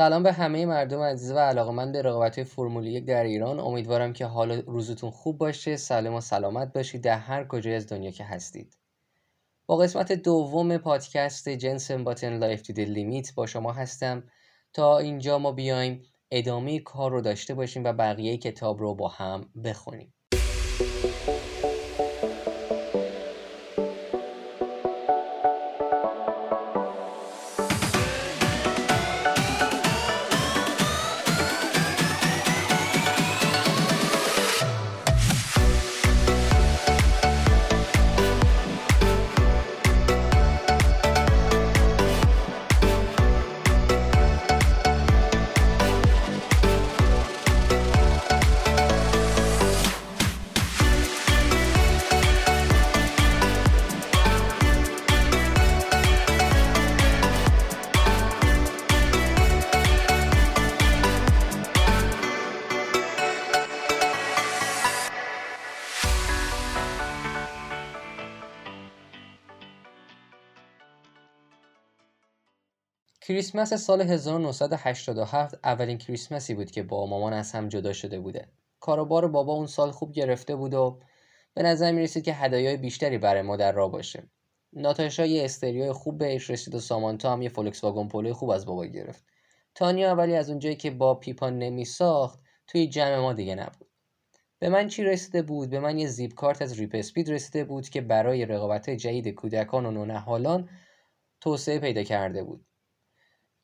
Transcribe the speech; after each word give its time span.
سلام 0.00 0.22
به 0.22 0.32
همه 0.32 0.66
مردم 0.66 1.00
عزیز 1.00 1.32
و 1.32 1.38
علاقمند 1.38 1.92
به 1.92 2.02
رقابت 2.02 2.42
فرمول 2.42 2.86
یک 2.86 3.04
در 3.04 3.24
ایران. 3.24 3.60
امیدوارم 3.60 4.12
که 4.12 4.26
حال 4.26 4.52
روزتون 4.52 5.10
خوب 5.10 5.38
باشه. 5.38 5.76
سالم 5.76 6.14
و 6.14 6.20
سلامت 6.20 6.72
باشید 6.72 7.04
در 7.04 7.18
هر 7.18 7.46
کجای 7.46 7.74
از 7.74 7.86
دنیا 7.88 8.10
که 8.10 8.24
هستید. 8.24 8.76
با 9.66 9.76
قسمت 9.76 10.12
دوم 10.12 10.78
پادکست 10.78 11.48
جنسن 11.48 11.90
باتن 11.90 12.38
Life 12.38 12.62
to 12.62 12.72
Limit 12.72 13.34
با 13.34 13.46
شما 13.46 13.72
هستم. 13.72 14.24
تا 14.72 14.98
اینجا 14.98 15.38
ما 15.38 15.52
بیایم 15.52 16.02
ادامه 16.30 16.78
کار 16.78 17.10
رو 17.10 17.20
داشته 17.20 17.54
باشیم 17.54 17.84
و 17.84 17.92
بقیه 17.92 18.36
کتاب 18.36 18.78
رو 18.78 18.94
با 18.94 19.08
هم 19.08 19.50
بخونیم. 19.64 20.14
کریسمس 73.50 73.74
سال 73.74 74.00
1987 74.00 75.54
اولین 75.64 75.98
کریسمسی 75.98 76.54
بود 76.54 76.70
که 76.70 76.82
با 76.82 77.06
مامان 77.06 77.32
از 77.32 77.52
هم 77.52 77.68
جدا 77.68 77.92
شده 77.92 78.20
بوده. 78.20 78.48
کاروبار 78.80 79.28
بابا 79.28 79.52
اون 79.52 79.66
سال 79.66 79.90
خوب 79.90 80.12
گرفته 80.12 80.56
بود 80.56 80.74
و 80.74 81.00
به 81.54 81.62
نظر 81.62 81.92
می 81.92 82.02
رسید 82.02 82.24
که 82.24 82.32
هدایای 82.32 82.76
بیشتری 82.76 83.18
برای 83.18 83.42
ما 83.42 83.56
در 83.56 83.72
راه 83.72 83.90
باشه. 83.92 84.22
ناتاشا 84.72 85.26
یه 85.26 85.44
استریوی 85.44 85.92
خوب 85.92 86.18
بهش 86.18 86.50
رسید 86.50 86.74
و 86.74 86.80
سامانتا 86.80 87.32
هم 87.32 87.42
یه 87.42 87.48
فولکس 87.48 87.84
واگن 87.84 88.08
پولوی 88.08 88.32
خوب 88.32 88.50
از 88.50 88.66
بابا 88.66 88.86
گرفت. 88.86 89.24
تانیا 89.74 90.14
ولی 90.14 90.36
از 90.36 90.50
اونجایی 90.50 90.76
که 90.76 90.90
با 90.90 91.14
پیپا 91.14 91.58
نمی 91.58 91.84
ساخت 91.84 92.40
توی 92.66 92.88
جمع 92.88 93.18
ما 93.18 93.32
دیگه 93.32 93.54
نبود. 93.54 93.88
به 94.58 94.68
من 94.68 94.88
چی 94.88 95.04
رسیده 95.04 95.42
بود؟ 95.42 95.70
به 95.70 95.80
من 95.80 95.98
یه 95.98 96.06
زیپ 96.06 96.34
کارت 96.34 96.62
از 96.62 96.78
ریپ 96.78 96.90
اسپید 96.94 97.30
رسیده 97.30 97.64
بود 97.64 97.88
که 97.88 98.00
برای 98.00 98.46
رقابت 98.46 98.90
جدید 98.90 99.28
کودکان 99.28 99.86
و 99.86 99.90
نونهالان 99.90 100.68
توسعه 101.40 101.78
پیدا 101.78 102.02
کرده 102.02 102.44
بود. 102.44 102.69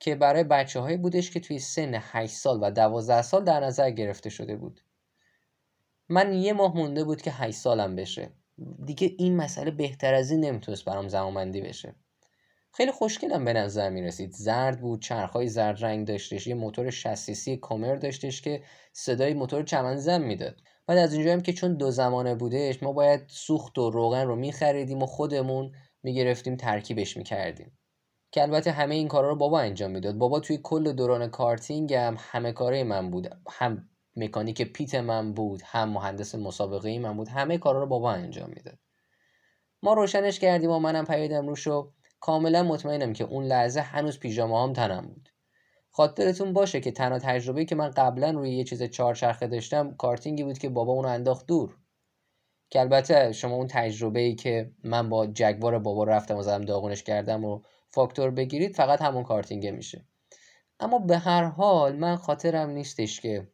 که 0.01 0.15
برای 0.15 0.45
بچه 0.45 0.81
هایی 0.81 0.97
بودش 0.97 1.31
که 1.31 1.41
توی 1.41 1.59
سن 1.59 1.99
8 2.01 2.35
سال 2.35 2.59
و 2.63 2.71
12 2.71 3.23
سال 3.23 3.45
در 3.45 3.61
نظر 3.61 3.91
گرفته 3.91 4.31
شده 4.31 4.57
بود. 4.57 4.81
من 6.09 6.33
یه 6.33 6.53
ماه 6.53 6.77
مونده 6.77 7.05
بود 7.05 7.23
که 7.23 7.31
8 7.31 7.57
سالم 7.57 7.97
بشه. 7.97 8.31
دیگه 8.85 9.15
این 9.19 9.37
مسئله 9.37 9.71
بهتر 9.71 10.15
از 10.15 10.31
این 10.31 10.41
نمی‌تونست 10.41 10.85
برام 10.85 11.09
زمانبندی 11.09 11.61
بشه. 11.61 11.95
خیلی 12.73 12.93
خوشگلم 12.93 13.45
به 13.45 13.53
نظر 13.53 13.91
می‌رسید. 13.91 14.33
زرد 14.33 14.81
بود 14.81 15.03
چرخهای 15.03 15.49
زرد 15.49 15.85
رنگ 15.85 16.09
داشتش 16.09 16.47
یه 16.47 16.55
موتور 16.55 16.91
شسیسی 16.91 17.57
کامر 17.57 17.95
داشتش 17.95 18.43
که 18.43 18.63
صدای 18.93 19.35
موتور 19.35 19.63
چمن 19.63 19.97
زن 19.97 20.23
می‌داد. 20.23 20.61
بعد 20.87 20.99
از 20.99 21.15
اینجا 21.15 21.33
هم 21.33 21.41
که 21.41 21.53
چون 21.53 21.75
دو 21.75 21.91
زمانه 21.91 22.35
بودش 22.35 22.83
ما 22.83 22.93
باید 22.93 23.25
سوخت 23.29 23.79
و 23.79 23.91
روغن 23.91 24.27
رو 24.27 24.37
میخریدیم 24.37 25.03
و 25.03 25.07
خودمون 25.07 25.73
می‌گرفتیم 26.03 26.57
ترکیبش 26.57 27.17
می‌کردیم. 27.17 27.76
که 28.37 28.43
البته 28.43 28.71
همه 28.71 28.95
این 28.95 29.09
کارا 29.09 29.29
رو 29.29 29.37
بابا 29.37 29.61
انجام 29.61 29.91
می‌داد. 29.91 30.15
بابا 30.15 30.41
توی 30.41 30.61
کل 30.63 30.93
دوران 30.93 31.27
کارتینگ 31.27 31.95
هم 31.95 32.17
همه 32.19 32.53
کاره 32.53 32.85
من 32.85 33.11
بود. 33.11 33.37
هم 33.51 33.89
مکانیک 34.17 34.73
پیت 34.73 34.95
من 34.95 35.33
بود 35.33 35.63
هم 35.65 35.89
مهندس 35.89 36.35
مسابقه 36.35 36.99
من 36.99 37.17
بود 37.17 37.29
همه 37.29 37.59
کارا 37.59 37.81
رو 37.81 37.87
بابا 37.87 38.13
انجام 38.13 38.49
می‌داد. 38.49 38.79
ما 39.83 39.93
روشنش 39.93 40.39
کردیم 40.39 40.71
و 40.71 40.79
منم 40.79 41.05
پیدم 41.05 41.49
روش 41.49 41.67
و 41.67 41.93
کاملا 42.21 42.63
مطمئنم 42.63 43.13
که 43.13 43.25
اون 43.25 43.45
لحظه 43.45 43.81
هنوز 43.81 44.19
پیژامه 44.19 44.63
هم 44.63 44.73
تنم 44.73 45.07
بود. 45.07 45.29
خاطرتون 45.91 46.53
باشه 46.53 46.81
که 46.81 46.91
تنها 46.91 47.19
تجربه 47.19 47.65
که 47.65 47.75
من 47.75 47.91
قبلا 47.91 48.31
روی 48.31 48.57
یه 48.57 48.65
چیز 48.65 48.83
چهارچرخه 48.83 49.47
داشتم 49.47 49.95
کارتینگی 49.95 50.45
بود 50.45 50.59
که 50.59 50.69
بابا 50.69 50.93
اونو 50.93 51.09
انداخت 51.09 51.47
دور. 51.47 51.77
که 52.71 52.81
البته 52.81 53.33
شما 53.33 53.57
اون 53.57 53.67
تجربه 53.67 54.21
ای 54.21 54.35
که 54.35 54.71
من 54.85 55.09
با 55.09 55.27
جگوار 55.27 55.79
بابا 55.79 56.05
رفتم 56.05 56.37
و 56.37 56.43
زدم 56.43 56.65
داغونش 56.65 57.03
کردم 57.03 57.45
و 57.45 57.61
فاکتور 57.97 58.31
بگیرید 58.31 58.77
فقط 58.77 59.03
همون 59.03 59.23
کارتینگه 59.23 59.71
میشه. 59.71 60.05
اما 60.81 60.99
به 60.99 61.19
هر 61.19 61.45
حال 61.45 61.97
من 61.97 62.17
خاطرم 62.17 62.71
نیستش 62.71 63.21
که 63.21 63.49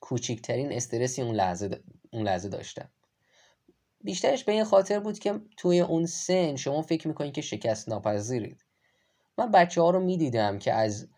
کوچکترین 0.00 0.72
استرسی 0.72 1.22
اون 1.22 1.34
لحظه, 1.34 1.82
اون 2.12 2.22
لحظه 2.22 2.48
داشتم. 2.48 2.90
بیشترش 4.00 4.44
به 4.44 4.52
این 4.52 4.64
خاطر 4.64 5.00
بود 5.00 5.18
که 5.18 5.40
توی 5.56 5.80
اون 5.80 6.06
سن 6.06 6.56
شما 6.56 6.82
فکر 6.82 7.08
می‌کنید 7.08 7.34
که 7.34 7.40
شکست 7.40 7.88
ناپذیرید. 7.88 8.64
من 9.38 9.50
بچه 9.50 9.80
ها 9.80 9.90
رو 9.90 10.00
می‌دیدم 10.00 10.58
که 10.58 10.72
از 10.72 11.08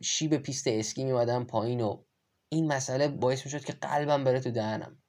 شیب 0.00 0.36
پیست 0.36 0.66
اسکی 0.66 1.04
میمدن 1.04 1.44
پایین 1.44 1.80
و 1.80 2.04
این 2.48 2.72
مسئله 2.72 3.08
باعث 3.08 3.44
می‌شد 3.44 3.64
که 3.64 3.72
قلبم 3.72 4.24
بره 4.24 4.40
تو 4.40 4.50
دهنم. 4.50 5.02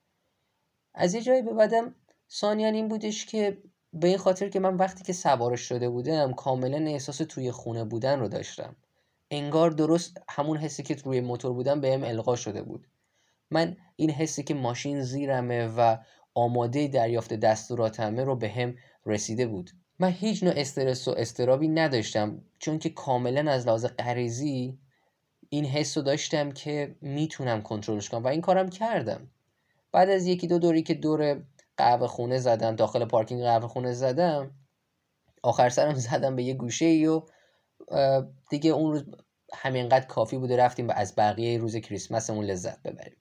از 0.94 1.14
یه 1.14 1.22
جایی 1.22 1.42
به 1.42 1.54
بعدم 1.54 1.96
ثانیان 2.32 2.74
این 2.74 2.88
بودش 2.88 3.26
که 3.26 3.64
به 3.94 4.08
این 4.08 4.18
خاطر 4.18 4.50
که 4.50 4.60
من 4.60 4.76
وقتی 4.76 5.04
که 5.04 5.14
سوارش 5.14 5.62
شده 5.62 5.90
بودم 5.90 6.34
کاملا 6.34 6.78
احساس 6.78 7.18
توی 7.18 7.52
خونه 7.52 7.84
بودن 7.84 8.20
رو 8.20 8.28
داشتم. 8.28 8.76
انگار 9.32 9.72
درست 9.72 10.22
همون 10.30 10.58
حسی 10.58 10.84
که 10.84 10.96
روی 10.96 11.22
موتور 11.22 11.54
بودم 11.54 11.82
بهم 11.82 12.04
القا 12.04 12.36
شده 12.36 12.62
بود. 12.62 12.88
من 13.52 13.78
این 13.96 14.10
حسی 14.10 14.44
که 14.44 14.54
ماشین 14.54 15.02
زیرمه 15.02 15.68
و 15.68 15.98
آماده 16.34 16.88
دریافت 16.88 17.34
دستوراتمه 17.34 18.24
رو 18.24 18.36
به 18.36 18.50
هم 18.50 18.76
رسیده 19.06 19.48
بود. 19.48 19.72
من 20.00 20.10
هیچ 20.10 20.44
نوع 20.44 20.54
استرس 20.58 21.08
و 21.08 21.12
استرابی 21.12 21.68
نداشتم 21.68 22.42
چون 22.60 22.80
که 22.80 22.90
کاملا 22.90 23.52
از 23.52 23.68
لحاظ 23.68 23.86
غریزی 23.86 24.78
این 25.50 25.66
حس 25.66 25.98
رو 25.98 26.04
داشتم 26.04 26.52
که 26.52 26.96
می‌تونم 27.02 27.62
کنترلش 27.62 28.10
کنم 28.10 28.24
و 28.24 28.28
این 28.28 28.42
کارم 28.42 28.70
کردم. 28.70 29.28
بعد 29.92 30.10
از 30.10 30.28
یکی 30.28 30.48
دو 30.48 30.60
دوری 30.60 30.84
که 30.84 30.94
دور 30.94 31.44
قهوه 31.78 32.08
خونه 32.08 32.38
زدم 32.38 32.76
داخل 32.76 33.06
پارکینگ 33.06 33.42
قهوه 33.42 33.68
خونه 33.68 33.94
زدم. 33.94 34.52
آخر 35.44 35.70
سرم 35.70 35.94
زدم 36.10 36.36
به 36.36 36.44
یه 36.44 36.54
گوشه 36.54 36.86
ای 36.86 37.08
و 37.08 37.22
دیگه 38.50 38.72
اون 38.72 38.92
روز 38.92 39.04
همینقدر 39.54 40.06
کافی 40.06 40.38
بوده 40.38 40.58
رفتیم 40.58 40.88
و 40.88 40.94
از 40.96 41.16
بقیه 41.16 41.58
روز 41.58 41.76
کریسمسمون 41.76 42.46
لذت 42.46 42.82
ببریم. 42.84 43.18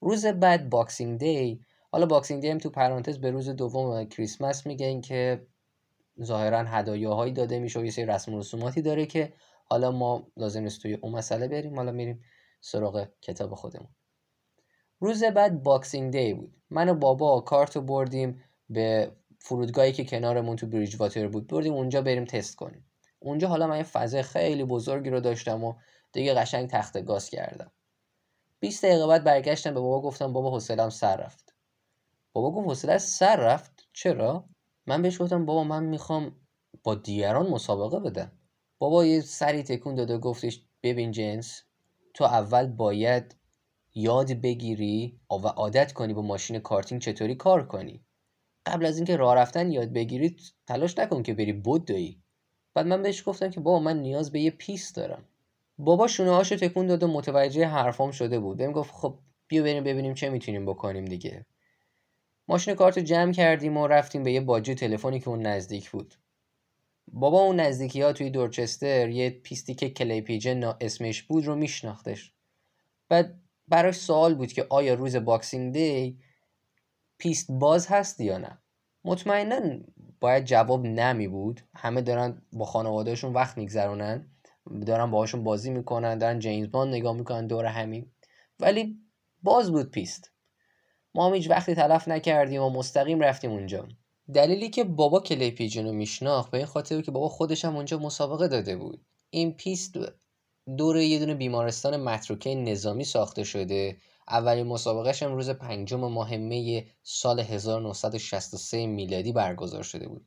روز 0.00 0.26
بعد 0.26 0.70
Boxing 0.70 1.18
Day 1.18 1.60
حالا 1.92 2.06
Boxing 2.06 2.42
Day 2.42 2.48
هم 2.48 2.58
تو 2.58 2.70
پرانتز 2.70 3.18
به 3.18 3.30
روز 3.30 3.48
دوم 3.48 4.04
کریسمس 4.04 4.66
میگن 4.66 5.00
که 5.00 5.46
ظاهرا 6.22 6.64
هدایاهایی 6.64 7.32
داده 7.32 7.58
میشه 7.58 7.80
و 7.80 7.84
یه 7.84 7.90
سری 7.90 8.06
رسم 8.06 8.34
و 8.34 8.38
رسوماتی 8.38 8.82
داره 8.82 9.06
که 9.06 9.32
حالا 9.64 9.90
ما 9.90 10.26
لازم 10.36 10.62
نیست 10.62 10.82
توی 10.82 10.94
اون 10.94 11.12
مسئله 11.12 11.48
بریم. 11.48 11.76
حالا 11.76 11.92
میریم 11.92 12.24
سراغ 12.60 13.08
کتاب 13.22 13.54
خودمون. 13.54 13.88
روز 15.00 15.24
بعد 15.24 15.62
Boxing 15.62 16.12
Day 16.12 16.34
بود. 16.34 16.56
من 16.70 16.88
و 16.88 16.94
بابا 16.94 17.40
کارت 17.40 17.78
بردیم 17.78 18.44
به 18.70 19.12
فرودگاهی 19.38 19.92
که 19.92 20.04
کنارمون 20.04 20.56
تو 20.56 20.66
بریج 20.66 20.96
واتر 20.96 21.28
بود. 21.28 21.46
بردیم 21.46 21.72
اونجا 21.72 22.02
بریم 22.02 22.24
تست 22.24 22.56
کنیم. 22.56 22.90
اونجا 23.18 23.48
حالا 23.48 23.66
من 23.66 23.76
یه 23.76 23.82
فضای 23.82 24.22
خیلی 24.22 24.64
بزرگی 24.64 25.10
رو 25.10 25.20
داشتم 25.20 25.64
و 25.64 25.74
دیگه 26.12 26.34
قشنگ 26.34 26.68
تخت 26.70 27.04
گاز 27.04 27.30
کردم. 27.30 27.72
20 28.60 28.84
دقیقه 28.84 29.06
بعد 29.06 29.24
برگشتم 29.24 29.74
به 29.74 29.80
بابا 29.80 30.00
گفتم 30.00 30.32
بابا 30.32 30.50
حوصله‌ام 30.50 30.90
سر 30.90 31.16
رفت. 31.16 31.54
بابا 32.32 32.50
گفت 32.50 32.68
حوصله 32.68 32.98
سر 32.98 33.36
رفت؟ 33.36 33.88
چرا؟ 33.92 34.48
من 34.86 35.02
بهش 35.02 35.22
گفتم 35.22 35.46
بابا 35.46 35.64
من 35.64 35.84
می‌خوام 35.84 36.36
با 36.84 36.94
دیگران 36.94 37.50
مسابقه 37.50 38.00
بدم. 38.00 38.32
بابا 38.78 39.04
یه 39.04 39.20
سری 39.20 39.62
تکون 39.62 39.94
داد 39.94 40.10
و 40.10 40.18
گفتش 40.18 40.66
ببین 40.82 41.10
جنس 41.10 41.62
تو 42.14 42.24
اول 42.24 42.66
باید 42.66 43.36
یاد 43.94 44.32
بگیری 44.32 45.20
و 45.30 45.46
عادت 45.46 45.92
کنی 45.92 46.14
با 46.14 46.22
ماشین 46.22 46.58
کارتینگ 46.58 47.00
چطوری 47.00 47.34
کار 47.34 47.66
کنی. 47.66 48.04
قبل 48.66 48.86
از 48.86 48.96
اینکه 48.96 49.16
راه 49.16 49.34
رفتن 49.34 49.72
یاد 49.72 49.92
بگیری 49.92 50.36
تلاش 50.66 50.98
نکن 50.98 51.22
که 51.22 51.34
بری 51.34 51.52
بدوی 51.52 52.16
بعد 52.74 52.86
من 52.86 53.02
بهش 53.02 53.28
گفتم 53.28 53.50
که 53.50 53.60
بابا 53.60 53.78
من 53.78 54.00
نیاز 54.00 54.32
به 54.32 54.40
یه 54.40 54.50
پیست 54.50 54.96
دارم. 54.96 55.24
بابا 55.78 56.06
شونه 56.06 56.30
هاشو 56.30 56.56
تکون 56.56 56.86
داد 56.86 57.02
و 57.02 57.06
متوجه 57.06 57.66
حرفام 57.66 58.10
شده 58.10 58.38
بود. 58.38 58.56
بهم 58.56 58.72
گفت 58.72 58.94
خب 58.94 59.18
بیا 59.48 59.62
بریم 59.62 59.84
ببینیم 59.84 60.14
چه 60.14 60.30
می‌تونیم 60.30 60.66
بکنیم 60.66 61.04
دیگه. 61.04 61.46
ماشین 62.48 62.74
کارت 62.74 62.98
رو 62.98 63.04
جمع 63.04 63.32
کردیم 63.32 63.76
و 63.76 63.86
رفتیم 63.86 64.22
به 64.22 64.32
یه 64.32 64.40
باجه 64.40 64.74
تلفنی 64.74 65.20
که 65.20 65.28
اون 65.28 65.42
نزدیک 65.46 65.90
بود. 65.90 66.14
بابا 67.12 67.42
اون 67.42 67.60
نزدیکی 67.60 68.02
ها 68.02 68.12
توی 68.12 68.30
دورچستر 68.30 69.08
یه 69.08 69.30
پیستی 69.30 69.74
که 69.74 69.90
Clay 69.90 70.20
Pigeon 70.20 70.64
اسمش 70.80 71.22
بود 71.22 71.44
رو 71.44 71.56
میشناختش. 71.56 72.32
بعد 73.08 73.40
براش 73.68 73.94
سوال 73.94 74.34
بود 74.34 74.52
که 74.52 74.66
آیا 74.70 74.94
روز 74.94 75.16
Boxing 75.16 75.72
Day 75.72 76.18
پیست 77.18 77.46
باز 77.50 77.86
هست 77.86 78.20
یا 78.20 78.38
نه؟ 78.38 78.58
مطمئنا 79.04 79.60
باید 80.20 80.44
جواب 80.44 80.86
نمی 80.86 81.28
بود. 81.28 81.60
همه 81.74 82.02
دارن 82.02 82.42
با 82.52 82.64
خانوادهشون 82.64 83.32
وقت 83.32 83.58
میگذرونن. 83.58 84.30
دارن 84.86 85.10
باهاشون 85.10 85.44
بازی 85.44 85.70
می‌کنن 85.70 86.18
دارن 86.18 86.38
جیمز 86.38 86.70
باند 86.70 86.94
نگاه 86.94 87.16
می‌کنن 87.16 87.46
دور 87.46 87.64
همین. 87.64 88.10
ولی 88.60 88.98
باز 89.42 89.70
بود 89.70 89.90
پیست. 89.90 90.30
ما 91.14 91.26
هم 91.26 91.34
هیچ 91.34 91.50
وقتی 91.50 91.74
تلف 91.74 92.08
نکردیم 92.08 92.62
و 92.62 92.70
مستقیم 92.70 93.20
رفتیم 93.20 93.50
اونجا. 93.50 93.88
دلیلی 94.34 94.70
که 94.70 94.84
بابا 94.84 95.20
Clay 95.20 95.50
Pigeon 95.50 95.86
رو 95.86 95.92
میشناخت 95.92 96.50
به 96.50 96.56
این 96.56 96.66
خاطر 96.66 97.00
که 97.00 97.10
بابا 97.10 97.28
خودش 97.28 97.64
هم 97.64 97.76
اونجا 97.76 97.98
مسابقه 97.98 98.48
داده 98.48 98.76
بود. 98.76 99.04
این 99.30 99.52
پیست 99.52 99.96
دور 100.78 100.96
یه 100.96 101.18
دونه 101.18 101.34
بیمارستان 101.34 101.96
متروکه 101.96 102.54
نظامی 102.54 103.04
ساخته 103.04 103.44
شده. 103.44 103.96
اولین 104.28 104.66
مسابقهش 104.66 105.22
هم 105.22 105.34
روز 105.34 105.50
پنجم 105.50 106.00
ماه 106.00 106.36
می 106.36 106.86
سال 107.02 107.40
1963 107.40 108.86
میلادی 108.86 109.32
برگزار 109.32 109.82
شده 109.82 110.08
بود. 110.08 110.26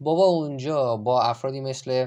بابا 0.00 0.24
اونجا 0.24 0.96
با 0.96 1.22
افرادی 1.22 1.60
مثل 1.60 2.06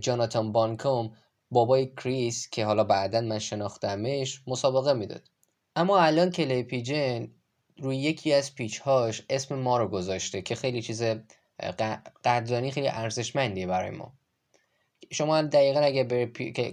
جاناتان 0.00 0.52
بانکوم 0.52 1.16
بابای 1.50 1.86
کریس 1.96 2.50
که 2.50 2.64
حالا 2.64 2.84
بعدا 2.84 3.20
من 3.20 3.38
شناختمش 3.38 4.42
مسابقه 4.46 4.92
می‌داد. 4.92 5.28
اما 5.76 5.98
الان 5.98 6.30
کلی 6.30 6.62
پیجن 6.62 7.28
روی 7.78 7.96
یکی 7.96 8.32
از 8.32 8.54
پیچ 8.54 8.78
هاش 8.78 9.22
اسم 9.30 9.54
ما 9.54 9.78
رو 9.78 9.88
گذاشته 9.88 10.42
که 10.42 10.54
خیلی 10.54 10.82
چیز 10.82 11.02
قدردانی 12.24 12.70
خیلی 12.70 12.88
ارزشمندیه 12.88 13.66
برای 13.66 13.90
ما. 13.90 14.12
شما 15.10 15.42
دقیقا 15.42 15.80
اگه 15.80 16.04
به 16.04 16.26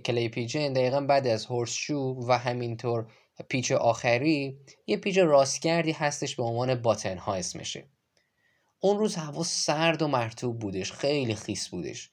کلی 0.05 0.29
پیجن 0.29 0.73
دقیقا 0.73 1.01
بعد 1.01 1.27
از 1.27 1.45
هورس 1.45 1.71
شو 1.71 2.15
و 2.27 2.37
همینطور 2.37 3.07
پیچ 3.49 3.71
آخری 3.71 4.59
یه 4.87 4.97
پیچ 4.97 5.17
راستگردی 5.17 5.91
هستش 5.91 6.35
به 6.35 6.43
عنوان 6.43 6.75
باتن 6.75 7.17
ها 7.17 7.35
اسمشه. 7.35 7.87
اون 8.79 8.97
روز 8.99 9.15
هوا 9.15 9.43
سرد 9.43 10.01
و 10.01 10.07
مرتوب 10.07 10.59
بودش 10.59 10.91
خیلی 10.91 11.35
خیس 11.35 11.69
بودش. 11.69 12.11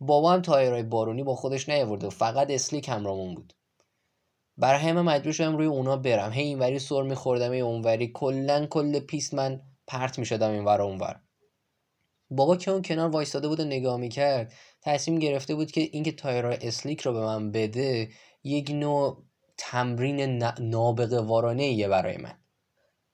بابا 0.00 0.32
هم 0.32 0.42
تایرهای 0.42 0.82
بارونی 0.82 1.22
با 1.22 1.34
خودش 1.34 1.68
نیاورده 1.68 2.10
فقط 2.10 2.50
slick 2.50 2.88
همرامون 2.88 3.34
بود. 3.34 3.52
برای 4.56 4.80
همین 4.80 5.02
مجبور 5.02 5.32
شدم 5.32 5.56
روی 5.56 5.66
اونا 5.66 5.96
برم. 5.96 6.32
هی 6.32 6.42
اینوری 6.42 6.78
سر 6.78 7.02
میخوردم 7.02 7.52
هی 7.52 7.60
اونوری. 7.60 8.10
کلا 8.14 8.66
کل 8.66 9.00
پیست 9.00 9.34
من 9.34 9.60
پرت 9.86 10.18
می‌شدم 10.18 10.50
اینور 10.50 10.82
اونور. 10.82 11.20
بابا 12.36 12.56
که 12.56 12.70
اون 12.70 12.82
کنار 12.82 13.10
وایستاده 13.10 13.48
بود 13.48 13.60
و 13.60 13.64
نگاه 13.64 13.96
می‌کرد 13.96 14.52
تصمیم 14.82 15.18
گرفته 15.18 15.54
بود 15.54 15.70
که 15.70 15.80
اینکه 15.80 16.12
تایرهای 16.12 16.58
slick 16.62 17.00
رو 17.00 17.12
به 17.12 17.20
من 17.20 17.50
بده 17.50 18.08
یک 18.44 18.70
نوع 18.70 19.24
تمرین 19.56 20.42
نابغه 20.60 21.20
وارانه 21.20 21.62
ایه 21.62 21.88
برای 21.88 22.16
من. 22.16 22.34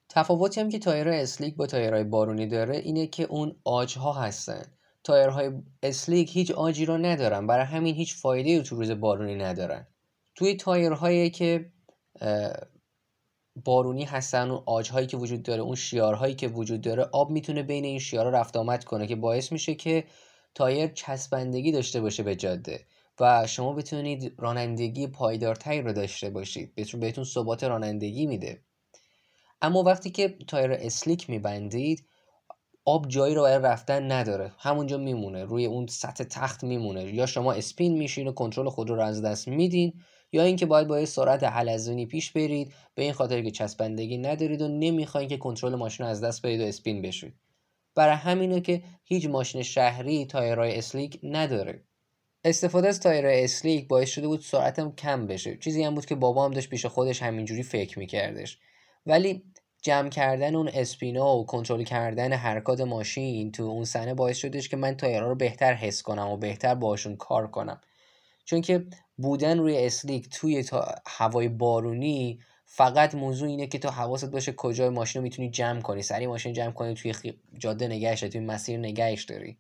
تفاوتی 0.08 0.60
هم 0.60 0.68
که 0.68 0.78
تایرهای 0.78 1.20
slick 1.20 1.56
با 1.56 1.66
تایرهای 1.66 2.04
بارونی 2.04 2.46
داره 2.46 2.76
اینه 2.76 3.06
که 3.06 3.24
اون 3.24 3.56
آجها 3.64 4.12
هستن. 4.12 4.62
تایرهای 5.04 5.52
slick 5.82 6.36
هیچ 6.36 6.50
آجی 6.50 6.84
رو 6.86 6.98
ندارن 6.98 7.46
برای 7.46 7.64
همین 7.64 7.94
هیچ 7.94 8.16
فایده 8.16 8.62
تو 8.62 8.76
روز 8.76 8.90
بارونی 8.90 9.34
ندارن. 9.34 9.86
توی 10.34 10.56
تایرهایی 10.56 11.30
که 11.30 11.72
بارونی 13.64 14.05
هستن 14.05 14.50
اون 14.50 14.62
آجهایی 14.66 15.06
که 15.06 15.16
وجود 15.16 15.43
داره 15.43 15.62
اون 15.62 15.75
شیارهایی 15.75 16.34
که 16.34 16.49
وجود 16.49 16.81
داره 16.81 17.08
آب 17.12 17.31
می‌تونه 17.31 17.62
بین 17.62 17.84
این 17.84 17.99
شیارها 17.99 18.31
رفت 18.31 18.56
آمد 18.56 18.84
کنه 18.84 19.06
که 19.06 19.16
باعث 19.16 19.52
میشه 19.52 19.75
که 19.75 20.05
تایر 20.55 20.87
چسبندگی 20.87 21.72
داشته 21.72 22.00
باشه 22.00 22.22
به 22.22 22.37
جاده 22.37 22.87
و 23.20 23.46
شما 23.46 23.72
بتونید 23.72 24.34
رانندگی 24.38 25.06
پایدارتری 25.06 25.82
رو 25.82 25.93
داشته 25.93 26.31
باشید. 26.31 26.75
بهتون 26.75 27.00
بهتون 27.00 27.25
ثبات 27.25 27.64
رانندگی 27.64 28.26
میده. 28.26 28.62
اما 29.62 29.82
وقتی 29.82 30.11
که 30.11 30.28
تایر 30.49 30.72
slick 30.72 31.30
میبندید 31.31 32.06
آب 32.84 33.08
جایی 33.08 33.34
رو 33.34 33.43
برای 33.43 33.62
رفتن 33.62 34.12
نداره. 34.12 34.52
همونجا 34.58 34.99
میمونه. 34.99 35.44
روی 35.44 35.66
اون 35.66 35.87
سطح 35.87 36.25
تخت 36.25 36.64
میمونه. 36.64 37.14
یا 37.14 37.26
شما 37.26 37.52
spin 37.52 37.98
میشین 37.99 38.28
و 38.28 38.32
کنترل 38.32 38.69
خود 38.69 38.90
رو 38.90 39.00
از 39.00 39.22
دست 39.22 39.49
میدین 39.49 39.93
یا 40.32 40.42
اینکه 40.42 40.66
باید 40.66 40.88
با 40.88 41.04
سرعت 41.04 41.44
حلزونی 41.44 42.06
پیش 42.06 42.32
برید 42.32 42.75
به 42.94 43.02
این 43.02 43.12
خاطر 43.12 43.42
که 43.42 43.50
چسبندگی 43.50 44.19
ندارید 44.19 44.62
و 44.62 44.69
نمی‌خواین 44.69 45.28
که 45.28 45.36
کنترل 45.36 45.75
ماشین 45.75 46.06
از 46.06 46.25
دست 46.25 46.46
بدید 46.46 46.60
و 46.60 46.64
spin 46.64 47.02
بشید 47.02 47.34
برای 47.94 48.16
همینه 48.16 48.60
که 48.60 48.82
هیچ 49.04 49.26
ماشین 49.26 49.62
شهری 49.62 50.26
تایرهای 50.26 50.78
slick 50.78 51.20
نداره. 51.22 51.84
استفاده 52.44 52.88
از 52.88 53.00
تایر 53.00 53.26
slick 53.26 53.88
باعث 53.88 54.10
شده 54.10 54.26
بود 54.26 54.40
سرعتم 54.40 54.92
کم 54.92 55.26
بشه. 55.26 55.56
چیزی 55.56 55.82
هم 55.82 55.94
بود 55.94 56.06
که 56.06 56.14
بابا 56.14 56.44
هم 56.44 56.50
داشت 56.50 56.70
پیش 56.70 56.86
خودش 56.86 57.22
همینجوری 57.22 57.62
فکر 57.62 57.98
میکردش. 57.98 58.58
ولی 59.06 59.44
جمع 59.82 60.08
کردن 60.08 60.54
اون 60.54 60.69
اسپینا 60.69 61.36
و 61.36 61.46
کنترل 61.46 61.82
کردن 61.82 62.32
حرکات 62.32 62.80
ماشین 62.80 63.52
تو 63.52 63.62
اون 63.62 63.84
سنه 63.84 64.14
باعث 64.14 64.36
شدش 64.36 64.69
که 64.69 64.76
من 64.76 64.96
تایرها 64.96 65.28
رو 65.28 65.34
بهتر 65.34 65.75
حس 65.75 66.02
کنم 66.02 66.28
و 66.28 66.36
بهتر 66.36 66.75
باشون 66.75 67.16
کار 67.16 67.50
کنم. 67.50 67.80
چون 68.44 68.60
که 68.60 68.86
بودن 69.18 69.58
روی 69.58 69.86
اسلیک 69.86 70.28
توی 70.28 70.62
تا 70.62 70.94
هوای 71.06 71.48
بارونی 71.48 72.40
فقط 72.64 73.14
موضوع 73.14 73.48
اینه 73.48 73.66
که 73.66 73.78
تو 73.78 73.88
حواست 73.88 74.30
باشه 74.30 74.52
کجای 74.52 74.88
ماشین 74.88 75.20
رو 75.20 75.22
می‌تونی 75.22 75.50
جمع 75.50 75.80
کنی. 75.80 76.02
سری 76.02 76.26
ماشین 76.26 76.52
جمع 76.52 76.72
کنی 76.72 76.94
توی 76.94 77.14
جاده 77.58 77.88
نگهش 77.88 78.20
توی 78.20 78.40
مسیر 78.40 78.78
نگهش 78.78 79.24
داری. 79.24 79.58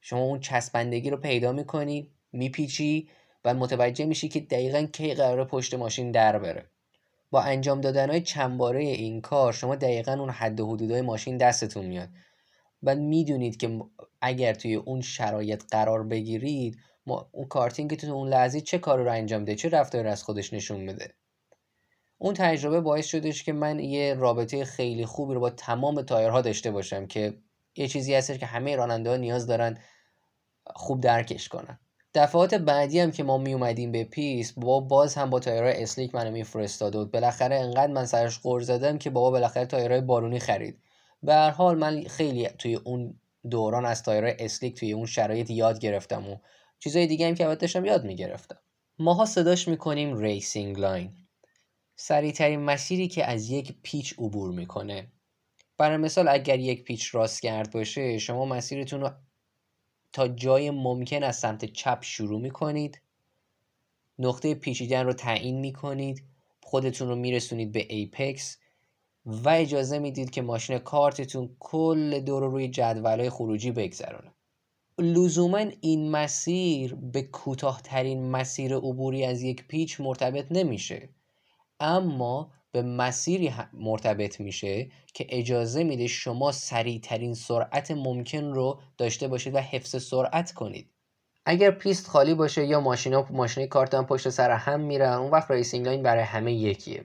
شما 0.00 0.20
اون 0.20 0.40
چسبندگی 0.40 1.10
رو 1.10 1.16
پیدا 1.16 1.52
می‌کنی 1.52 2.10
میپیچی 2.32 3.08
و 3.44 3.54
متوجه 3.54 4.04
میشی 4.04 4.28
که 4.28 4.40
دقیقا 4.40 4.82
کی 4.82 5.14
قرار 5.14 5.44
پشت 5.44 5.74
ماشین 5.74 6.10
در 6.10 6.38
بره. 6.38 6.64
با 7.30 7.40
انجام 7.40 7.80
دادن 7.80 8.10
های 8.10 8.20
چند 8.20 8.58
باره 8.58 8.80
این 8.80 9.20
کار 9.20 9.52
شما 9.52 9.76
دقیقا 9.76 10.12
اون 10.12 10.30
حد 10.30 10.60
و 10.60 10.66
حدودهای 10.72 11.02
ماشین 11.02 11.36
دستتون 11.36 11.86
میاد. 11.86 12.08
و 12.82 12.94
می‌دونید 12.94 13.56
که 13.56 13.80
اگر 14.20 14.54
توی 14.54 14.74
اون 14.74 15.00
شرایط 15.00 15.62
قرار 15.70 16.02
بگیرید 16.02 16.78
اون 17.10 17.46
کارتینگتون 17.48 18.10
اون 18.10 18.28
لحظه 18.28 18.60
چه 18.60 18.78
کار 18.78 18.98
رو 18.98 19.12
انجام 19.12 19.44
میده 19.44 19.54
چه 19.54 19.68
رفتاری 19.68 20.08
از 20.08 20.22
خودش 20.22 20.52
نشون 20.52 20.80
میده؟ 20.80 21.14
اون 22.18 22.34
تجربه 22.34 22.80
باعث 22.80 23.06
شدش 23.06 23.42
که 23.42 23.52
من 23.52 23.78
یه 23.78 24.14
رابطه 24.14 24.64
خیلی 24.64 25.06
خوبی 25.06 25.34
رو 25.34 25.40
با 25.40 25.50
تمام 25.50 26.02
تایرها 26.02 26.40
داشته 26.40 26.70
باشم 26.70 27.06
که 27.06 27.34
یه 27.76 27.88
چیزی 27.88 28.14
هستش 28.14 28.38
که 28.38 28.46
همه 28.46 28.76
راننده 28.76 29.10
ها 29.10 29.16
نیاز 29.16 29.46
دارن 29.46 29.78
خوب 30.66 31.00
درکش 31.00 31.48
کنن. 31.48 31.78
دفعات 32.14 32.54
بعدی 32.54 33.00
هم 33.00 33.10
که 33.10 33.22
ما 33.22 33.38
می 33.38 33.52
اومدیم 33.52 33.92
به 33.92 34.04
پیست 34.04 34.52
بابا 34.52 34.80
باز 34.80 35.14
هم 35.14 35.30
با 35.30 35.40
تایرهای 35.40 35.82
slick 35.82 36.14
منو 36.14 36.30
میفرستاد 36.30 36.96
و 36.96 37.06
بالاخره 37.06 37.56
انقدر 37.56 37.92
من 37.92 38.06
سرش 38.06 38.38
غر 38.38 38.60
زدم 38.60 38.98
که 38.98 39.10
بابا 39.10 39.30
بالاخره 39.30 39.66
تایرهای 39.66 40.00
بارونی 40.00 40.38
خرید. 40.38 40.78
به 41.22 41.34
هر 41.34 41.50
حال 41.50 41.78
من 41.78 42.04
خیلی 42.04 42.48
توی 42.48 42.74
اون 42.74 43.20
دوران 43.50 43.84
از 43.84 44.02
تایرهای 44.02 44.36
slick 44.38 44.78
توی 44.78 44.92
اون 44.92 45.06
شرایط 45.06 45.50
یاد 45.50 45.78
گرفتم 45.78 46.30
و 46.30 46.36
چیزای 46.80 47.06
دیگه 47.06 47.28
هم 47.28 47.34
که 47.34 47.44
داشتم 47.44 47.84
یاد 47.84 48.04
می‌گرفتم. 48.04 48.58
ماها 48.98 49.24
صداش 49.24 49.68
می‌کنیم 49.68 50.16
racing 50.16 50.78
line 50.78 51.12
سریعترین 51.96 52.60
مسیری 52.60 53.08
که 53.08 53.24
از 53.24 53.50
یک 53.50 53.74
پیچ 53.82 54.14
عبور 54.18 54.50
می‌کنه. 54.50 55.12
برای 55.78 55.96
مثال 55.96 56.28
اگر 56.28 56.58
یک 56.58 56.84
پیچ 56.84 57.14
راستگرد 57.14 57.72
باشه 57.72 58.18
شما 58.18 58.44
مسیرتون 58.44 59.00
رو 59.00 59.10
تا 60.12 60.28
جای 60.28 60.70
ممکن 60.70 61.22
از 61.22 61.36
سمت 61.36 61.64
چپ 61.64 61.98
شروع 62.02 62.40
می 62.40 62.50
کنید 62.50 63.02
نقطه 64.18 64.54
پیچیدن 64.54 65.06
رو 65.06 65.12
تعیین 65.12 65.60
می 65.60 65.72
کنید 65.72 66.22
خودتون 66.62 67.08
رو 67.08 67.16
میرسونید 67.16 67.72
به 67.72 67.86
apex 67.88 68.58
و 69.26 69.48
اجازه 69.48 69.98
می‌دید 69.98 70.30
که 70.30 70.42
ماشین 70.42 70.78
کارتتون 70.78 71.56
کل 71.58 72.20
دور 72.20 72.42
روی 72.42 72.68
جدولای 72.68 73.30
خروجی 73.30 73.70
بگذرونه. 73.70 74.32
لزوما 75.00 75.64
این 75.80 76.10
مسیر 76.10 76.94
به 76.94 77.22
کوتاهترین 77.22 78.30
مسیر 78.30 78.76
عبوری 78.76 79.24
از 79.24 79.42
یک 79.42 79.68
پیچ 79.68 80.00
مرتبط 80.00 80.46
نمیشه 80.50 81.08
اما 81.80 82.52
به 82.72 82.82
مسیری 82.82 83.54
مرتبط 83.72 84.40
میشه 84.40 84.90
که 85.14 85.26
اجازه 85.28 85.84
میده 85.84 86.06
شما 86.06 86.52
سریعترین 86.52 87.34
سرعت 87.34 87.90
ممکن 87.90 88.44
رو 88.44 88.80
داشته 88.98 89.28
باشید 89.28 89.54
و 89.54 89.58
حفظ 89.58 90.02
سرعت 90.02 90.52
کنید. 90.52 90.90
اگر 91.46 91.70
پیست 91.70 92.06
خالی 92.06 92.34
باشه 92.34 92.66
یا 92.66 92.80
ماشینا 92.80 93.26
ماشین 93.30 93.66
کارتا 93.66 94.06
پشت 94.06 94.28
سر 94.28 94.50
هم 94.50 94.80
میرن 94.80 95.12
اون 95.12 95.30
وقت 95.30 95.50
racing 95.50 95.86
line 95.86 96.02
برای 96.02 96.22
همه 96.22 96.52
یکیه. 96.52 97.04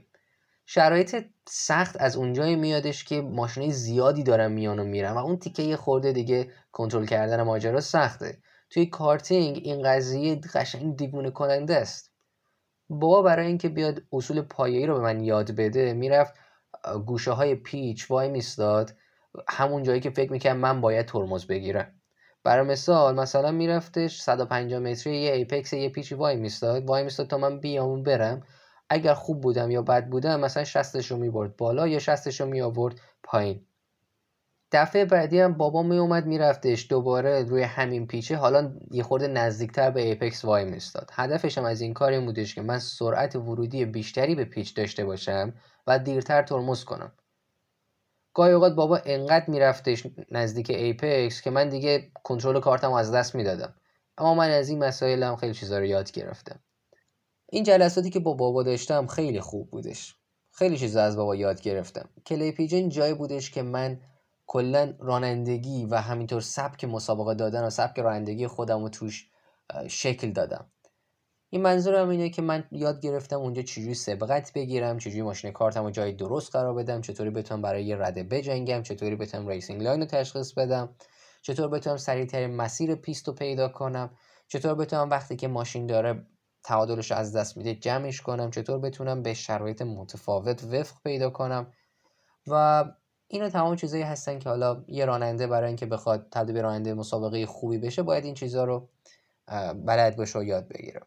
شرایط 0.66 1.26
سخت 1.50 1.96
از 2.00 2.16
اونجایی 2.16 2.56
میادش 2.56 3.04
که 3.04 3.22
ماشین 3.22 3.72
زیادی 3.72 4.24
دارن 4.24 4.52
میان 4.52 4.80
و 4.80 4.84
میرن 4.84 5.12
و 5.12 5.18
اون 5.18 5.38
تیکه 5.38 5.78
خورده 5.78 6.12
دیگه 6.12 6.52
کنترل 6.72 7.06
کردن 7.06 7.42
ماجرا 7.42 7.82
سخته. 7.82 8.38
توی 8.70 8.86
کارتینگ 8.86 9.62
این 9.64 9.84
قضیه 9.84 10.36
قشنگ 10.36 10.98
دیوونه 10.98 11.32
کننده 11.32 11.76
است. 11.76 12.12
بابا 12.90 13.22
برای 13.22 13.48
اینکه 13.48 13.70
بیاد 13.70 14.02
اصول 14.14 14.42
پایه‌ای 14.42 14.86
رو 14.86 14.94
به 14.94 15.00
من 15.00 15.24
یاد 15.24 15.52
بده 15.52 15.94
می‌رفت 15.94 16.34
گوشه 17.06 17.32
های 17.32 17.56
پیچ 17.56 18.12
وای 18.12 18.30
میستاد. 18.30 18.96
همون 19.50 19.84
جایی 19.84 20.00
که 20.00 20.10
فکر 20.10 20.32
می‌کنم 20.32 20.58
من 20.58 20.82
باید 20.82 21.06
ترمز 21.06 21.48
بگیرم. 21.48 21.94
برای 22.44 22.68
مثال 22.68 23.16
مثلا 23.16 23.52
میرفتش 23.52 24.22
150 24.22 24.80
متری 24.80 25.18
یه 25.18 25.32
apex 25.32 25.74
یه 25.74 25.90
پیچی 25.90 26.16
وای 26.16 26.36
میستاد. 26.36 26.86
وای 26.86 27.04
میستاد 27.04 27.28
تا 27.28 27.38
من 27.38 27.60
بیام 27.60 28.04
برم. 28.04 28.44
اگر 28.90 29.14
خوب 29.14 29.42
بودم 29.42 29.72
یا 29.72 29.82
بد 29.82 30.10
بودم 30.10 30.40
مثلا 30.40 30.64
60 30.64 31.12
رو 31.12 31.18
می‌برد 31.18 31.58
بالا 31.58 31.88
یا 31.88 32.00
60 32.00 32.42
رو 32.42 32.48
می 32.48 32.62
آورد 32.62 33.02
پایین. 33.24 33.66
دفعه 34.72 35.06
بعدی 35.06 35.40
هم 35.40 35.54
بابا 35.54 35.84
می 35.84 35.98
اومد 35.98 36.26
میرفتش 36.26 36.88
دوباره 36.90 37.44
روی 37.44 37.64
همین 37.64 38.08
پیچه. 38.08 38.38
حالا 38.38 38.74
یه 38.92 39.04
خورده 39.04 39.28
نزدیکتر 39.28 39.92
به 39.92 40.02
apex 40.02 40.46
وای 40.46 40.66
میستاد 40.66 41.10
هدفش 41.14 41.58
هم 41.58 41.66
از 41.66 41.82
این 41.82 41.94
کار 41.94 42.12
این 42.12 42.26
بودش 42.26 42.56
که 42.56 42.62
من 42.62 42.80
سرعت 42.80 43.36
ورودی 43.36 43.86
بیشتری 43.86 44.36
به 44.36 44.46
پیچ 44.46 44.76
داشته 44.76 45.06
باشم 45.06 45.54
و 45.88 46.00
دیرتر 46.00 46.42
ترمز 46.44 46.84
کنم. 46.84 47.12
گاهی 48.34 48.54
اوقات 48.54 48.74
بابا 48.76 49.02
انقدر 49.06 49.50
میرفتش 49.50 50.08
نزدیک 50.32 50.70
apex 50.70 51.42
که 51.42 51.50
من 51.52 51.70
دیگه 51.70 52.12
کنترل 52.24 52.60
کارتم 52.60 52.94
از 52.94 53.12
دست 53.12 53.36
می‌دادم. 53.36 53.76
اما 54.18 54.36
من 54.36 54.50
از 54.50 54.70
این 54.70 54.84
مسائل 54.84 55.24
هم 55.24 55.36
خیلی 55.36 55.54
چیزا 55.54 55.80
رو 55.80 55.86
یاد 55.86 56.12
گرفتم. 56.12 56.60
این 57.56 57.64
جلساتی 57.64 58.10
که 58.10 58.20
با 58.20 58.34
بابا 58.34 58.64
داشتم 58.64 59.08
خیلی 59.08 59.40
خوب 59.40 59.72
بودش. 59.72 60.16
خیلی 60.52 60.78
چیزا 60.78 61.04
از 61.04 61.16
بابا 61.16 61.36
یاد 61.36 61.62
گرفتم. 61.62 62.10
Clay 62.26 62.52
Pigeon 62.52 62.90
جایی 62.90 63.14
بودش 63.14 63.52
که 63.52 63.62
من 63.62 64.02
کلا 64.48 64.94
رانندگی 65.00 65.86
و 65.86 65.96
همینطور 65.96 66.42
سبک 66.42 66.86
مسابقه 66.86 67.34
دادن 67.34 67.64
و 67.64 67.70
سبک 67.70 68.00
رانندگی 68.00 68.48
خودم 68.48 68.82
رو 68.82 68.90
توش 68.90 69.30
شکل 69.88 70.32
دادم. 70.32 70.72
این 71.50 71.62
منظورم 71.62 72.10
اینه 72.10 72.30
که 72.30 72.42
من 72.42 72.64
یاد 72.72 73.02
گرفتم 73.02 73.40
اونجا 73.40 73.62
چجوری 73.62 73.94
سبقت 73.94 74.54
بگیرم 74.54 74.98
چجوری 74.98 75.22
ماشین 75.22 75.52
کارتم 75.52 75.84
رو 75.84 75.92
جای 75.92 76.12
درست 76.12 76.52
قرار 76.52 76.74
بدم 76.74 77.02
چطوری 77.02 77.30
بتونم 77.30 77.62
برای 77.62 77.86
یه 77.86 77.96
رده 77.96 78.24
بجنگم 78.24 78.84
چطوری 78.84 79.16
بتونم 79.16 79.48
racing 79.48 79.82
line 79.82 80.00
رو 80.00 80.06
تشخیص 80.06 80.54
بدم 80.54 80.96
چطور 81.42 81.68
بتونم 81.68 81.98
سریعترین 81.98 82.56
مسیر 82.56 82.96
پیست 82.96 83.28
رو 83.28 83.34
پیدا 83.34 83.70
کنم 83.70 84.10
چطور 84.48 84.76
بتونم 84.76 85.10
وقتی 85.10 85.36
که 85.36 85.48
ماشین 85.48 85.88
داره 85.88 86.26
تعادلش 86.66 87.12
از 87.12 87.36
دست 87.36 87.58
میده 87.58 87.76
جمعش 87.76 88.22
کنم 88.22 88.52
چطور 88.52 88.80
بتونم 88.80 89.24
به 89.24 89.34
شرایط 89.34 89.82
متفاوت 89.82 90.64
وفق 90.64 90.96
پیدا 91.04 91.30
کنم؟ 91.30 91.74
و 92.48 92.86
اینا 93.28 93.50
تمام 93.50 93.76
چیزایی 93.76 94.04
هستن 94.04 94.40
که 94.40 94.50
حالا 94.50 94.84
یه 94.88 95.06
راننده 95.06 95.48
برای 95.48 95.68
اینکه 95.68 95.86
بخواد 95.86 96.28
تبدیل 96.32 96.62
راننده 96.62 96.94
مسابقه 96.94 97.46
خوبی 97.46 97.78
بشه 97.78 98.04
باید 98.04 98.26
این 98.26 98.34
چیزها 98.34 98.64
رو 98.64 98.90
بلد 99.86 100.16
باشه 100.16 100.40
و 100.40 100.44
یاد 100.44 100.68
بگیره. 100.68 101.02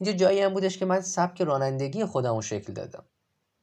اینجا 0.00 0.12
جایی 0.12 0.40
هم 0.40 0.52
بودش 0.52 0.78
که 0.78 0.84
من 0.84 1.00
سبک 1.00 1.42
رانندگی 1.42 2.04
خودم 2.04 2.34
رو 2.34 2.42
شکل 2.42 2.72
دادم. 2.72 3.04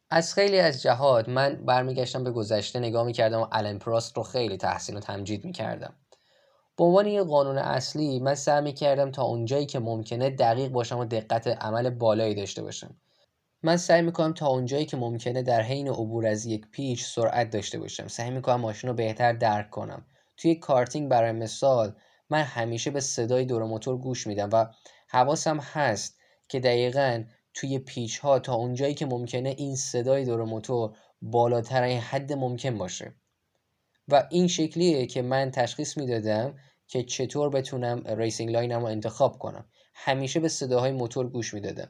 از 0.09 0.33
خیلی 0.33 0.59
از 0.59 0.81
جهات 0.81 1.29
من 1.29 1.65
برمیگشتم 1.65 2.23
به 2.23 2.31
گذشته 2.31 2.79
نگاه 2.79 3.05
می‌کردم 3.05 3.41
و 3.41 3.47
الن 3.51 3.77
پراست 3.77 4.17
رو 4.17 4.23
خیلی 4.23 4.57
تحسین 4.57 4.97
و 4.97 4.99
تمجید 4.99 5.45
می‌کردم. 5.45 5.95
به 6.77 6.83
عنوان 6.83 7.07
یه 7.07 7.23
قانون 7.23 7.57
اصلی 7.57 8.19
من 8.19 8.35
سعی 8.35 8.61
می‌کردم 8.61 9.11
تا 9.11 9.23
اونجایی 9.23 9.65
که 9.65 9.79
ممکنه 9.79 10.29
دقیق 10.29 10.71
باشم 10.71 10.99
و 10.99 11.05
دقت 11.05 11.47
عمل 11.47 11.89
بالایی 11.89 12.35
داشته 12.35 12.61
باشم. 12.63 12.95
من 13.63 13.77
سعی 13.77 14.01
می‌کنم 14.01 14.33
تا 14.33 14.47
اونجایی 14.47 14.85
که 14.85 14.97
ممکنه 14.97 15.41
در 15.41 15.61
حین 15.61 15.87
عبور 15.87 16.25
از 16.27 16.45
یک 16.45 16.67
پیچ 16.71 17.05
سرعت 17.05 17.49
داشته 17.49 17.79
باشم. 17.79 18.07
سعی 18.07 18.31
می‌کنم 18.31 18.61
ماشین 18.61 18.89
رو 18.89 18.95
بهتر 18.95 19.33
درک 19.33 19.69
کنم. 19.69 20.05
توی 20.37 20.55
کارتینگ 20.55 21.09
برای 21.09 21.31
مثال 21.31 21.95
من 22.29 22.41
همیشه 22.41 22.91
به 22.91 22.99
صدای 22.99 23.45
دور 23.45 23.63
موتور 23.63 23.97
گوش 23.97 24.27
میدم 24.27 24.49
و 24.53 24.65
حواسم 25.09 25.59
هست 25.59 26.17
که 26.49 26.59
دقیقا 26.59 27.23
توی 27.53 27.79
پیچ 27.79 28.19
ها 28.19 28.39
تا 28.39 28.53
اونجایی 28.53 28.93
که 28.93 29.05
ممکنه 29.05 29.49
این 29.57 29.75
صدای 29.75 30.25
دور 30.25 30.43
موتور 30.43 30.97
بالاتر 31.21 31.83
این 31.83 31.99
حد 31.99 32.33
ممکن 32.33 32.77
باشه. 32.77 33.13
و 34.07 34.27
این 34.29 34.47
شکلیه 34.47 35.05
که 35.05 35.21
من 35.21 35.51
تشخیص 35.51 35.97
می‌دادم 35.97 36.55
که 36.87 37.03
چطور 37.03 37.49
بتونم 37.49 38.03
racing 38.05 38.51
line 38.51 38.74
م 38.74 38.79
رو 38.79 38.85
انتخاب 38.85 39.39
کنم. 39.39 39.65
همیشه 39.93 40.39
به 40.39 40.47
صداهای 40.47 40.91
موتور 40.91 41.29
گوش 41.29 41.53
می‌دادم. 41.53 41.89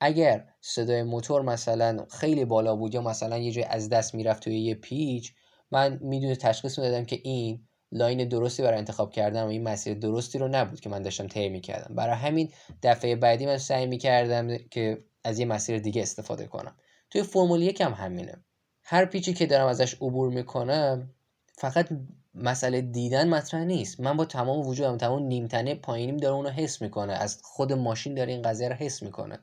اگر 0.00 0.48
صدای 0.60 1.02
موتور 1.02 1.42
مثلا 1.42 2.06
خیلی 2.10 2.44
بالا 2.44 2.76
بود 2.76 2.94
یا 2.94 3.02
مثلا 3.02 3.38
یه 3.38 3.52
جای 3.52 3.64
از 3.64 3.88
دست 3.88 4.14
می‌رفت 4.14 4.42
توی 4.42 4.58
یه 4.58 4.74
پیچ 4.74 5.32
من 5.70 5.98
می‌دونه 6.02 6.36
تشخیص 6.36 6.78
می‌دادم 6.78 7.04
که 7.04 7.20
این 7.24 7.68
line 7.92 8.28
درستی 8.28 8.62
برای 8.62 8.78
انتخاب 8.78 9.12
کردن 9.12 9.42
و 9.42 9.48
این 9.48 9.62
مسیر 9.62 9.94
درستی 9.94 10.38
رو 10.38 10.48
نبود 10.48 10.80
که 10.80 10.88
من 10.88 11.02
داشتم 11.02 11.26
طی 11.26 11.48
می‌کردم. 11.48 11.94
برای 11.94 12.16
همین 12.16 12.52
دفعه 12.82 13.16
بعدی 13.16 13.46
من 13.46 13.58
سعی 13.58 13.86
می‌کردم 13.86 14.56
که 14.70 15.04
از 15.24 15.38
یه 15.38 15.46
مسیر 15.46 15.78
دیگه 15.78 16.02
استفاده 16.02 16.46
کنم. 16.46 16.76
توی 17.10 17.22
فرمول 17.22 17.62
یک 17.62 17.80
هم 17.80 17.92
همینه. 17.92 18.44
هر 18.82 19.04
پیچی 19.04 19.32
که 19.32 19.46
دارم 19.46 19.66
ازش 19.66 19.94
عبور 19.94 20.30
می‌کنم 20.30 21.10
فقط 21.52 21.88
مسئله 22.36 22.80
دیدن 22.80 23.28
مطرح 23.28 23.64
نیست. 23.64 24.00
من 24.00 24.16
با 24.16 24.24
تمام 24.24 24.66
وجودم 24.66 24.96
تمام 24.96 25.22
نیمتنه 25.22 25.74
پایینیم 25.74 26.16
داره 26.16 26.34
اونو 26.34 26.48
حس 26.48 26.82
می‌کنه. 26.82 27.12
از 27.12 27.40
خود 27.42 27.72
ماشین 27.72 28.14
داره 28.14 28.32
این 28.32 28.42
قضیه 28.42 28.68
رو 28.68 28.74
حس 28.74 29.02
می‌کنه. 29.02 29.38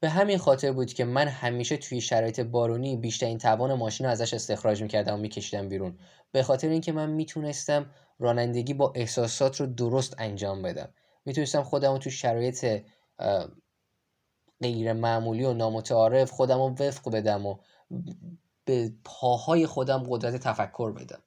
به 0.00 0.08
همین 0.08 0.38
خاطر 0.38 0.72
بود 0.72 0.92
که 0.92 1.04
من 1.04 1.28
همیشه 1.28 1.76
توی 1.76 2.00
شرایط 2.00 2.40
بارونی 2.40 2.96
بیشترین 2.96 3.38
توان 3.38 3.74
ماشین 3.74 4.06
رو 4.06 4.12
ازش 4.12 4.34
استخراج 4.34 4.82
می‌کردم 4.82 5.14
و 5.14 5.16
میکشیدم 5.16 5.68
بیرون. 5.68 5.98
به 6.32 6.42
خاطر 6.42 6.68
اینکه 6.68 6.92
من 6.92 7.10
می‌تونستم 7.10 7.90
رانندگی 8.18 8.74
با 8.74 8.92
احساسات 8.94 9.60
رو 9.60 9.66
درست 9.66 10.14
انجام 10.18 10.62
بدم. 10.62 10.94
می‌تونستم 11.24 11.62
خودم 11.62 11.92
رو 11.92 11.98
تو 11.98 12.10
شرایط 12.10 12.82
غیر 14.62 14.92
معمولی 14.92 15.44
و 15.44 15.52
نامتعارف 15.52 16.30
خودم 16.30 16.58
رو 16.58 16.68
وفق 16.68 17.10
بدم 17.10 17.46
و 17.46 17.56
به 18.64 18.92
پاهای 19.04 19.66
خودم 19.66 20.02
قدرت 20.08 20.36
تفکر 20.36 20.92
بدم. 20.92 21.22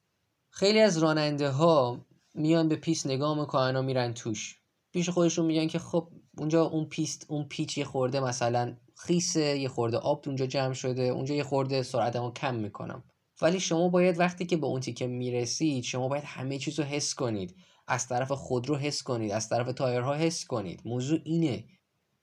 خیلی 0.57 0.79
از 0.79 0.97
راننده 0.97 1.49
ها 1.49 2.05
میان 2.35 2.67
به 2.67 2.75
پیست 2.75 3.07
نگاه 3.07 3.39
می‌کنن 3.39 3.75
و 3.75 3.81
میرن 3.81 4.13
توش. 4.13 4.59
پیش 4.91 5.09
خودشون 5.09 5.45
میگن 5.45 5.67
که 5.67 5.79
خب 5.79 6.07
اونجا 6.37 6.63
اون 6.63 6.85
پیست 6.85 7.25
اون 7.29 7.43
پیچ 7.43 7.77
یه 7.77 7.85
خورده 7.85 8.19
مثلا 8.19 8.77
خیسه 8.95 9.57
یه 9.57 9.69
خورده 9.69 9.97
آب 9.97 10.23
اونجا 10.25 10.45
جمع 10.45 10.73
شده 10.73 11.01
اونجا 11.01 11.35
یه 11.35 11.43
خورده 11.43 11.83
سرعتمو 11.83 12.31
کم 12.31 12.55
می‌کنم. 12.55 13.03
ولی 13.41 13.59
شما 13.59 13.89
باید 13.89 14.19
وقتی 14.19 14.45
که 14.45 14.57
به 14.57 14.67
اون 14.67 14.79
تیکه 14.79 15.07
می‌رسید 15.07 15.83
شما 15.83 16.07
باید 16.07 16.23
همه 16.23 16.57
چیز 16.57 16.79
رو 16.79 16.85
حس 16.85 17.15
کنید. 17.15 17.55
از 17.87 18.07
طرف 18.07 18.31
خودرو 18.31 18.75
حس 18.75 19.03
کنید 19.03 19.31
از 19.31 19.49
طرف 19.49 19.71
تایرها 19.71 20.13
حس 20.13 20.45
کنید. 20.45 20.81
موضوع 20.85 21.19
اینه. 21.23 21.65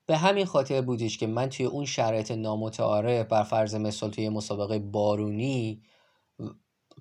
به 0.06 0.16
همین 0.16 0.44
خاطر 0.44 0.80
بودش 0.80 1.18
که 1.18 1.26
من 1.26 1.48
توی 1.48 1.66
اون 1.66 1.84
شرایط 1.84 2.30
نامتعارف 2.30 3.26
بر 3.26 3.42
فرض 3.42 3.74
مثال 3.74 4.10
توی 4.10 4.28
مسابقه 4.28 4.78
بارونی 4.78 5.82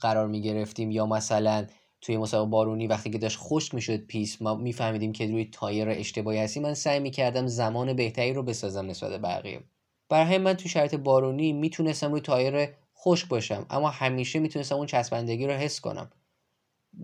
قرار 0.02 0.28
می 0.28 0.42
گرفتیم 0.42 0.92
یا 0.92 1.06
مثلا 1.06 1.68
توی 2.02 2.18
مسابقه 2.18 2.50
بارونی 2.50 2.88
وقتی 2.88 3.10
که 3.10 3.18
داشت 3.18 3.38
خشک 3.42 3.76
می‌شد 3.76 3.98
پیست 3.98 4.42
ما 4.42 4.56
میفهمیدیم 4.56 5.12
که 5.12 5.28
روی 5.28 5.46
تایر 5.46 5.90
اشتباهی 5.90 6.40
هستی. 6.40 6.60
من 6.60 6.74
سعی 6.74 7.00
می‌کردم 7.00 7.48
زمان 7.48 7.94
بهتری 7.94 8.34
رو 8.34 8.44
بسازم 8.44 8.88
نسبت 8.88 9.22
بقیه. 9.22 9.60
برای 10.10 10.38
من 10.38 10.54
تو 10.54 10.70
شرایط 10.70 10.96
بارونی 10.96 11.54
می‌تونستم 11.54 12.12
روی 12.12 12.22
تایر 12.22 12.70
خشک 12.98 13.28
باشم 13.28 13.66
اما 13.70 13.90
همیشه 13.90 14.40
می‌تونستم 14.40 14.76
اون 14.76 14.86
چسبندگی 14.86 15.48
رو 15.48 15.54
حس 15.54 15.80
کنم. 15.80 16.10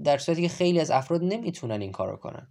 در 0.04 0.18
صورتی 0.18 0.42
که 0.42 0.50
خیلی 0.50 0.80
از 0.80 0.92
افراد 0.92 1.24
نمی‌تونن 1.24 1.82
این 1.82 1.92
کارو 1.92 2.16
کنن. 2.16 2.48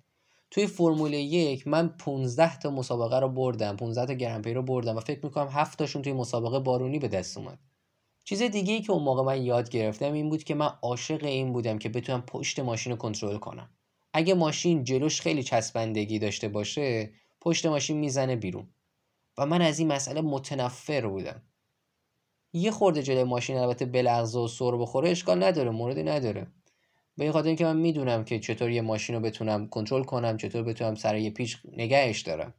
توی 0.51 0.67
فرمول 0.67 1.13
یک 1.13 1.69
من 1.69 1.89
15 1.89 2.59
تا 2.59 2.71
مسابقه 2.71 3.21
رو 3.21 3.29
بردم 3.29 3.77
15 3.77 4.07
تا 4.07 4.13
گرنپی 4.13 4.55
رو 4.55 4.63
بردم 4.63 4.97
و 4.97 5.01
فکر 5.01 5.21
می‌کنم 5.25 5.49
7 5.49 5.79
تاشون 5.79 6.03
توی 6.03 6.13
مسابقه 6.13 6.59
بارونی 6.59 6.99
به 6.99 7.09
دست 7.09 7.39
اومد. 7.39 7.59
چیز 8.29 8.43
دیگه 8.43 8.75
ای 8.75 8.81
که 8.81 8.93
اون 8.93 9.03
موقع 9.03 9.23
من 9.23 9.43
یاد 9.43 9.71
گرفتم 9.71 10.13
این 10.13 10.31
بود 10.31 10.45
که 10.45 10.55
من 10.55 10.71
عاشق 10.83 11.25
این 11.25 11.53
بودم 11.53 11.79
که 11.79 11.89
بتونم 11.89 12.23
پشت 12.23 12.61
ماشین 12.61 12.93
رو 12.93 12.99
کنترل 12.99 13.37
کنم. 13.37 13.71
اگه 14.13 14.35
ماشین 14.35 14.85
جلوش 14.85 15.21
خیلی 15.21 15.43
چسبندگی 15.43 16.19
داشته 16.19 16.49
باشه 16.49 17.13
پشت 17.41 17.67
ماشین 17.67 17.97
می‌زنه 17.97 18.37
بیرون. 18.37 18.69
و 19.39 19.47
من 19.47 19.63
از 19.63 19.79
این 19.79 19.89
مسئله 19.89 20.21
متنفر 20.21 21.07
بودم. 21.07 21.43
یه 22.53 22.71
خورده 22.71 23.03
جلوی 23.03 23.25
ماشین 23.25 23.57
البته 23.57 23.85
بلغزه 23.85 24.39
و 24.39 24.49
سر 24.49 24.77
بخوره 24.77 25.11
اشکال 25.11 25.45
نداره 25.45 25.71
موردی 25.71 26.03
نداره. 26.03 26.47
به 27.17 27.25
این 27.25 27.33
خاطر 27.33 27.47
اینکه 27.47 27.65
من 27.65 27.77
می‌دونم 27.77 28.25
که 28.25 28.39
چطور 28.39 28.71
یه 28.71 28.83
ماشین 28.83 29.15
رو 29.17 29.21
بتونم 29.23 29.69
کنترل 29.69 30.05
کنم 30.05 30.37
چطور 30.37 30.63
بتونم 30.63 30.95
سر 30.95 31.17
یه 31.17 31.31
پیچ 31.31 31.59
نگهش 31.73 32.21
دارم. 32.21 32.55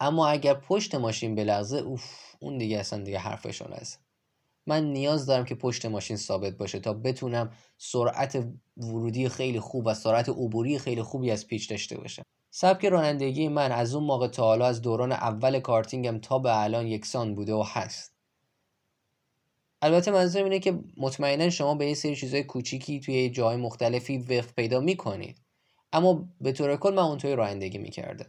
اما 0.00 0.28
اگر 0.28 0.54
پشت 0.54 0.94
ماشین 0.94 1.34
بلغزه 1.34 1.78
اوف 1.78 2.34
اون 2.40 2.58
دیگه 2.58 2.78
اصلا 2.78 3.02
دیگه 3.02 3.18
حرفشون 3.18 3.72
است 3.72 4.00
من 4.66 4.92
نیاز 4.92 5.26
دارم 5.26 5.44
که 5.44 5.54
پشت 5.54 5.86
ماشین 5.86 6.16
ثابت 6.16 6.56
باشه 6.56 6.78
تا 6.80 6.92
بتونم 6.92 7.52
سرعت 7.78 8.46
ورودی 8.76 9.28
خیلی 9.28 9.60
خوب 9.60 9.86
و 9.86 9.94
سرعت 9.94 10.28
عبوری 10.28 10.78
خیلی 10.78 11.02
خوبی 11.02 11.30
از 11.30 11.46
پیچ 11.46 11.70
داشته 11.70 11.98
باشم. 11.98 12.22
سبک 12.50 12.84
رانندگی 12.84 13.48
من 13.48 13.72
از 13.72 13.94
اون 13.94 14.04
موقع 14.04 14.28
تا 14.28 14.44
حالا 14.44 14.66
از 14.66 14.82
دوران 14.82 15.12
اول 15.12 15.60
کارتینگم 15.60 16.18
تا 16.18 16.38
به 16.38 16.62
الان 16.62 16.86
یکسان 16.86 17.34
بوده 17.34 17.54
و 17.54 17.64
هست. 17.66 18.14
البته 19.82 20.10
منظورم 20.10 20.44
اینه 20.44 20.58
که 20.58 20.78
مطمئنا 20.96 21.50
شما 21.50 21.74
به 21.74 21.86
یه 21.86 21.94
سری 21.94 22.16
چیزهای 22.16 22.44
کوچیکی 22.44 23.00
توی 23.00 23.30
جای 23.30 23.56
مختلفی 23.56 24.18
وقت 24.18 24.54
پیدا 24.54 24.80
می‌کنید. 24.80 25.40
اما 25.92 26.28
به 26.40 26.52
طور 26.52 26.76
کل 26.76 26.94
من 26.94 27.02
اونطوری 27.02 27.36
رانندگی 27.36 27.78
می‌کردم. 27.78 28.26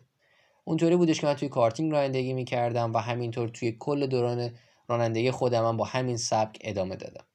اونطوری 0.64 0.96
بودش 0.96 1.22
که 1.22 1.28
من 1.28 1.34
توی 1.34 1.50
کارتینگ 1.50 1.92
رانندگی 1.92 2.34
می‌کردم 2.34 2.94
و 2.94 2.98
همینطور 2.98 3.50
توی 3.50 3.72
کل 3.80 4.08
دوران 4.08 4.52
رانندگی 4.88 5.32
خودم 5.32 5.66
هم 5.66 5.78
با 5.78 5.86
همین 5.86 6.18
سبک 6.18 6.58
ادامه 6.62 6.96
دادم. 6.96 7.26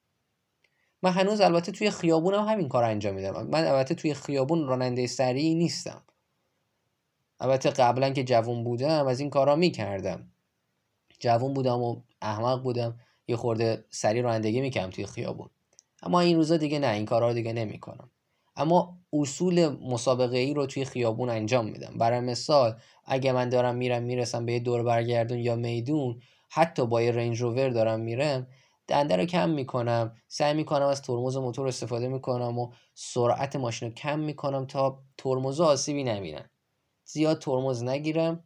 من 1.01 1.11
هنوز 1.11 1.41
البته 1.41 1.71
توی 1.71 1.91
خیابونم 1.91 2.45
همین 2.45 2.67
کار 2.67 2.83
انجام 2.83 3.15
میدم. 3.15 3.47
من 3.47 3.63
البته 3.67 3.95
توی 3.95 4.13
خیابون 4.13 4.67
راننده 4.67 5.07
سریعی 5.07 5.55
نیستم. 5.55 6.01
البته 7.39 7.69
قبلا 7.69 8.09
که 8.09 8.23
جوون 8.23 8.63
بودم 8.63 9.07
از 9.07 9.19
این 9.19 9.29
کارا 9.29 9.55
می‌کردم. 9.55 10.31
جوون 11.19 11.53
بودم 11.53 11.81
و 11.81 12.01
احمق 12.21 12.63
بودم. 12.63 12.99
یه 13.27 13.35
خورده 13.35 13.85
سریع 13.89 14.21
رانندگی 14.21 14.61
می‌کردم 14.61 14.89
توی 14.89 15.05
خیابون. 15.05 15.49
اما 16.03 16.19
این 16.19 16.37
روزا 16.37 16.57
دیگه 16.57 16.79
نه 16.79 16.87
این 16.87 17.05
کارا 17.05 17.27
رو 17.27 17.33
دیگه 17.33 17.53
نمی‌کنم. 17.53 18.09
اما 18.57 18.97
اصول 19.13 19.69
مسابقه 19.69 20.37
ای 20.37 20.53
رو 20.53 20.65
توی 20.65 20.85
خیابون 20.85 21.29
انجام 21.29 21.65
میدم. 21.65 21.93
برای 21.97 22.19
مثال 22.19 22.79
اگه 23.05 23.31
من 23.31 23.49
دارم 23.49 23.75
میرم 23.75 24.03
می‌رسم 24.03 24.45
به 24.45 24.53
یه 24.53 24.59
دور 24.59 24.83
برگردون 24.83 25.39
یا 25.39 25.55
میدون 25.55 26.21
حتی 26.49 26.85
با 26.85 27.01
یه 27.01 27.11
Range 27.11 27.41
Rover 27.41 27.69
دارم 27.69 27.99
میرم 27.99 28.47
دنده 28.87 29.15
رو 29.15 29.25
کم 29.25 29.49
می‌کنم. 29.49 30.15
سعی 30.27 30.53
می‌کنم 30.53 30.85
از 30.85 31.01
ترمز 31.01 31.37
موتور 31.37 31.67
استفاده 31.67 32.07
می‌کنم 32.07 32.59
و 32.59 32.71
سرعت 32.93 33.55
ماشین 33.55 33.87
رو 33.87 33.93
کم 33.93 34.19
می‌کنم 34.19 34.65
تا 34.65 35.03
ترمز 35.17 35.59
آسیبی 35.59 36.03
نبینن. 36.03 36.49
زیاد 37.05 37.39
ترمز 37.39 37.83
نگیرم. 37.83 38.43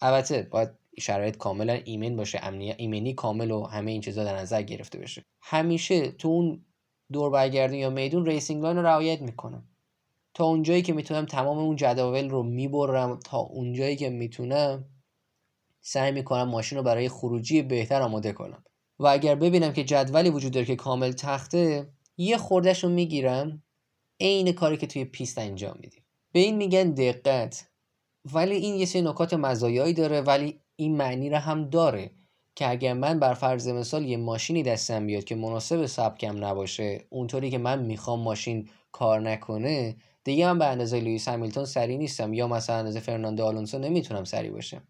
البته 0.00 0.42
باید 0.42 0.70
شرایط 0.98 1.36
کاملا 1.36 1.72
ایمن 1.72 2.16
باشه 2.16 2.40
امنی 2.42 2.72
ایمنی 2.72 3.14
کامل 3.14 3.50
و 3.50 3.64
همه 3.64 3.90
این 3.90 4.00
چیزا 4.00 4.24
در 4.24 4.36
نظر 4.38 4.62
گرفته 4.62 4.98
بشه. 4.98 5.22
همیشه 5.42 6.10
تو 6.10 6.28
اون 6.28 6.64
دور 7.12 7.30
برگردون 7.30 7.78
یا 7.78 7.90
میدون 7.90 8.26
racing 8.26 8.62
line 8.62 8.76
رو 8.76 8.82
رعایت 8.82 9.22
می‌کنم. 9.22 9.64
تا 10.34 10.44
اونجایی 10.44 10.82
که 10.82 10.92
می‌تونم 10.92 11.26
تمام 11.26 11.58
اون 11.58 11.76
جداول 11.76 12.30
رو 12.30 12.42
می‌برم 12.42 13.20
تا 13.24 13.38
اونجایی 13.38 13.96
که 13.96 14.10
می‌تونم 14.10 14.84
سعی 15.80 16.12
می‌کنم 16.12 16.48
ماشین 16.48 16.78
رو 16.78 16.84
برای 16.84 17.08
خروجی 17.08 17.62
بهتر 17.62 18.02
آماده 18.02 18.32
کنم. 18.32 18.64
و 18.98 19.06
اگر 19.06 19.34
ببینم 19.34 19.72
که 19.72 19.84
جدولی 19.84 20.30
وجود 20.30 20.52
داره 20.52 20.66
که 20.66 20.76
کاملا 20.76 21.12
تخته 21.12 21.88
یه 22.16 22.36
خوردهش 22.36 22.84
رو 22.84 22.90
می‌گیرم 22.90 23.62
عین 24.20 24.52
کاری 24.52 24.76
که 24.76 24.86
توی 24.86 25.04
پیست 25.04 25.38
انجام 25.38 25.76
میدیم. 25.80 26.04
به 26.32 26.40
این 26.40 26.56
میگن 26.56 26.90
دقت. 26.90 27.68
ولی 28.34 28.54
این 28.54 28.74
یه 28.74 28.86
سری 28.86 29.02
نکات 29.02 29.34
مزایایی 29.34 29.94
داره 29.94 30.20
ولی 30.20 30.60
این 30.76 30.96
معنی 30.96 31.30
رو 31.30 31.36
هم 31.36 31.70
داره. 31.70 32.10
که 32.58 32.70
اگر 32.70 32.92
من 32.92 33.18
بر 33.18 33.34
فرض 33.34 33.68
مثال 33.68 34.04
یه 34.04 34.16
ماشینی 34.16 34.62
دستم 34.62 35.06
بیاد 35.06 35.24
که 35.24 35.34
مناسب 35.34 35.86
سبکم 35.86 36.44
نباشه 36.44 37.04
اونطوری 37.10 37.50
که 37.50 37.58
من 37.58 37.82
می‌خوام 37.82 38.20
ماشین 38.20 38.68
کار 38.92 39.20
نکنه 39.20 39.96
دیگه 40.24 40.46
من 40.46 40.58
به 40.58 40.66
اندازه 40.66 41.00
لوئیس 41.00 41.28
همیلتون 41.28 41.64
سری 41.64 41.98
نیستم. 41.98 42.32
یا 42.34 42.48
مثلا 42.48 42.76
اندازه 42.76 43.00
فرناندو 43.00 43.44
آلونسو 43.44 43.78
نمی‌تونم 43.78 44.24
سری 44.24 44.50
باشم. 44.50 44.82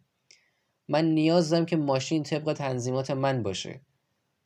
من 0.89 1.05
نیاز 1.05 1.51
دارم 1.51 1.67
که 1.67 1.77
ماشین 1.77 2.23
طبق 2.23 2.53
تنظیمات 2.53 3.11
من 3.11 3.43
باشه 3.43 3.81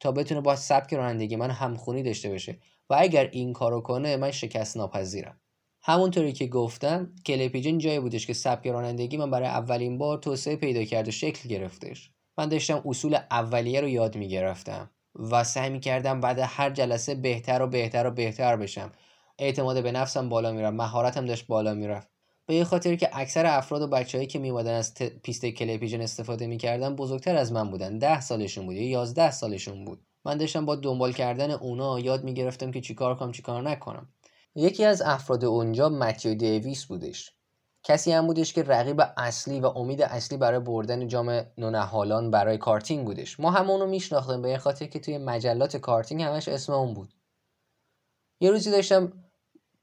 تا 0.00 0.12
بتونه 0.12 0.40
با 0.40 0.56
سبک 0.56 0.94
رانندگی 0.94 1.36
من 1.36 1.50
همخونی 1.50 2.02
داشته 2.02 2.28
باشه 2.28 2.58
و 2.90 2.96
اگر 2.98 3.28
این 3.32 3.52
کارو 3.52 3.80
کنه 3.80 4.16
من 4.16 4.30
شکست 4.30 4.76
ناپذیرم. 4.76 5.40
همونطوری 5.82 6.32
که 6.32 6.46
گفتم 6.46 7.14
کلیپیجن 7.26 7.78
جایی 7.78 8.00
بودش 8.00 8.26
که 8.26 8.32
سبک 8.32 8.66
رانندگی 8.66 9.16
من 9.16 9.30
برای 9.30 9.48
اولین 9.48 9.98
بار 9.98 10.18
توسعه 10.18 10.56
پیدا 10.56 10.84
کرد 10.84 11.08
و 11.08 11.10
شکل 11.10 11.48
گرفتش. 11.48 12.10
من 12.38 12.48
داشتم 12.48 12.82
اصول 12.84 13.18
اولیه 13.30 13.80
رو 13.80 13.88
یاد 13.88 14.16
می‌گرفتم 14.16 14.90
و 15.14 15.44
سعی 15.44 15.70
می‌کردم 15.70 16.20
بعد 16.20 16.38
هر 16.38 16.70
جلسه 16.70 17.14
بهتر 17.14 17.62
و 17.62 17.66
بهتر 17.66 18.06
و 18.06 18.10
بهتر 18.10 18.56
بشم. 18.56 18.92
اعتماد 19.38 19.82
به 19.82 19.92
نفسم 19.92 20.28
بالا 20.28 20.52
می‌رفت 20.52 20.76
مهارتم 20.76 21.26
داشت 21.26 21.46
بالا 21.46 21.74
می‌رفت. 21.74 22.08
به 22.46 22.54
این 22.54 22.64
خاطر 22.64 22.94
که 22.94 23.10
اکثر 23.12 23.46
افراد 23.46 23.82
و 23.82 23.86
بچههایی 23.86 24.26
که 24.26 24.38
میومدن 24.38 24.74
از 24.74 24.94
پیست 24.94 25.46
کلیپیجن 25.46 26.00
استفاده 26.00 26.46
می‌کردن 26.46 26.96
بزرگتر 26.96 27.36
از 27.36 27.52
من 27.52 27.70
بودن. 27.70 27.98
ده 27.98 28.20
سالشون 28.20 28.66
بود 28.66 28.74
یا 28.74 28.88
یازده 28.88 29.30
سالشون 29.30 29.84
بود. 29.84 30.06
من 30.24 30.36
داشتم 30.36 30.66
با 30.66 30.76
دنبال 30.76 31.12
کردن 31.12 31.50
اونا 31.50 32.00
یاد 32.00 32.24
می‌گرفتم 32.24 32.70
که 32.70 32.80
چیکار 32.80 33.14
کنم 33.16 33.32
چیکار 33.32 33.62
نکنم. 33.62 34.08
یکی 34.54 34.84
از 34.84 35.02
افراد 35.02 35.44
اونجا 35.44 35.88
متیو 35.88 36.34
دیویس 36.34 36.84
بودش. 36.84 37.32
کسی 37.84 38.12
هم 38.12 38.26
بودش 38.26 38.52
که 38.52 38.62
رقیب 38.62 39.02
اصلی 39.16 39.60
و 39.60 39.66
امید 39.66 40.02
اصلی 40.02 40.38
برای 40.38 40.60
بردن 40.60 41.08
جام 41.08 41.46
نونهالان 41.58 42.30
برای 42.30 42.58
کارتینگ 42.58 43.06
بودش. 43.06 43.40
ما 43.40 43.50
هم 43.50 43.70
اونو 43.70 43.86
میشناختیم 43.86 44.42
به 44.42 44.48
این 44.48 44.58
خاطر 44.58 44.86
که 44.86 45.00
توی 45.00 45.18
مجلات 45.18 45.76
کارتینگ 45.76 46.22
همش 46.22 46.48
اسم 46.48 46.72
اون 46.72 46.94
بود. 46.94 47.14
یه 48.40 48.50
روزی 48.50 48.70
داشتم 48.70 49.12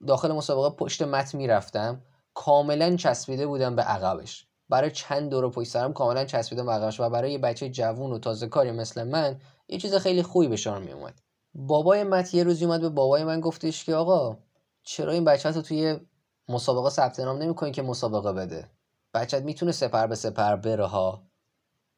داخل 0.08 0.32
مسابقه 0.32 0.76
پشت 0.76 1.02
مت 1.02 1.36
می‌رفتم 1.36 2.02
کاملا 2.34 2.96
چسبیده 2.96 3.48
بودم 3.48 3.76
به 3.76 3.82
عقبش. 3.82 4.48
برای 4.70 4.92
چند 4.92 5.30
دور 5.30 5.52
پشت 5.52 5.70
سرم 5.70 5.94
کاملا 5.94 6.26
چسبیدم 6.26 6.66
به 6.66 6.72
عقبش 6.72 7.00
و 7.00 7.10
برای 7.10 7.32
یه 7.32 7.38
بچه 7.38 7.70
جوون 7.70 8.12
و 8.12 8.20
تازه 8.20 8.48
کاری 8.48 8.72
مثل 8.72 9.04
من 9.04 9.42
یه 9.68 9.78
چیز 9.78 9.96
خیلی 9.96 10.24
خوبی 10.24 10.48
به 10.48 10.56
شما 10.56 10.80
می 10.80 10.92
اومد 10.92 11.22
بابای 11.54 12.04
مت 12.04 12.34
یه 12.34 12.44
روزی 12.44 12.66
اومد 12.66 12.82
به 12.82 12.90
بابای 12.90 13.24
من 13.24 13.40
گفتش 13.40 13.86
که 13.86 13.96
آقا 13.96 14.38
چرا 14.84 15.12
این 15.12 15.26
بچه 15.26 15.52
تو 15.52 15.62
توی 15.62 16.00
مسابقه 16.50 16.90
ثبت 16.90 17.20
نام 17.20 17.38
نمی‌کنی 17.38 17.72
که 17.72 17.82
مسابقه 17.82 18.34
بده. 18.34 18.70
بچت 19.14 19.42
می‌تونه 19.42 19.72
سپر 19.72 20.08
به 20.08 20.16
سپر 20.16 20.56
بره 20.56 20.86
ها. 20.86 21.24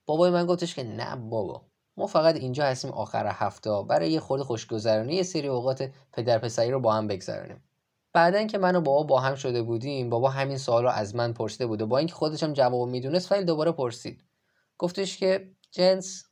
بابای 0.06 0.32
من 0.32 0.46
گفتش 0.46 0.76
که 0.76 0.84
نه 0.84 1.16
بابا. 1.16 1.62
ما 1.98 2.08
فقط 2.08 2.36
اینجا 2.36 2.64
هستیم 2.64 2.92
آخر 2.92 3.28
هفته 3.28 3.84
برای 3.90 4.12
یه 4.12 4.20
خورده 4.20 4.44
خوشگذرانی 4.44 5.16
یه 5.16 5.24
سری 5.24 5.48
اوقات 5.48 5.92
پدر 6.14 6.38
پسری 6.38 6.72
رو 6.72 6.80
با 6.80 6.94
هم 6.94 7.08
بگذرونیم. 7.08 7.64
بعدا 8.14 8.44
که 8.48 8.58
من 8.58 8.76
و 8.76 8.82
بابا 8.82 9.04
با 9.04 9.20
هم 9.20 9.36
شده 9.36 9.64
بودیم 9.64 10.10
بابا 10.10 10.30
همین 10.30 10.58
سوال 10.58 10.84
رو 10.84 10.90
از 10.90 11.16
من 11.16 11.34
پرسیده 11.34 11.66
بوده 11.66 11.86
با 11.86 11.98
اینکه 11.98 12.14
خودش 12.14 12.44
هم 12.44 12.54
جواب 12.54 12.90
می‌دونست 12.90 13.32
ولی 13.32 13.44
دوباره 13.44 13.72
پرسید. 13.72 14.24
گفتش 14.78 15.18
که 15.18 15.52
جنس 15.72 16.26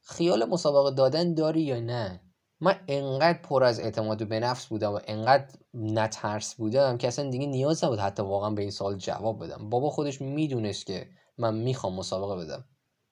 خیال 0.00 0.44
مسابقه 0.44 0.96
دادن 0.96 1.34
داری 1.34 1.62
یا 1.62 1.80
نه؟ 1.80 2.20
من 2.62 2.74
انقدر 2.88 3.38
پر 3.38 3.64
از 3.64 3.80
اعتماد 3.80 4.28
به 4.28 4.40
نفس 4.40 4.66
بودم 4.66 4.92
و 4.92 5.00
انقدر 5.06 5.46
نترس 5.74 6.54
بودم 6.54 6.98
که 6.98 7.08
اصلا 7.08 7.30
دیگه 7.30 7.46
نیاز 7.46 7.84
نبود 7.84 7.98
حتی 7.98 8.22
واقعا 8.22 8.50
به 8.50 8.62
این 8.62 8.70
سوال 8.70 8.96
جواب 8.96 9.44
بدم. 9.44 9.70
بابا 9.70 9.90
خودش 9.90 10.20
می‌دونست 10.20 10.86
که 10.86 11.06
من 11.38 11.54
می‌خوام 11.54 11.94
مسابقه 11.94 12.44
بدم. 12.44 12.64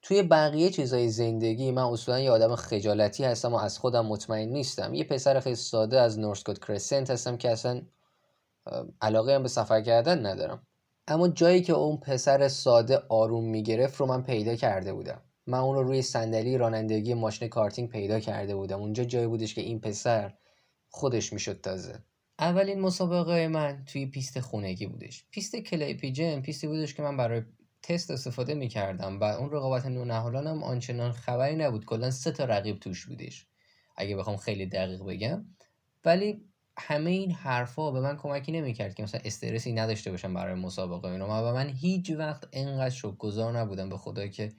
توی 0.03 0.23
بقیه 0.23 0.71
چیزای 0.71 1.09
زندگی 1.09 1.71
من 1.71 1.83
اصولا 1.83 2.21
یه 2.21 2.31
آدم 2.31 2.55
خجالتی 2.55 3.25
هستم 3.25 3.55
و 3.55 3.57
از 3.57 3.79
خودم 3.79 4.07
مطمئن 4.07 4.49
نیستم. 4.49 4.95
یه 4.95 5.05
پسر 5.05 5.41
خیلی 5.41 5.57
ساده 5.57 6.01
از 6.01 6.19
نورسکوت 6.19 6.59
کرسنت 6.59 7.11
هستم 7.11 7.37
که 7.37 7.51
اصلا 7.51 7.83
علاقه 9.01 9.35
هم 9.35 9.43
به 9.43 9.49
سفر 9.49 9.81
کردن 9.81 10.27
ندارم. 10.27 10.67
اما 11.09 11.29
جایی 11.29 11.63
که 11.63 11.73
اون 11.73 11.97
پسر 11.97 12.49
ساده 12.49 13.03
آروم 13.09 13.45
می‌گرفت 13.45 13.97
رو 13.97 14.07
من 14.07 14.23
پیدا 14.23 14.57
کرده 14.57 14.93
بودم. 14.93 15.21
من 15.51 15.59
اون 15.59 15.77
رو 15.77 15.83
روی 15.83 16.03
صندلی 16.03 16.59
رانندگی 16.59 17.15
ماشین 17.15 17.49
کارتینگ 17.49 17.89
پیدا 17.89 18.21
کرده 18.21 18.57
بودم. 18.57 18.81
اونجا 18.81 19.05
جایی 19.05 19.27
بودش 19.27 19.55
که 19.55 19.61
این 19.61 19.81
پسر 19.81 20.35
خودش 20.89 21.33
می‌شد 21.33 21.61
تازه. 21.61 21.99
اولین 22.39 22.81
مسابقه 22.81 23.49
من 23.49 23.85
توی 23.87 24.07
پیست 24.07 24.41
خونگی 24.41 24.87
بودش. 24.87 25.25
پیست 25.31 25.57
کلیپیجن 25.57 26.41
پیستی 26.41 26.67
بودش 26.67 26.95
که 26.95 27.03
من 27.03 27.17
برای 27.17 27.43
تست 27.83 28.11
استفاده 28.11 28.55
می‌کردم 28.55 29.21
و 29.21 29.25
اون 29.25 29.51
رقابت 29.51 29.87
نونهالان 29.87 30.47
هم 30.47 30.63
آنچنان 30.63 31.13
خبری 31.13 31.57
نبود. 31.57 31.85
کلا 31.85 32.11
سه 32.11 32.33
تا 32.33 32.45
رقیب 32.45 32.79
توش 32.79 33.07
بودش 33.07 33.47
اگه 33.97 34.17
بخوام 34.17 34.37
خیلی 34.37 34.67
دقیق 34.67 35.03
بگم. 35.03 35.45
ولی 36.05 36.45
همه 36.79 37.11
این 37.11 37.31
حرفا 37.31 37.91
به 37.91 38.01
من 38.01 38.17
کمکی 38.17 38.53
نمی‌کرد 38.53 38.95
که 38.95 39.03
مثلا 39.03 39.21
استرسی 39.25 39.73
نداشته 39.73 40.11
باشم 40.11 40.35
برای 40.35 40.55
مسابقه 40.55 41.09
اینا. 41.09 41.27
و 41.27 41.55
من 41.55 41.69
هیچ 41.69 42.11
وقت 42.11 42.49
انقدر 42.53 43.11
گذار 43.19 43.59
نبودم 43.59 43.89
به 43.89 43.97
خدا 43.97 44.27
که 44.27 44.53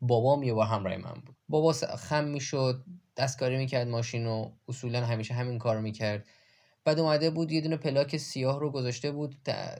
بابام 0.00 0.42
یه 0.42 0.54
بار 0.54 0.66
همراه 0.66 0.96
من 0.96 1.14
بود. 1.26 1.36
بابا 1.48 1.72
خم 1.72 2.24
می‌شد 2.24 2.84
دستکاری 3.16 3.56
می‌کرد 3.56 3.88
ماشین 3.88 4.26
و 4.26 4.50
اصولا 4.68 5.06
همیشه 5.06 5.34
همین 5.34 5.58
کار 5.58 5.80
می‌کرد. 5.80 6.26
بعد 6.84 6.98
اومده 6.98 7.30
بود 7.30 7.52
یه 7.52 7.60
دونه 7.60 7.76
پلاک 7.76 8.16
سیاه 8.16 8.60
رو 8.60 8.70
گذاشته 8.70 9.10
بود 9.10 9.36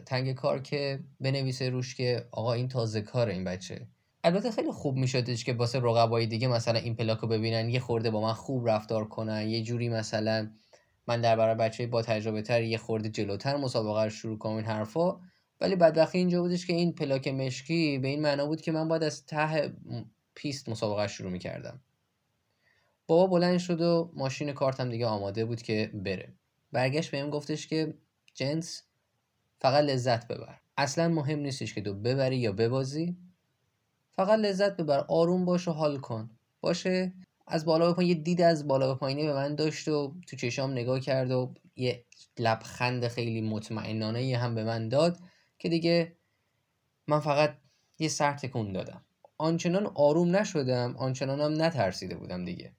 تنگ 0.06 0.32
کار 0.32 0.62
که 0.62 1.00
بنویسه 1.20 1.70
روش 1.70 1.94
که 1.94 2.26
آقا 2.30 2.52
این 2.52 2.68
تازه 2.68 3.00
کاره 3.00 3.32
این 3.32 3.44
بچه. 3.44 3.86
البته 4.24 4.50
خیلی 4.50 4.72
خوب 4.72 4.96
میشدش 4.96 5.44
که 5.44 5.52
واسه 5.52 5.78
رقبای 5.78 6.26
دیگه 6.26 6.48
مثلا 6.48 6.78
این 6.78 6.94
پلاک 6.94 7.18
رو 7.18 7.28
ببینن 7.28 7.68
یه 7.68 7.80
خورده 7.80 8.10
با 8.10 8.20
من 8.20 8.32
خوب 8.32 8.68
رفتار 8.68 9.08
کنن 9.08 9.48
یه 9.48 9.62
جوری 9.62 9.88
مثلا 9.88 10.50
من 11.06 11.20
در 11.20 11.36
برای 11.36 11.54
بچه 11.54 11.86
با 11.86 12.02
تجربه 12.02 12.42
تر 12.42 12.62
یه 12.62 12.78
خورده 12.78 13.08
جلوتر 13.08 13.56
مسابقه 13.56 14.04
رو 14.04 14.10
شروع 14.10 14.38
کنم 14.38 14.56
این 14.56 14.64
حرفا. 14.64 15.16
ولی 15.60 15.76
بدبختی 15.76 16.18
اینجا 16.18 16.42
بودش 16.42 16.66
که 16.66 16.72
این 16.72 16.92
پلاک 16.92 17.28
مشکی 17.28 17.98
به 17.98 18.08
این 18.08 18.22
معنا 18.22 18.46
بود 18.46 18.60
که 18.60 18.72
من 18.72 18.88
باید 18.88 19.02
از 19.02 19.26
ته 19.26 19.72
پیست 20.34 20.68
مسابقه 20.68 21.06
شروع 21.06 21.30
می‌کردم. 21.30 21.80
بابا 23.06 23.26
بلند 23.26 23.58
شد 23.58 23.80
و 23.80 24.10
ماشین 24.14 24.52
کارتم 24.52 24.88
دیگه 24.90 25.06
آماده 25.06 25.44
بود 25.44 25.62
که 25.62 25.90
بره. 25.94 26.32
برگشت 26.72 27.10
بهم 27.10 27.30
گفتش 27.30 27.66
که 27.66 27.94
جنس 28.34 28.82
فقط 29.58 29.84
لذت 29.84 30.28
ببر. 30.28 30.58
اصلا 30.76 31.08
مهم 31.08 31.38
نیستش 31.38 31.74
که 31.74 31.80
تو 31.80 31.94
ببری 31.94 32.36
یا 32.36 32.52
ببازی. 32.52 33.16
فقط 34.12 34.38
لذت 34.38 34.76
ببر 34.76 34.98
آروم 35.08 35.44
باش 35.44 35.68
و 35.68 35.72
حال 35.72 35.98
کن. 35.98 36.30
باشه. 36.60 37.12
از 37.46 37.64
بالا 37.64 37.86
به 37.86 37.92
پایین 37.92 38.16
یه 38.16 38.22
دید 38.22 38.40
از 38.40 38.68
بالا 38.68 38.94
به 38.94 39.00
پایینی 39.00 39.26
به 39.26 39.32
من 39.34 39.54
داشت 39.54 39.88
و 39.88 40.14
تو 40.26 40.36
چشام 40.36 40.70
نگاه 40.70 41.00
کرد 41.00 41.30
و 41.30 41.54
یه 41.76 42.04
لبخند 42.38 43.08
خیلی 43.08 43.40
مطمئنانه 43.40 44.36
هم 44.36 44.54
به 44.54 44.64
من 44.64 44.88
داد. 44.88 45.18
که 45.58 45.68
دیگه 45.68 46.16
من 47.06 47.20
فقط 47.20 47.58
یه 47.98 48.08
سر 48.08 48.32
تکون 48.32 48.72
دادم. 48.72 49.04
آنچنان 49.38 49.86
آروم 49.86 50.36
نشدم 50.36 50.96
آنچنانم 50.96 51.62
نترسیده 51.62 52.14
بودم 52.14 52.44
دیگه. 52.44 52.72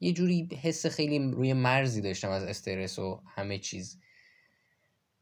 یه 0.00 0.12
جوری 0.12 0.48
حس 0.62 0.86
خیلی 0.86 1.32
روی 1.32 1.52
مرزی 1.52 2.00
داشتم 2.00 2.30
از 2.30 2.44
استرس 2.44 2.98
و 2.98 3.22
همه 3.26 3.58
چیز. 3.58 4.00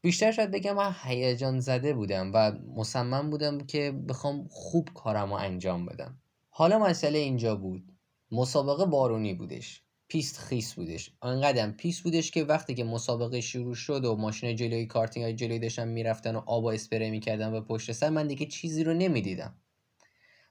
بیشتر 0.01 0.31
شاید 0.31 0.51
بگم 0.51 0.75
من 0.75 0.95
هیجان 1.03 1.59
زده 1.59 1.93
بودم 1.93 2.31
و 2.33 2.51
مصمم 2.75 3.29
بودم 3.29 3.57
که 3.57 3.91
بخوام 3.91 4.47
خوب 4.47 4.89
کارم 4.93 5.29
رو 5.29 5.33
انجام 5.33 5.85
بدم. 5.85 6.21
حالا 6.49 6.79
مسئله 6.79 7.19
اینجا 7.19 7.55
بود. 7.55 7.83
مسابقه 8.31 8.85
بارونی 8.85 9.33
بودش. 9.33 9.82
پیست 10.13 10.37
خیس 10.37 10.73
بودش. 10.73 11.11
انقدر 11.21 11.71
پیست 11.71 12.03
بودش 12.03 12.31
که 12.31 12.43
وقتی 12.43 12.73
که 12.73 12.83
مسابقه 12.83 13.41
شروع 13.41 13.75
شد 13.75 14.05
و 14.05 14.15
ماشین 14.15 14.55
جلوی 14.55 14.85
کارتینگ 14.85 15.23
های 15.23 15.33
جلوی 15.33 15.59
داشتن 15.59 15.87
می‌رفتن 15.87 16.35
و 16.35 16.41
آب 16.45 16.63
و 16.63 16.67
اسپری 16.67 17.09
می‌کردن 17.09 17.51
به 17.51 17.61
پشت 17.61 17.91
سر 17.91 18.09
من 18.09 18.27
دیگه 18.27 18.45
چیزی 18.45 18.83
رو 18.83 18.93
نمی‌دیدم. 18.93 19.55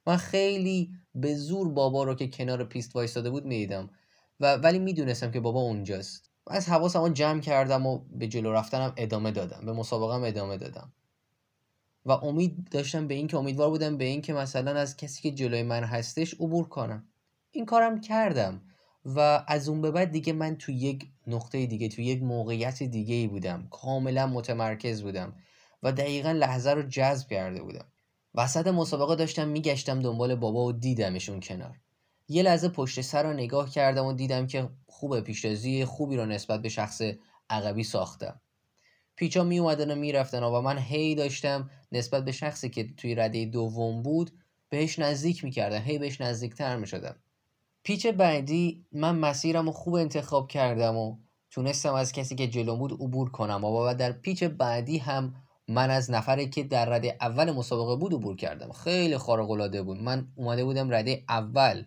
من 0.07 0.17
خیلی 0.17 0.91
به 1.15 1.35
زور 1.35 1.69
بابا 1.69 2.05
رو 2.05 2.15
که 2.15 2.29
کنار 2.29 2.65
پیست 2.65 2.97
وایستاده 2.97 3.31
بود 3.31 3.47
می‌دیدم. 3.47 3.91
و 4.41 4.55
ولی 4.55 4.79
می‌دونستم 4.79 5.31
که 5.31 5.41
بابا 5.41 5.61
اونجاست. 5.61 6.31
و 6.47 6.53
از 6.53 6.69
حواسم 6.69 7.13
جمع 7.13 7.41
کردم 7.41 7.87
و 7.87 7.99
به 7.99 8.29
جلو 8.29 8.53
رفتنم 8.53 8.93
ادامه 8.97 9.31
دادم. 9.31 9.67
به 9.67 9.73
مسابقم 9.73 10.25
ادامه 10.25 10.57
دادم. 10.57 10.93
و 12.07 12.13
امید 12.13 12.69
داشتم 12.71 13.07
به 13.07 13.15
اینکه 13.15 13.37
امیدوار 13.37 13.71
بودم 13.71 13.97
به 13.97 14.05
اینکه 14.05 14.33
مثلا 14.33 14.81
از 14.81 14.97
کسی 14.97 15.23
که 15.23 15.31
جلوی 15.31 15.63
من 15.63 15.85
هستش 15.85 16.35
عبور 16.35 16.69
کنم. 16.69 17.09
این 17.51 17.67
کارم 17.67 18.01
کردم. 18.01 18.63
و 19.05 19.45
از 19.47 19.69
اون 19.69 19.81
به 19.81 19.91
بعد 19.91 20.11
دیگه 20.11 20.33
من 20.33 20.57
تو 20.57 20.73
یک 20.73 21.07
نقطه 21.27 21.67
دیگه 21.67 21.89
تو 21.89 22.03
یک 22.03 22.23
موقعیت 22.23 22.83
دیگه 22.83 23.15
ای 23.15 23.27
بودم. 23.27 23.69
کاملا 23.71 24.27
متمرکز 24.27 25.03
بودم 25.03 25.33
و 25.83 25.93
دقیقا 25.93 26.33
لحظه 26.33 26.71
رو 26.71 26.83
جذب 26.83 27.29
کرده 27.29 27.63
بودم. 27.63 27.85
وسط 28.35 28.67
مسابقه 28.67 29.17
داشتم 29.17 29.49
میگشتم 29.49 30.01
دنبال 30.01 30.35
بابا 30.35 30.65
و 30.65 30.73
دیدمشون 30.73 31.41
کنار. 31.41 31.81
یه 32.29 32.43
لحظه 32.43 32.69
پشت 32.69 33.01
سر 33.01 33.23
رو 33.23 33.33
نگاه 33.33 33.71
کردم 33.71 34.07
و 34.07 34.13
دیدم 34.13 34.47
که 34.47 34.69
خوب 34.87 35.21
پیشتازی 35.21 35.85
خوبی 35.85 36.17
رو 36.17 36.27
نسبت 36.27 36.63
به 36.63 36.69
شخص 36.69 37.03
عقبی 37.51 37.85
ساختم. 37.85 38.41
پیچا 39.17 39.45
می 39.45 39.59
اومدن 39.59 39.91
و 39.91 39.95
می‌رفتن 39.95 40.43
و 40.43 40.61
من 40.61 40.79
هی 40.79 41.15
داشتم 41.15 41.71
نسبت 41.93 42.25
به 42.25 42.33
شخصی 42.33 42.69
که 42.69 42.85
توی 42.97 43.15
رده 43.15 43.45
دوم 43.45 44.03
بود 44.03 44.31
بهش 44.69 44.99
نزدیک 44.99 45.45
می‌کردم. 45.45 45.83
هی 45.83 45.99
بهش 45.99 46.21
نزدیکتر 46.21 46.77
می‌شدم. 46.77 47.17
پیچ 47.83 48.07
بعدی 48.07 48.87
من 48.93 49.19
مسیرم 49.19 49.67
رو 49.67 49.73
خوب 49.73 49.95
انتخاب 49.95 50.49
کردم 50.49 50.97
و 50.97 51.17
تونستم 51.51 51.95
از 51.95 52.13
کسی 52.13 52.35
که 52.35 52.47
جلو 52.47 52.77
بود 52.77 52.93
عبور 52.93 53.31
کنم 53.31 53.65
و 53.65 53.95
در 53.95 54.13
پیچ 54.13 54.45
بعدی 54.45 54.99
هم 54.99 55.35
من 55.69 55.91
از 55.91 56.11
نفری 56.11 56.49
که 56.49 56.63
در 56.63 56.89
رده 56.89 57.17
اول 57.21 57.53
مسابقه 57.53 57.97
بود 57.97 58.15
عبور 58.15 58.37
کردم. 58.37 58.73
خیلی 58.73 59.19
خارق 59.19 59.51
العاده 59.51 59.83
بود. 59.83 59.99
من 59.99 60.29
اومده 60.37 60.65
بودم 60.65 60.95
رده 60.95 61.25
اول. 61.29 61.85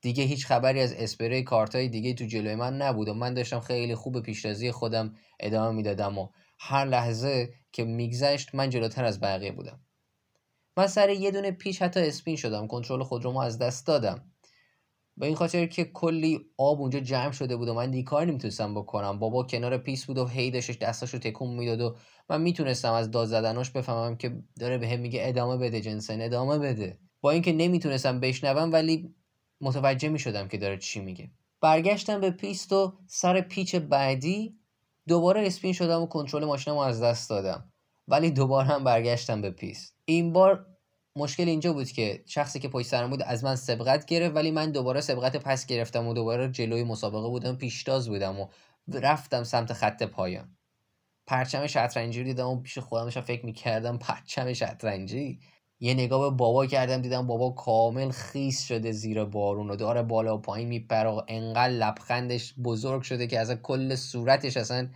دیگه 0.00 0.24
هیچ 0.24 0.46
خبری 0.46 0.80
از 0.80 0.92
اسپری 0.92 1.42
کارتای 1.42 1.88
دیگه 1.88 2.14
تو 2.14 2.24
جلوی 2.24 2.54
من 2.54 2.76
نبود 2.76 3.08
و 3.08 3.14
من 3.14 3.34
داشتم 3.34 3.60
خیلی 3.60 3.94
خوب 3.94 4.20
پیشتازی 4.20 4.72
خودم 4.72 5.14
ادامه 5.40 5.76
می‌دادم 5.76 6.18
و 6.18 6.28
هر 6.58 6.84
لحظه 6.84 7.54
که 7.72 7.84
میگذشت 7.84 8.54
من 8.54 8.70
جلوتر 8.70 9.04
از 9.04 9.20
بقیه 9.20 9.52
بودم. 9.52 9.80
من 10.76 10.86
سر 10.86 11.10
یه 11.10 11.30
دونه 11.30 11.50
پیش 11.50 11.82
حتی 11.82 12.00
اسپین 12.00 12.36
شدم. 12.36 12.66
کنترل 12.66 13.02
خودرومو 13.02 13.38
از 13.38 13.58
دست 13.58 13.86
دادم. 13.86 14.32
به 15.16 15.26
این 15.26 15.34
خاطر 15.34 15.66
که 15.66 15.84
کلی 15.84 16.40
آب 16.58 16.80
اونجا 16.80 17.00
جمع 17.00 17.32
شده 17.32 17.56
بود 17.56 17.68
و 17.68 17.74
من 17.74 17.90
دیگه 17.90 18.24
نمی‌تونستم 18.24 18.74
بکنم. 18.74 19.18
بابا 19.18 19.42
کنار 19.42 19.78
پیست 19.78 20.06
بود 20.06 20.18
و 20.18 20.26
هی 20.26 20.50
داشتش 20.50 20.78
دستاشو 20.78 21.18
تکون 21.18 21.54
می‌داد 21.54 21.80
و 21.80 21.96
من 22.30 22.40
می‌تونستم 22.40 22.92
از 22.92 23.10
داد 23.10 23.26
زدناش 23.26 23.70
بفهمم 23.70 24.16
که 24.16 24.42
داره 24.60 24.78
به 24.78 24.88
هم 24.88 25.00
میگه 25.00 25.20
ادامه 25.22 25.56
بده 25.56 25.80
جنسن 25.80 26.20
ادامه 26.20 26.58
بده. 26.58 26.98
با 27.20 27.30
اینکه 27.30 27.52
نمی‌تونستم 27.52 28.20
بشنوم 28.20 28.72
ولی 28.72 29.14
متوجه 29.60 30.08
می‌شدم 30.08 30.48
که 30.48 30.58
داره 30.58 30.78
چی 30.78 31.00
میگه. 31.00 31.30
برگشتم 31.60 32.20
به 32.20 32.30
پیست 32.30 32.72
و 32.72 32.92
سر 33.06 33.40
پیچ 33.40 33.74
بعدی 33.74 34.56
دوباره 35.08 35.46
spin 35.46 35.72
شدم 35.72 36.02
و 36.02 36.06
کنترل 36.06 36.44
ماشینم 36.44 36.78
از 36.78 37.02
دست 37.02 37.30
دادم. 37.30 37.72
ولی 38.08 38.30
دوباره 38.30 38.66
هم 38.68 38.84
برگشتم 38.84 39.42
به 39.42 39.50
پیست. 39.50 39.96
این 40.04 40.32
بار 40.32 40.66
مشکل 41.16 41.48
اینجا 41.48 41.72
بود 41.72 41.92
که 41.92 42.22
شخصی 42.26 42.60
که 42.60 42.68
پشت 42.68 42.86
سرم 42.86 43.10
بود 43.10 43.22
از 43.22 43.44
من 43.44 43.56
سبقت 43.56 44.06
گرفت 44.06 44.36
ولی 44.36 44.50
من 44.50 44.70
دوباره 44.70 45.00
سبقت 45.00 45.36
پس 45.36 45.66
گرفتم 45.66 46.06
و 46.06 46.14
دوباره 46.14 46.50
جلوی 46.50 46.84
مسابقه 46.84 47.28
بودم 47.28 47.56
پیشتاز 47.56 48.08
بودم 48.08 48.40
و 48.40 48.48
رفتم 48.92 49.44
سمت 49.44 49.72
خط 49.72 50.02
پایان. 50.02 50.56
پرچم 51.26 51.66
شطرنجی 51.66 52.20
رو 52.20 52.24
دیدم 52.26 52.48
و 52.48 52.60
پیش 52.60 52.78
خودم 52.78 53.10
فکر 53.10 53.46
می‌کردم 53.46 53.98
پرچم 53.98 54.52
شطرنجی. 54.52 55.40
یه 55.80 55.94
نگاه 55.94 56.30
به 56.30 56.36
بابا 56.36 56.66
کردم 56.66 57.02
دیدم 57.02 57.26
بابا 57.26 57.50
کامل 57.50 58.10
خیس 58.10 58.62
شده 58.64 58.92
زیر 58.92 59.24
بارون 59.24 59.70
و 59.70 59.76
داره 59.76 60.02
بالا 60.02 60.36
و 60.38 60.40
پایین 60.40 60.68
میپره 60.68 61.08
و 61.10 61.22
انقدر 61.28 61.72
لبخندش 61.72 62.54
بزرگ 62.64 63.02
شده 63.02 63.26
که 63.26 63.40
از 63.40 63.50
کل 63.50 63.94
صورتش 63.94 64.56
اصلا 64.56 64.88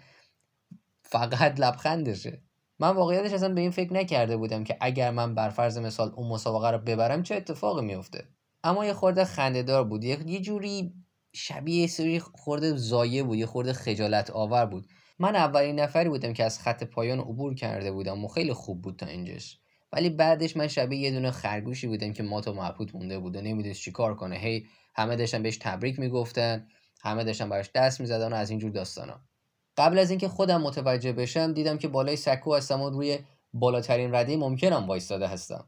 فقط 1.02 1.60
لبخندشه. 1.60 2.42
من 2.80 2.90
واقعیتش 2.90 3.32
اصلا 3.32 3.54
به 3.54 3.60
این 3.60 3.70
فکر 3.70 3.92
نکرده 3.92 4.36
بودم 4.36 4.64
که 4.64 4.76
اگر 4.80 5.10
من 5.10 5.34
بر 5.34 5.48
فرض 5.48 5.78
مثال 5.78 6.12
اون 6.16 6.28
مسابقه 6.28 6.70
رو 6.70 6.78
ببرم 6.78 7.22
چه 7.22 7.34
اتفاقی 7.34 7.86
میفته 7.86 8.24
اما 8.64 8.84
یه 8.84 8.92
خورده 8.92 9.24
خندهدار 9.24 9.84
بود. 9.84 10.04
یه 10.04 10.40
جوری 10.40 10.94
شبیه 11.32 11.86
سری 11.86 12.20
خورده 12.20 12.76
زایه 12.76 13.22
بود 13.22 13.38
یه 13.38 13.46
خورده 13.46 13.72
خجالت 13.72 14.30
آور 14.30 14.66
بود. 14.66 14.86
من 15.18 15.36
اولین 15.36 15.80
نفری 15.80 16.08
بودم 16.08 16.32
که 16.32 16.44
از 16.44 16.58
خط 16.58 16.84
پایان 16.84 17.20
عبور 17.20 17.54
کرده 17.54 17.92
بودم 17.92 18.24
و 18.24 18.28
خیلی 18.28 18.52
خوب 18.52 18.82
بود 18.82 18.96
تا 18.96 19.06
اینجاش. 19.06 19.58
ولی 19.92 20.10
بعدش 20.10 20.56
من 20.56 20.68
شبیه 20.68 21.00
یه 21.00 21.10
دونه 21.10 21.30
خرگوشی 21.30 21.86
بودم 21.86 22.12
که 22.12 22.22
مات 22.22 22.48
و 22.48 22.52
محبوط 22.52 22.94
مونده 22.94 23.18
بود 23.18 23.36
و 23.36 23.40
نمی‌دونست 23.40 23.80
چیکار 23.80 24.14
کنه. 24.14 24.36
هی 24.36 24.66
همه 24.94 25.16
داشتن 25.16 25.42
بهش 25.42 25.56
تبریک 25.56 25.98
می‌گفتن 25.98 26.66
همه 27.02 27.24
داشتن 27.24 27.48
براش 27.48 27.70
دست 27.74 28.00
می‌زدن 28.00 28.32
و 28.32 28.36
از 28.36 28.50
اینجور 28.50 28.70
داستانا. 28.70 29.20
قبل 29.76 29.98
از 29.98 30.10
اینکه 30.10 30.28
خودم 30.28 30.62
متوجه 30.62 31.12
بشم 31.12 31.52
دیدم 31.52 31.78
که 31.78 31.88
بالای 31.88 32.16
سکو 32.16 32.54
هستم 32.54 32.80
و 32.80 32.90
روی 32.90 33.18
بالاترین 33.52 34.14
رده 34.14 34.36
ممکنم 34.36 34.86
وایستاده 34.86 35.26
هستم. 35.26 35.66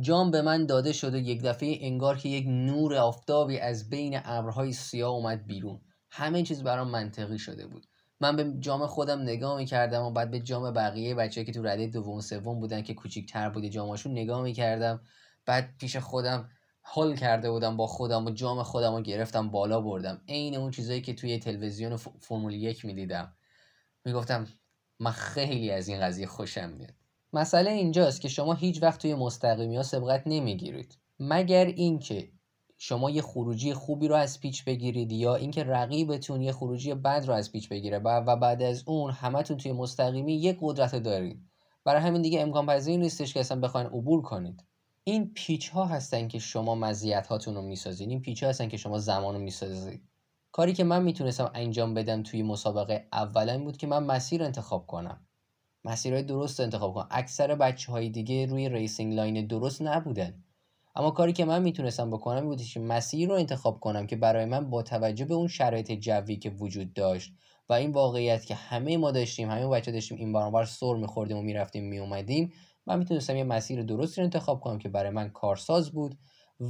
جام 0.00 0.30
به 0.30 0.42
من 0.42 0.66
داده 0.66 0.92
شده 0.92 1.18
یک 1.18 1.42
دفعه 1.42 1.78
انگار 1.80 2.18
که 2.18 2.28
یک 2.28 2.46
نور 2.46 2.94
آفتابی 2.94 3.58
از 3.58 3.90
بین 3.90 4.20
ابرهای 4.24 4.72
سیاه 4.72 5.10
اومد 5.10 5.46
بیرون. 5.46 5.80
همه 6.10 6.42
چیز 6.42 6.62
برام 6.62 6.88
منطقی 6.88 7.38
شده 7.38 7.66
بود. 7.66 7.86
من 8.20 8.36
به 8.36 8.54
جام 8.60 8.86
خودم 8.86 9.20
نگاه 9.20 9.56
می‌کردم 9.56 10.02
و 10.02 10.10
بعد 10.10 10.30
به 10.30 10.40
جام 10.40 10.72
بقیه 10.72 11.14
بچه 11.14 11.44
که 11.44 11.52
تو 11.52 11.62
رده 11.62 11.86
دوم 11.86 12.20
سوم 12.20 12.60
بودن 12.60 12.82
که 12.82 12.94
کوچیکتر 12.94 13.48
بوده 13.48 13.68
جاماشون 13.68 14.12
نگاه 14.12 14.42
می‌کردم. 14.42 15.00
بعد 15.46 15.68
پیش 15.78 15.96
خودم 15.96 16.48
حل 16.86 17.16
کرده 17.16 17.50
بودم 17.50 17.76
با 17.76 17.86
خودم 17.86 18.26
و 18.26 18.30
جام 18.30 18.62
خودم 18.62 18.94
رو 18.94 19.02
گرفتم 19.02 19.50
بالا 19.50 19.80
بردم. 19.80 20.20
عین 20.28 20.56
اون 20.56 20.70
چیزایی 20.70 21.00
که 21.00 21.14
توی 21.14 21.38
تلویزیون 21.38 21.96
فرمول 21.96 22.54
یک 22.54 22.84
می‌دیدم. 22.84 23.32
می‌گفتم 24.04 24.46
من 25.00 25.10
خیلی 25.10 25.70
از 25.70 25.88
این 25.88 26.00
قضیه 26.00 26.26
خوشم 26.26 26.70
میاد. 26.70 26.94
مسئله 27.32 27.70
اینجاست 27.70 28.20
که 28.20 28.28
شما 28.28 28.54
هیچ 28.54 28.82
وقت 28.82 29.00
توی 29.00 29.14
مستقیمی 29.14 29.76
ها 29.76 29.82
سبقت 29.82 30.22
نمی‌گیرید. 30.26 30.98
مگر 31.18 31.64
اینکه 31.64 32.28
شما 32.78 33.10
یه 33.10 33.22
خروجی 33.22 33.74
خوبی 33.74 34.08
رو 34.08 34.14
از 34.14 34.40
پیچ 34.40 34.64
بگیرید 34.64 35.12
یا 35.12 35.34
اینکه 35.34 35.64
رقیبتون 35.64 36.42
یه 36.42 36.52
خروجی 36.52 36.94
بد 36.94 37.24
رو 37.26 37.34
از 37.34 37.52
پیچ 37.52 37.68
بگیره 37.68 37.98
و 37.98 38.36
بعد 38.36 38.62
از 38.62 38.82
اون 38.86 39.10
همتون 39.10 39.56
توی 39.56 39.72
مستقیمی 39.72 40.34
یه 40.34 40.56
قدرت 40.60 40.96
دارید. 40.96 41.42
برای 41.84 42.02
همین 42.02 42.22
دیگه 42.22 42.40
امکان 42.40 42.66
پذیر 42.66 42.98
نیستش 42.98 43.34
که 43.34 43.40
اصلا 43.40 43.60
بخواین 43.60 43.86
عبور 43.86 44.22
کنید. 44.22 44.64
این 45.06 45.32
پیچ 45.34 45.68
ها 45.68 45.84
هستن 45.84 46.28
که 46.28 46.38
شما 46.38 46.74
مزیت 46.74 47.26
هاتون 47.26 47.54
رو 47.54 47.62
می‌سازید 47.62 48.08
این 48.08 48.20
پیچ 48.20 48.42
ها 48.42 48.48
هستن 48.48 48.68
که 48.68 48.76
شما 48.76 48.98
زمان 48.98 49.34
رو 49.34 49.40
می‌سازید 49.40 50.02
کاری 50.52 50.72
که 50.72 50.84
من 50.84 51.02
می‌تونستم 51.02 51.50
انجام 51.54 51.94
بدم 51.94 52.22
توی 52.22 52.42
مسابقه 52.42 53.08
اولا 53.12 53.58
بود 53.64 53.76
که 53.76 53.86
من 53.86 54.02
مسیر 54.02 54.42
انتخاب 54.42 54.86
کنم. 54.86 55.26
مسیرهای 55.84 56.22
درست 56.22 56.60
انتخاب 56.60 56.94
کنم. 56.94 57.08
اکثر 57.10 57.54
بچه 57.54 57.92
های 57.92 58.08
دیگه 58.08 58.46
روی 58.46 58.68
racing 58.68 59.14
line 59.14 59.46
درست 59.46 59.82
نبودن. 59.82 60.44
اما 60.96 61.10
کاری 61.10 61.32
که 61.32 61.44
من 61.44 61.62
می‌تونستم 61.62 62.10
بکنم 62.10 62.44
بود 62.44 62.62
که 62.62 62.80
مسیر 62.80 63.28
رو 63.28 63.34
انتخاب 63.34 63.80
کنم 63.80 64.06
که 64.06 64.16
برای 64.16 64.44
من 64.44 64.70
با 64.70 64.82
توجه 64.82 65.24
به 65.24 65.34
اون 65.34 65.48
شرایط 65.48 65.92
جوی 65.92 66.36
که 66.36 66.50
وجود 66.50 66.92
داشت 66.92 67.32
و 67.68 67.72
این 67.72 67.92
واقعیت 67.92 68.46
که 68.46 68.54
همه 68.54 68.96
ما 68.96 69.10
داشتیم 69.10 69.50
همه 69.50 69.68
بچه 69.68 69.92
داشتیم 69.92 70.18
این 70.18 70.32
بار 70.32 70.64
سر 70.64 70.94
میخوردیم 70.94 71.36
و 71.36 71.42
می‌رفتیم 71.42 71.84
میومدیم 71.84 72.52
من 72.86 72.98
می‌تونستم 72.98 73.36
یه 73.36 73.44
مسیر 73.44 73.82
درستی 73.82 74.20
رو 74.20 74.24
انتخاب 74.24 74.60
کنم 74.60 74.78
که 74.78 74.88
برای 74.88 75.10
من 75.10 75.28
کارساز 75.28 75.90
بود 75.90 76.18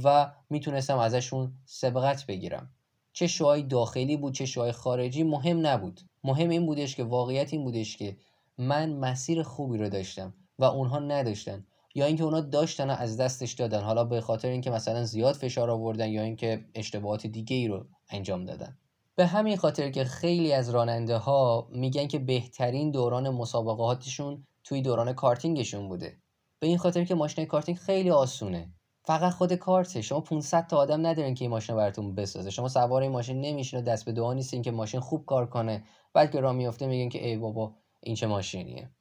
و 0.03 0.31
می‌تونستم 0.49 0.97
ازشون 0.97 1.53
سبقت 1.65 2.25
بگیرم. 2.25 2.69
چه 3.13 3.27
شوهای 3.27 3.63
داخلی 3.63 4.17
بود 4.17 4.33
چه 4.33 4.45
شوهای 4.45 4.71
خارجی 4.71 5.23
مهم 5.23 5.67
نبود. 5.67 6.01
مهم 6.23 6.49
این 6.49 6.65
بودش 6.65 6.95
که 6.95 7.03
واقعیت 7.03 7.53
این 7.53 7.63
بودش 7.63 7.97
که 7.97 8.17
من 8.57 8.93
مسیر 8.93 9.43
خوبی 9.43 9.77
رو 9.77 9.89
داشتم 9.89 10.33
و 10.59 10.63
اونها 10.63 10.99
نداشتن 10.99 11.65
یا 11.95 12.05
اینکه 12.05 12.23
اونا 12.23 12.41
داشتن 12.41 12.89
و 12.89 12.93
از 12.93 13.17
دستش 13.17 13.53
دادن. 13.53 13.81
حالا 13.81 14.03
به 14.03 14.21
خاطر 14.21 14.47
اینکه 14.47 14.71
مثلا 14.71 15.03
زیاد 15.03 15.35
فشار 15.35 15.69
آوردن 15.69 16.09
یا 16.09 16.21
اینکه 16.21 16.65
اشتباهات 16.75 17.27
دیگه 17.27 17.55
ای 17.55 17.67
رو 17.67 17.85
انجام 18.09 18.45
دادن. 18.45 18.77
به 19.15 19.25
همین 19.25 19.57
خاطر 19.57 19.89
که 19.89 20.03
خیلی 20.03 20.53
از 20.53 20.69
راننده 20.69 21.17
ها 21.17 21.67
میگن 21.71 22.07
که 22.07 22.19
بهترین 22.19 22.91
دوران 22.91 23.29
مسابقاتشون 23.29 24.47
توی 24.65 24.81
دوران 24.81 25.13
کارتینگشون 25.13 25.87
بوده. 25.87 26.17
به 26.59 26.67
این 26.67 26.77
خاطر 26.77 27.03
که 27.03 27.15
ماشین 27.15 27.45
کارتینگ 27.45 27.77
خیلی 27.77 28.09
آسونه. 28.09 28.73
فقط 29.03 29.33
خود 29.33 29.53
کارته. 29.53 30.01
شما 30.01 30.21
500 30.21 30.67
تا 30.67 30.77
آدم 30.77 31.07
ندارین 31.07 31.33
که 31.33 31.43
این 31.43 31.51
ماشین 31.51 31.75
براتون 31.75 32.15
بسازه. 32.15 32.49
شما 32.49 32.67
سوار 32.67 33.01
این 33.01 33.11
ماشین 33.11 33.41
نمیشین 33.41 33.79
و 33.79 33.83
دست 33.83 34.05
به 34.05 34.11
دعا 34.11 34.33
نیستین 34.33 34.61
که 34.61 34.71
ماشین 34.71 34.99
خوب 34.99 35.25
کار 35.25 35.45
کنه. 35.45 35.83
بعد 36.13 36.31
که 36.31 36.39
راه 36.39 36.53
میفته 36.53 36.87
میگین 36.87 37.09
که 37.09 37.27
ای 37.27 37.37
بابا 37.37 37.75
این 38.03 38.15
چه 38.15 38.27
ماشینیه. 38.27 38.91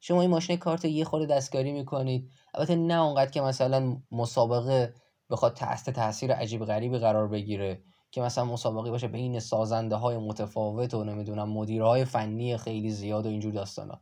شما 0.00 0.20
این 0.20 0.30
ماشین 0.30 0.56
کارت 0.56 0.84
یه 0.84 1.04
خورده 1.04 1.34
دستکاری 1.34 1.72
می‌کنید. 1.72 2.30
البته 2.54 2.76
نه 2.76 3.02
اونقدر 3.02 3.30
که 3.30 3.40
مثلا 3.40 3.96
مسابقه 4.10 4.94
بخواد 5.30 5.54
تحت 5.54 5.90
تاثیر 5.90 6.32
عجیب 6.32 6.64
غریبی 6.64 6.98
قرار 6.98 7.28
بگیره 7.28 7.82
که 8.10 8.20
مثلا 8.20 8.44
مسابقه 8.44 8.90
باشه 8.90 9.08
بین 9.08 9.40
سازنده 9.40 9.96
های 9.96 10.16
متفاوت 10.16 10.94
و 10.94 11.04
نمی‌دونم 11.04 11.48
مدیرهای 11.48 12.04
فنی 12.04 12.56
خیلی 12.56 12.90
زیاد 12.90 13.26
و 13.26 13.28
اینجور 13.28 13.52
داستانا. 13.52 14.00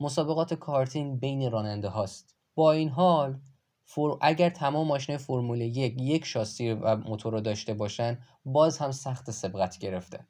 مسابقات 0.00 0.54
کارتینگ 0.54 1.20
بین 1.20 1.50
راننده 1.50 1.88
هاست. 1.88 2.34
با 2.54 2.72
این 2.72 2.88
حال 2.88 3.38
فور... 3.84 4.18
اگر 4.20 4.50
تمام 4.50 4.86
ماشین 4.86 5.16
فرمول 5.16 5.60
یک 5.60 6.00
یک 6.00 6.24
شاسی 6.24 6.72
و 6.72 6.96
موتور 6.96 7.32
رو 7.32 7.40
داشته 7.40 7.74
باشن 7.74 8.18
باز 8.44 8.78
هم 8.78 8.90
سخت 8.90 9.30
سبقت 9.30 9.78
گرفته. 9.78 10.26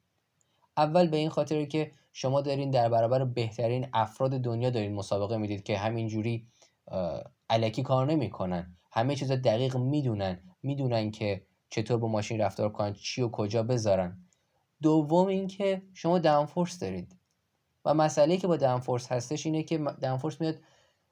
اول 0.77 1.07
به 1.07 1.17
این 1.17 1.29
خاطر 1.29 1.65
که 1.65 1.91
شما 2.13 2.41
دارین 2.41 2.71
در 2.71 2.89
برابر 2.89 3.25
بهترین 3.25 3.87
افراد 3.93 4.31
دنیا 4.31 4.69
دارین 4.69 4.93
مسابقه 4.95 5.37
می‌دید 5.37 5.63
که 5.63 5.77
همینجوری 5.77 6.47
علکی 7.49 7.83
کار 7.83 8.05
نمی‌کنن. 8.05 8.77
همه 8.91 9.15
چیز 9.15 9.31
دقیق 9.31 9.77
می‌دونن. 9.77 10.39
می‌دونن 10.63 11.11
که 11.11 11.45
چطور 11.69 11.97
با 11.97 12.07
ماشین 12.07 12.41
رفتار 12.41 12.69
کنن 12.69 12.93
چی 12.93 13.21
و 13.21 13.29
کجا 13.29 13.63
بذارن. 13.63 14.25
دوم 14.81 15.27
اینکه 15.27 15.81
شما 15.93 16.19
downforce 16.19 16.79
دارید. 16.79 17.15
و 17.85 17.93
مسئله 17.93 18.37
که 18.37 18.47
با 18.47 18.57
downforce 18.57 19.11
هستش 19.11 19.45
اینه 19.45 19.63
که 19.63 19.77
downforce 19.77 20.41
میاد 20.41 20.55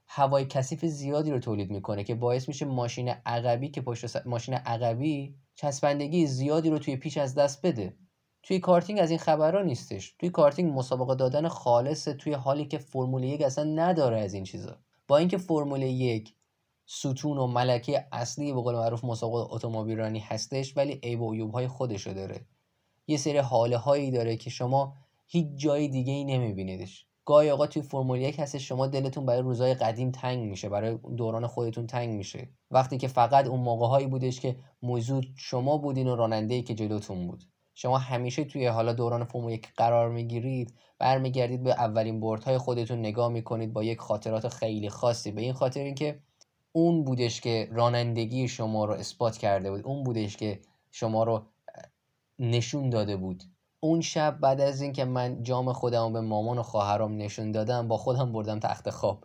هوای 0.07 0.45
کثیف 0.45 0.85
زیادی 0.85 1.31
رو 1.31 1.39
تولید 1.39 1.71
می‌کنه 1.71 2.03
که 2.03 2.15
باعث 2.15 2.47
میشه 2.47 2.65
ماشین 2.65 3.09
عقبی 3.09 3.69
که 3.69 3.81
پشت 3.81 4.27
ماشین 4.27 4.53
عقبی 4.53 5.35
چسبندگی 5.55 6.27
زیادی 6.27 6.69
رو 6.69 6.79
توی 6.79 6.95
پیچ 6.95 7.17
از 7.17 7.35
دست 7.35 7.65
بده. 7.65 7.97
توی 8.43 8.59
کارتینگ 8.59 8.99
از 8.99 9.09
این 9.09 9.19
خبرها 9.19 9.61
نیستش. 9.61 10.15
توی 10.19 10.29
کارتینگ 10.29 10.73
مسابقه 10.73 11.15
دادن 11.15 11.47
خالصه 11.47 12.13
توی 12.13 12.33
حالی 12.33 12.65
که 12.65 12.77
فرمول 12.77 13.23
یک 13.23 13.41
اصلا 13.41 13.63
نداره 13.63 14.19
از 14.19 14.33
این 14.33 14.43
چیزا. 14.43 14.77
با 15.07 15.17
اینکه 15.17 15.37
فرمول 15.37 15.81
یک 15.81 16.33
ستون 16.85 17.37
و 17.37 17.47
ملکه 17.47 18.07
اصلی 18.11 18.53
به 18.53 18.61
قول 18.61 18.75
معروف 18.75 19.03
مسابقه 19.03 19.53
اتومبیل 19.53 19.99
هستش 19.99 20.77
ولی 20.77 20.99
عیب 21.03 21.21
و 21.21 21.33
عیوب 21.33 21.51
های 21.51 21.67
خودشو 21.67 22.13
داره. 22.13 22.45
یه 23.07 23.17
سری 23.17 23.37
حاله 23.37 23.77
هایی 23.77 24.11
داره 24.11 24.37
که 24.37 24.49
شما 24.49 24.95
هیچ 25.33 25.47
جای 25.55 25.87
دیگه 25.87 26.13
ای 26.13 26.23
نمیبینیدش. 26.23 27.05
گاهی 27.25 27.49
آقا 27.49 27.67
توی 27.67 27.81
فرمول 27.81 28.21
یک 28.21 28.39
هست 28.39 28.57
شما 28.57 28.87
دلتون 28.87 29.25
برای 29.25 29.41
روزهای 29.41 29.73
قدیم 29.73 30.11
تنگ 30.11 30.49
میشه 30.49 30.69
برای 30.69 30.97
دوران 31.17 31.47
خودتون 31.47 31.87
تنگ 31.87 32.09
میشه. 32.09 32.49
وقتی 32.71 32.97
که 32.97 33.07
فقط 33.07 33.47
اون 33.47 33.59
موقع 33.59 33.87
هایی 33.87 34.07
بودش 34.07 34.39
که 34.39 34.55
موضوع 34.81 35.23
شما 35.35 35.77
بودین 35.77 36.07
و 36.07 36.15
راننده 36.15 36.61
که 36.61 36.73
جلوتون 36.73 37.27
بود. 37.27 37.43
شما 37.73 37.97
همیشه 37.97 38.43
توی 38.43 38.67
حالا 38.67 38.93
دوران 38.93 39.23
فرمول 39.23 39.51
یک 39.51 39.73
قرار 39.77 40.09
می‌گیرید 40.09 40.73
برمیگردید 40.99 41.63
به 41.63 41.71
اولین 41.71 42.23
های 42.23 42.57
خودتون 42.57 42.99
نگاه 42.99 43.29
می‌کنید 43.31 43.73
با 43.73 43.83
یک 43.83 43.99
خاطرات 43.99 44.47
خیلی 44.47 44.89
خاصی. 44.89 45.31
به 45.31 45.41
این 45.41 45.53
خاطر 45.53 45.79
اینکه 45.83 46.19
اون 46.71 47.03
بودش 47.03 47.41
که 47.41 47.69
رانندگی 47.71 48.47
شما 48.47 48.85
رو 48.85 48.93
اثبات 48.93 49.37
کرده 49.37 49.71
بود 49.71 49.85
اون 49.85 50.03
بودش 50.03 50.37
که 50.37 50.61
شما 50.91 51.23
رو 51.23 51.45
نشون 52.39 52.89
داده 52.89 53.17
بود. 53.17 53.43
اون 53.83 54.01
شب 54.01 54.39
بعد 54.39 54.61
از 54.61 54.81
اینکه 54.81 55.05
من 55.05 55.43
جام 55.43 55.73
خودم 55.73 56.13
به 56.13 56.21
مامان 56.21 56.57
و 56.57 56.63
خواهرام 56.63 57.17
نشون 57.17 57.51
دادم 57.51 57.87
با 57.87 57.97
خودم 57.97 58.31
بردم 58.31 58.59
تخت 58.59 58.89
خواب. 58.89 59.23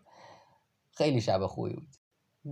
خیلی 0.91 1.21
شب 1.21 1.47
خوبی 1.47 1.75
بود. 1.75 1.89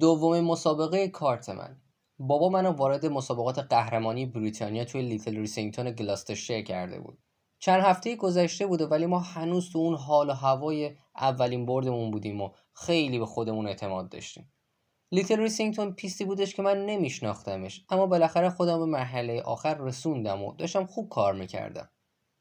دومین 0.01 0.45
مسابقه 0.45 1.09
کارت 1.09 1.49
من. 1.49 1.77
بابا 2.19 2.49
منو 2.49 2.71
وارد 2.71 3.07
مسابقات 3.07 3.59
قهرمانی 3.59 4.27
بریتانیا 4.27 4.85
توی 4.85 5.03
لیتل 5.03 5.37
ریسینگتون 5.37 5.90
گلاسترشیر 5.90 6.62
کرده 6.62 7.01
بود. 7.01 7.19
چند 7.59 7.83
هفته 7.83 8.16
گذشته 8.16 8.66
بوده 8.66 8.87
ولی 8.87 9.07
ما 9.07 9.19
هنوز 9.19 9.71
تو 9.71 9.79
اون 9.79 9.95
حال 9.95 10.31
و 10.31 10.33
هوای 10.33 10.97
اولین 11.16 11.66
بردمون 11.66 12.11
بودیم 12.11 12.40
و 12.40 12.51
خیلی 12.73 13.19
به 13.19 13.27
خودمون 13.27 13.66
اعتماد 13.66 14.09
داشتیم. 14.09 14.53
لیتل 15.12 15.40
ریسینگتون 15.40 15.92
پیستی 15.92 16.25
بودش 16.25 16.55
که 16.55 16.62
من 16.62 16.87
نمیشناختمش 16.87 17.85
اما 17.90 18.07
بالاخره 18.07 18.51
خودم 18.51 18.79
به 18.79 18.87
مرحله 18.87 19.42
آخر 19.42 19.75
رسوندم 19.75 20.42
و 20.42 20.53
داشتم 20.53 20.87
خوب 20.87 21.09
کار 21.09 21.35
می‌کردم. 21.35 21.88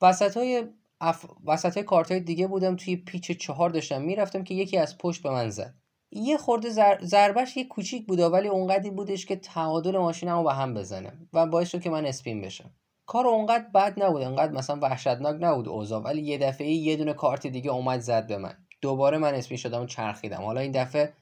وسط 0.01 0.37
های, 0.37 0.67
اف... 1.01 1.25
وسط 1.45 1.73
های 1.73 1.83
کارت 1.83 2.11
های 2.11 2.19
دیگه 2.19 2.47
بودم 2.47 2.75
توی 2.75 2.95
پیچ 2.95 3.31
چهار 3.31 3.69
داشتم 3.69 4.01
می‌رفتم 4.01 4.43
که 4.43 4.53
یکی 4.53 4.77
از 4.77 4.97
پشت 4.97 5.23
به 5.23 5.29
من 5.29 5.49
زد. 5.49 5.75
یه 6.11 6.37
خورده 6.37 6.69
زر... 6.69 6.97
ضربش 7.03 7.57
یه 7.57 7.67
کوچیک 7.67 8.07
بوده 8.07 8.25
ولی 8.25 8.47
اونقدری 8.47 8.89
بودش 8.89 9.25
که 9.25 9.35
تعادل 9.35 9.97
ماشینمو 9.97 10.43
به 10.43 10.53
هم 10.53 10.73
بزنه 10.73 11.13
و 11.33 11.45
باعث 11.45 11.69
شد 11.69 11.81
که 11.81 11.89
من 11.89 12.05
spin 12.05 12.41
بشم. 12.41 12.71
کار 13.05 13.27
اونقدر 13.27 13.65
بد 13.75 14.03
نبود 14.03 14.21
انقدر 14.21 14.51
مثلا 14.51 14.79
وحشتناک 14.81 15.37
نبود 15.39 15.67
اوضاع 15.67 16.01
ولی 16.01 16.21
یه 16.21 16.37
دفعه 16.37 16.67
یه 16.67 16.95
دونه 16.95 17.13
کارت 17.13 17.47
دیگه 17.47 17.71
اومد 17.71 17.99
زد 17.99 18.27
به 18.27 18.37
من. 18.37 18.65
دوباره 18.81 19.17
من 19.17 19.33
spin 19.33 19.57
شدم 19.57 19.81
و 19.81 19.85
چرخیدم. 19.85 20.41
حالا 20.41 20.61
این 20.61 20.71
دفعه 20.71 21.13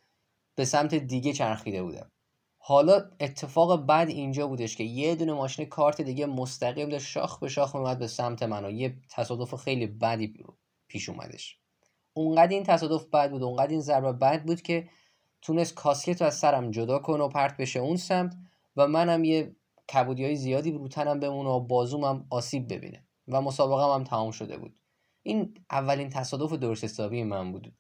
به 0.56 0.66
سمت 0.66 0.96
دیگه 0.96 1.34
چرخیده 1.34 1.84
بودم. 1.84 2.12
حالا 2.66 3.10
اتفاق 3.20 3.86
بعد 3.86 4.10
اینجا 4.10 4.48
بودش 4.48 4.76
که 4.76 4.84
یه 4.84 5.16
دونه 5.16 5.34
ماشین 5.34 5.66
کارت 5.66 6.02
دیگه 6.02 6.26
مستقیم 6.26 6.90
داشت 6.90 7.08
شاخ 7.08 7.40
به 7.40 7.50
شاخ 7.50 7.76
اومد 7.76 8.00
به 8.00 8.08
سمت 8.08 8.44
من 8.44 8.66
و 8.66 8.72
یه 8.72 8.98
تصادف 9.10 9.56
خیلی 9.56 9.88
بدی 9.88 10.34
پیش 10.88 11.10
اومدش. 11.10 11.58
اونقدر 12.14 12.48
این 12.48 12.64
تصادف 12.64 13.06
بد 13.06 13.32
بود 13.32 13.44
اونقدر 13.44 13.68
این 13.68 13.82
ضربه 13.82 14.12
بد 14.12 14.44
بود 14.44 14.62
که 14.62 14.90
تونست 15.42 15.74
کاسکت 15.74 16.22
رو 16.22 16.28
از 16.28 16.38
سرم 16.38 16.72
جدا 16.72 17.00
کنه 17.00 17.24
و 17.24 17.30
پرت 17.30 17.58
بشه 17.58 17.80
اون 17.80 17.98
سمت 17.98 18.36
و 18.76 18.88
منم 18.88 19.24
یه 19.24 19.56
کبودی 19.94 20.26
های 20.26 20.36
زیادی 20.36 20.72
رو 20.72 20.88
تنم 20.88 21.20
بمونه 21.20 21.50
و 21.50 21.60
بازومم 21.60 22.28
آسیب 22.30 22.74
ببینه 22.74 23.08
و 23.28 23.42
مسابقه 23.42 23.94
هم 23.94 24.04
تمام 24.04 24.32
شده 24.32 24.58
بود. 24.58 24.76
این 25.24 25.54
اولین 25.72 26.10
تصادف 26.10 26.54
درست 26.54 26.84
حسابی 26.84 27.24
من 27.24 27.52
بود. 27.52 27.74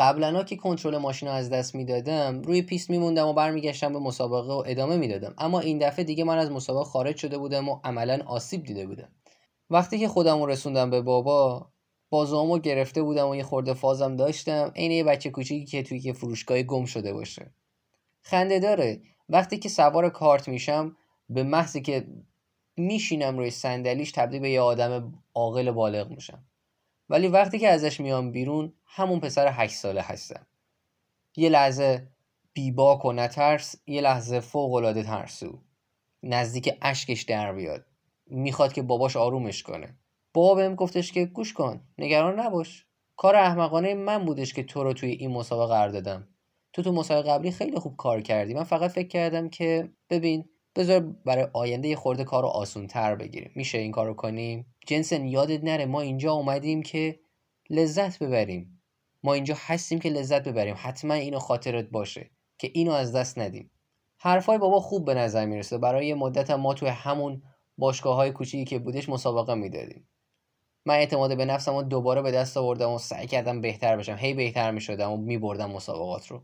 قبلا 0.00 0.42
که 0.42 0.56
کنترل 0.56 0.96
ماشین 0.96 1.28
رو 1.28 1.34
از 1.34 1.50
دست 1.50 1.74
می‌دادم 1.74 2.42
روی 2.42 2.62
پیست 2.62 2.90
میموندم 2.90 3.26
و 3.26 3.32
برمیگشتم 3.32 3.92
به 3.92 3.98
مسابقه 3.98 4.52
و 4.52 4.62
ادامه 4.66 4.96
می‌دادم. 4.96 5.34
اما 5.38 5.60
این 5.60 5.78
دفعه 5.78 6.04
دیگه 6.04 6.24
من 6.24 6.38
از 6.38 6.50
مسابقه 6.50 6.84
خارج 6.84 7.16
شده 7.16 7.38
بودم 7.38 7.68
و 7.68 7.80
عملا 7.84 8.22
آسیب 8.26 8.64
دیده 8.64 8.86
بودم. 8.86 9.08
وقتی 9.70 9.98
که 9.98 10.08
خودم 10.08 10.38
رو 10.38 10.46
رسوندم 10.46 10.90
به 10.90 11.00
بابا 11.00 11.70
بازوامو 12.10 12.58
گرفته 12.58 13.02
بودم 13.02 13.28
و 13.28 13.36
یه 13.36 13.42
خورده 13.42 13.74
فازم 13.74 14.16
داشتم 14.16 14.72
عین 14.76 14.90
یه 14.90 15.04
بچه 15.04 15.30
کوچیکی 15.30 15.66
که 15.66 15.82
توی 15.82 15.98
یه 15.98 16.12
فروشگاه 16.12 16.62
گم 16.62 16.84
شده 16.84 17.12
باشه. 17.12 17.54
خنده 18.22 18.58
داره. 18.58 19.00
وقتی 19.28 19.58
که 19.58 19.68
سوار 19.68 20.10
کارت 20.10 20.48
میشم 20.48 20.96
به 21.28 21.42
محضی 21.42 21.80
که 21.82 22.06
میشینم 22.76 23.38
روی 23.38 23.50
صندلیش 23.50 24.12
تبدیل 24.12 24.40
به 24.40 24.50
یه 24.50 24.60
آدم 24.60 25.12
عاقل 25.34 25.70
بالغ 25.70 26.10
میشم. 26.10 26.44
ولی 27.10 27.28
وقتی 27.28 27.58
که 27.58 27.68
ازش 27.68 28.00
میام 28.00 28.32
بیرون 28.32 28.72
همون 28.86 29.20
پسر 29.20 29.48
هشت 29.52 29.74
ساله 29.74 30.02
هستم. 30.02 30.46
یه 31.36 31.48
لحظه 31.48 32.08
بیباک 32.52 33.04
و 33.04 33.12
نترس 33.12 33.76
یه 33.86 34.00
لحظه 34.00 34.40
فوق 34.40 34.72
العاده 34.72 35.02
ترسو. 35.02 35.58
نزدیک 36.22 36.70
اشکش 36.82 37.22
در 37.22 37.52
بیاد. 37.52 37.86
می‌خواد 38.26 38.72
که 38.72 38.82
باباش 38.82 39.16
آرومش 39.16 39.62
کنه. 39.62 39.98
بابا 40.34 40.54
بهم 40.54 40.74
گفتش 40.74 41.12
که 41.12 41.24
گوش 41.24 41.52
کن 41.52 41.80
نگران 41.98 42.40
نباش. 42.40 42.86
کار 43.16 43.36
احمقانه 43.36 43.94
من 43.94 44.24
بودش 44.24 44.54
که 44.54 44.62
تو 44.62 44.84
رو 44.84 44.92
توی 44.92 45.10
این 45.10 45.30
مسابقه 45.30 45.66
قرار 45.66 45.88
دادم. 45.88 46.28
تو 46.72 46.82
تو 46.82 46.92
مسابقه 46.92 47.30
قبلی 47.30 47.50
خیلی 47.50 47.78
خوب 47.78 47.96
کار 47.96 48.20
کردی. 48.20 48.54
من 48.54 48.64
فقط 48.64 48.90
فکر 48.90 49.08
کردم 49.08 49.48
که 49.48 49.90
ببین 50.10 50.44
بذار 50.76 51.00
برای 51.00 51.46
آینده 51.52 51.88
یه 51.88 51.96
خورده 51.96 52.24
کار 52.24 52.42
رو 52.42 52.48
آسون 52.48 52.86
تر 52.86 53.14
بگیریم. 53.14 53.52
میشه 53.54 53.78
این 53.78 53.92
کار 53.92 54.06
رو 54.06 54.14
کنیم؟ 54.14 54.66
جنسن 54.86 55.24
یادت 55.24 55.64
نره 55.64 55.86
ما 55.86 56.00
اینجا 56.00 56.32
اومدیم 56.32 56.82
که 56.82 57.20
لذت 57.70 58.18
ببریم. 58.18 58.82
ما 59.22 59.34
اینجا 59.34 59.56
هستیم 59.58 59.98
که 59.98 60.08
لذت 60.08 60.48
ببریم. 60.48 60.74
حتما 60.78 61.14
اینو 61.14 61.38
خاطرت 61.38 61.90
باشه 61.90 62.30
که 62.58 62.70
اینو 62.74 62.92
از 62.92 63.12
دست 63.12 63.38
ندیم. 63.38 63.70
حرفای 64.18 64.58
بابا 64.58 64.80
خوب 64.80 65.04
به 65.04 65.14
نظر 65.14 65.46
می‌رسه. 65.46 65.78
برای 65.78 66.14
مدت 66.14 66.50
ما 66.50 66.74
توی 66.74 66.88
همون 66.88 67.42
باشگاه 67.78 68.16
های 68.16 68.32
کوچیکی 68.32 68.64
که 68.64 68.78
بودش 68.78 69.08
مسابقه 69.08 69.54
می‌دادیم. 69.54 70.08
من 70.86 70.94
اعتماد 70.94 71.36
به 71.36 71.44
نفسم 71.44 71.74
و 71.74 71.82
دوباره 71.82 72.22
به 72.22 72.30
دست 72.30 72.56
آوردم 72.56 72.90
و 72.90 72.98
سعی 72.98 73.26
کردم 73.26 73.60
بهتر 73.60 73.96
بشم. 73.96 74.16
هی 74.18 74.34
بهتر 74.34 74.70
می‌شدم 74.70 75.12
و 75.12 75.16
میبردم 75.16 75.70
مسابقات 75.70 76.26
رو. 76.26 76.42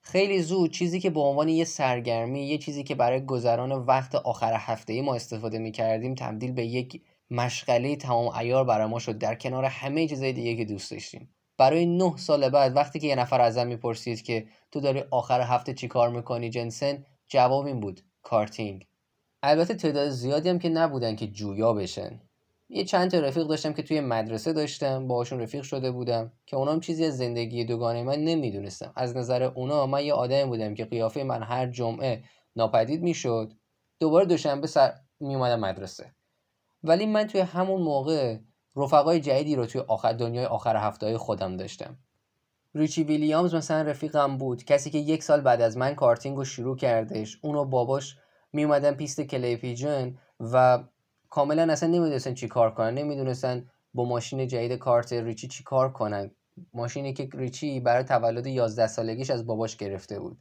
خیلی 0.00 0.42
زود 0.42 0.70
چیزی 0.72 1.00
که 1.00 1.10
به 1.10 1.20
عنوان 1.20 1.48
یه 1.48 1.64
سرگرمی 1.64 2.46
یه 2.46 2.58
چیزی 2.58 2.84
که 2.84 2.94
برای 2.94 3.26
گذران 3.26 3.72
وقت 3.72 4.14
آخر 4.14 4.54
هفته 4.54 4.92
ای 4.92 5.00
ما 5.00 5.14
استفاده 5.14 5.58
می 5.58 5.72
کردیم 5.72 6.14
تبدیل 6.14 6.52
به 6.52 6.64
یک 6.66 7.02
مشغله 7.34 7.96
تمام 7.96 8.28
ایار 8.28 8.64
برای 8.64 8.86
ما 8.86 8.98
شد. 8.98 9.18
در 9.18 9.34
کنار 9.34 9.64
همه 9.64 10.08
چیزهای 10.08 10.32
دیگه 10.32 10.56
که 10.56 10.64
دوست 10.64 10.90
داشتیم. 10.90 11.34
برای 11.58 11.86
نه 11.86 12.16
سال 12.16 12.48
بعد 12.48 12.76
وقتی 12.76 12.98
که 12.98 13.06
یه 13.06 13.14
نفر 13.14 13.40
ازم 13.40 13.66
می‌پرسید 13.66 14.22
که 14.22 14.46
تو 14.72 14.80
داری 14.80 15.04
آخر 15.10 15.40
هفته 15.40 15.74
چی 15.74 15.88
کار 15.88 16.10
می‌کنی 16.10 16.50
جنسن 16.50 17.04
جواب 17.28 17.66
این 17.66 17.80
بود 17.80 18.00
کارتینگ. 18.22 18.86
البته 19.42 19.74
تعداد 19.74 20.08
زیادی 20.08 20.48
هم 20.48 20.58
که 20.58 20.68
نبودن 20.68 21.16
که 21.16 21.26
جویا 21.26 21.72
بشن. 21.72 22.20
یه 22.68 22.84
چند 22.84 23.10
تا 23.10 23.18
رفیق 23.18 23.46
داشتم 23.46 23.72
که 23.72 23.82
توی 23.82 24.00
مدرسه 24.00 24.52
داشتم 24.52 25.08
باهاشون 25.08 25.40
رفیق 25.40 25.62
شده 25.62 25.90
بودم 25.90 26.32
که 26.46 26.56
اونام 26.56 26.80
چیزی 26.80 27.04
از 27.04 27.16
زندگی 27.18 27.64
دوگانه 27.64 28.02
من 28.02 28.18
نمی‌دونستم. 28.18 28.92
از 28.96 29.16
نظر 29.16 29.42
اونا 29.42 29.86
من 29.86 30.04
یه 30.04 30.14
آدم 30.14 30.46
بودم 30.46 30.74
که 30.74 30.84
قیافه 30.84 31.24
من 31.24 31.42
هر 31.42 31.66
جمعه 31.66 32.22
ناپدید 32.56 33.02
می‌شد. 33.02 33.52
دوباره 34.00 34.26
دوشنبه 34.26 34.66
سر 34.66 34.92
میومدم 35.20 35.60
مدرسه. 35.60 36.14
ولی 36.84 37.06
من 37.06 37.26
توی 37.26 37.40
همون 37.40 37.82
موقع 37.82 38.38
رفقای 38.76 39.20
جدیدی 39.20 39.56
رو 39.56 39.66
توی 39.66 39.80
آخر 39.80 40.12
دنیای 40.12 40.46
آخر 40.46 40.76
هفته 40.76 41.18
خودم 41.18 41.56
داشتم. 41.56 41.98
ریچی 42.74 43.04
ویلیامز 43.04 43.54
مثلا 43.54 43.82
رفیقم 43.82 44.38
بود. 44.38 44.64
کسی 44.64 44.90
که 44.90 44.98
یک 44.98 45.22
سال 45.22 45.40
بعد 45.40 45.60
از 45.60 45.76
من 45.76 45.94
کارتینگ 45.94 46.36
رو 46.36 46.44
شروع 46.44 46.76
کردش 46.76 47.38
اونو 47.42 47.64
باباش 47.64 48.16
میومدن 48.52 48.94
پیست 48.94 49.20
کلی 49.20 49.56
پیجن 49.56 50.18
و 50.40 50.84
کاملا 51.30 51.72
اصلا 51.72 51.88
نمی‌دونستن 51.88 52.34
چی 52.34 52.48
کار 52.48 52.74
کنن. 52.74 52.94
نمی‌دونستن 52.94 53.70
با 53.94 54.04
ماشین 54.04 54.48
جدید 54.48 54.72
کارت 54.72 55.12
ریچی 55.12 55.48
چی 55.48 55.64
کار 55.64 55.92
کنن. 55.92 56.30
ماشینی 56.72 57.12
که 57.12 57.28
ریچی 57.32 57.80
برای 57.80 58.04
تولد 58.04 58.46
11 58.46 58.86
سالگیش 58.86 59.30
از 59.30 59.46
باباش 59.46 59.76
گرفته 59.76 60.20
بود. 60.20 60.38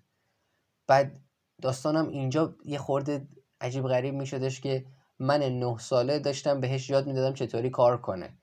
بعد 0.88 1.19
داستانم 1.62 2.08
اینجا 2.08 2.56
یه 2.65 2.77
خورده 2.77 3.27
عجیب 3.62 3.88
غریب 3.88 4.13
میشدش 4.13 4.62
که 4.62 4.86
من 5.23 5.43
نه 5.43 5.77
ساله 5.77 6.19
داشتم 6.19 6.62
بهش 6.62 6.89
یاد 6.89 7.07
می‌دادم 7.07 7.33
چطوری 7.33 7.69
کار 7.69 8.01
کنه. 8.01 8.38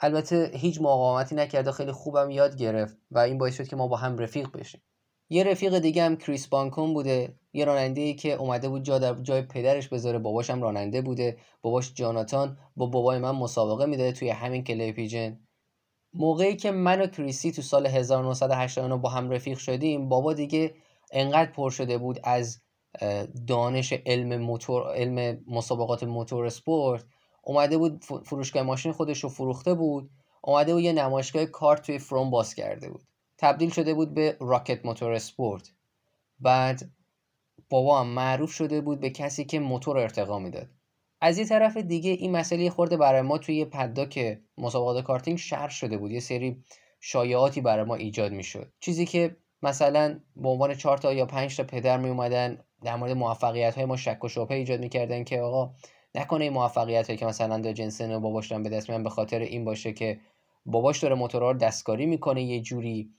البته 0.00 0.50
هیچ 0.54 0.80
مقاومتی 0.80 1.34
نکرده 1.34 1.72
خیلی 1.72 1.92
خوبم 1.92 2.30
یاد 2.30 2.56
گرفت 2.56 2.96
و 3.10 3.18
این 3.18 3.38
باعث 3.38 3.56
شد 3.56 3.68
که 3.68 3.76
ما 3.76 3.88
با 3.88 3.96
هم 3.96 4.18
رفیق 4.18 4.50
بشیم. 4.52 4.82
یه 5.28 5.44
رفیق 5.44 5.78
دیگه 5.78 6.04
هم 6.04 6.16
کریس 6.16 6.46
بانکون 6.46 6.94
بوده 6.94 7.34
یه 7.52 7.64
راننده 7.64 8.00
ای 8.00 8.14
که 8.14 8.32
اومده 8.32 8.68
بود 8.68 8.82
جا 8.82 8.98
در 8.98 9.14
جای 9.14 9.42
پدرش 9.42 9.88
بذاره 9.88 10.18
باباشم 10.18 10.62
راننده 10.62 11.02
بوده 11.02 11.38
باباش 11.62 11.94
جاناتان 11.94 12.58
با 12.76 12.86
بابای 12.86 13.18
من 13.18 13.30
مسابقه 13.30 13.86
می‌داده 13.86 14.12
توی 14.12 14.30
همین 14.30 14.64
کلی 14.64 14.92
پیجن 14.92 15.40
موقعی 16.14 16.56
که 16.56 16.70
من 16.70 17.00
و 17.00 17.06
کریسی 17.06 17.52
تو 17.52 17.62
سال 17.62 17.86
1989 17.86 18.96
با 18.96 19.08
هم 19.08 19.30
رفیق 19.30 19.58
شدیم 19.58 20.08
بابا 20.08 20.32
دیگه 20.32 20.74
انقدر 21.12 21.50
پر 21.50 21.70
شده 21.70 21.98
بود 21.98 22.20
از 22.24 22.63
دانش 23.46 23.92
علم 23.92 24.36
موتور 24.42 24.94
علم 24.94 25.44
مسابقات 25.46 26.04
motorsport. 26.04 27.04
اومده 27.42 27.78
بود 27.78 28.04
فروشگاه 28.04 28.62
ماشین 28.62 28.92
خودش 28.92 29.24
رو 29.24 29.28
فروخته 29.30 29.74
بود. 29.74 30.10
اومده 30.42 30.74
بود 30.74 30.82
یه 30.82 30.92
نمایشگاه 30.92 31.44
کارت 31.44 31.82
توی 31.82 31.98
فروم 31.98 32.30
باز 32.30 32.54
کرده 32.54 32.90
بود. 32.90 33.02
تبدیل 33.38 33.70
شده 33.70 33.94
بود 33.94 34.14
به 34.14 34.36
Rocket 34.40 34.86
Motorsport. 34.86 35.72
بعد 36.40 36.90
بابا 37.70 38.00
هم 38.00 38.06
معروف 38.06 38.52
شده 38.52 38.80
بود 38.80 39.00
به 39.00 39.10
کسی 39.10 39.44
که 39.44 39.60
موتور 39.60 39.98
ارتقا 39.98 40.38
می‌داد. 40.38 40.68
از 41.20 41.38
یه 41.38 41.44
طرف 41.44 41.76
دیگه 41.76 42.10
این 42.10 42.32
مسئله 42.32 42.70
خورده 42.70 42.96
برای 42.96 43.22
ما 43.22 43.38
توی 43.38 43.64
paddock 43.64 44.38
مسابقات 44.58 45.04
کارتینگ 45.04 45.38
شر 45.38 45.68
شده 45.68 45.98
بود. 45.98 46.10
یه 46.10 46.20
سری 46.20 46.62
شایعاتی 47.00 47.60
برای 47.60 47.84
ما 47.84 47.94
ایجاد 47.94 48.32
می‌شد. 48.32 48.72
چیزی 48.80 49.06
که 49.06 49.36
مثلا 49.62 50.20
به 50.36 50.48
عنوان 50.48 50.74
4 50.74 50.98
تا 50.98 51.12
یا 51.12 51.26
5 51.26 51.56
تا 51.56 51.64
پدر 51.64 51.98
می 51.98 52.08
اومدن 52.08 52.64
در 52.84 52.96
مورد 52.96 53.12
موفقیت 53.12 53.74
های 53.74 53.84
ما 53.84 53.96
شک 53.96 54.24
و 54.24 54.28
شبهه 54.28 54.56
ایجاد 54.56 54.80
می‌کردن 54.80 55.24
که 55.24 55.40
آقا 55.40 55.74
نکنه 56.14 56.44
این 56.44 56.52
موفقیت 56.52 57.16
که 57.16 57.26
مثلا 57.26 57.58
در 57.58 57.72
جنسن 57.72 58.14
و 58.14 58.20
باباش 58.20 58.52
به 58.52 58.68
دست 58.68 58.88
میان 58.88 59.02
به 59.02 59.10
خاطر 59.10 59.38
این 59.38 59.64
باشه 59.64 59.92
که 59.92 60.20
باباش 60.66 60.98
داره 60.98 61.14
موتورها 61.14 61.50
رو 61.50 61.58
دستکاری 61.58 62.06
می‌کنه 62.06 62.42
یه 62.42 62.60
جوری. 62.60 63.10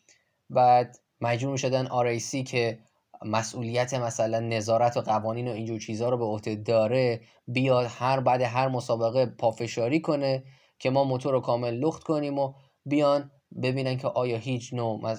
بعد 0.49 0.97
مجبور 1.21 1.51
می‌شدن 1.51 1.85
RAC 1.87 2.43
که 2.43 2.79
مسئولیت 3.25 3.93
مثلا 3.93 4.39
نظارت 4.39 4.97
و 4.97 5.01
قوانین 5.01 5.47
و 5.47 5.51
اینجور 5.51 5.79
چیزها 5.79 6.09
رو 6.09 6.17
به 6.17 6.25
عهده 6.25 6.55
داره 6.55 7.21
بیاد 7.47 7.87
هر 7.89 8.19
بعد 8.19 8.41
هر 8.41 8.67
مسابقه 8.67 9.25
پافشاری 9.25 10.01
کنه 10.01 10.43
که 10.79 10.89
ما 10.89 11.03
موتور 11.03 11.33
رو 11.33 11.39
کامل 11.39 11.73
لخت 11.73 12.03
کنیم 12.03 12.39
و 12.39 12.53
بیان 12.85 13.31
ببینن 13.63 13.97
که 13.97 14.07
آیا 14.07 14.37
هیچ 14.37 14.73
نوع 14.73 15.15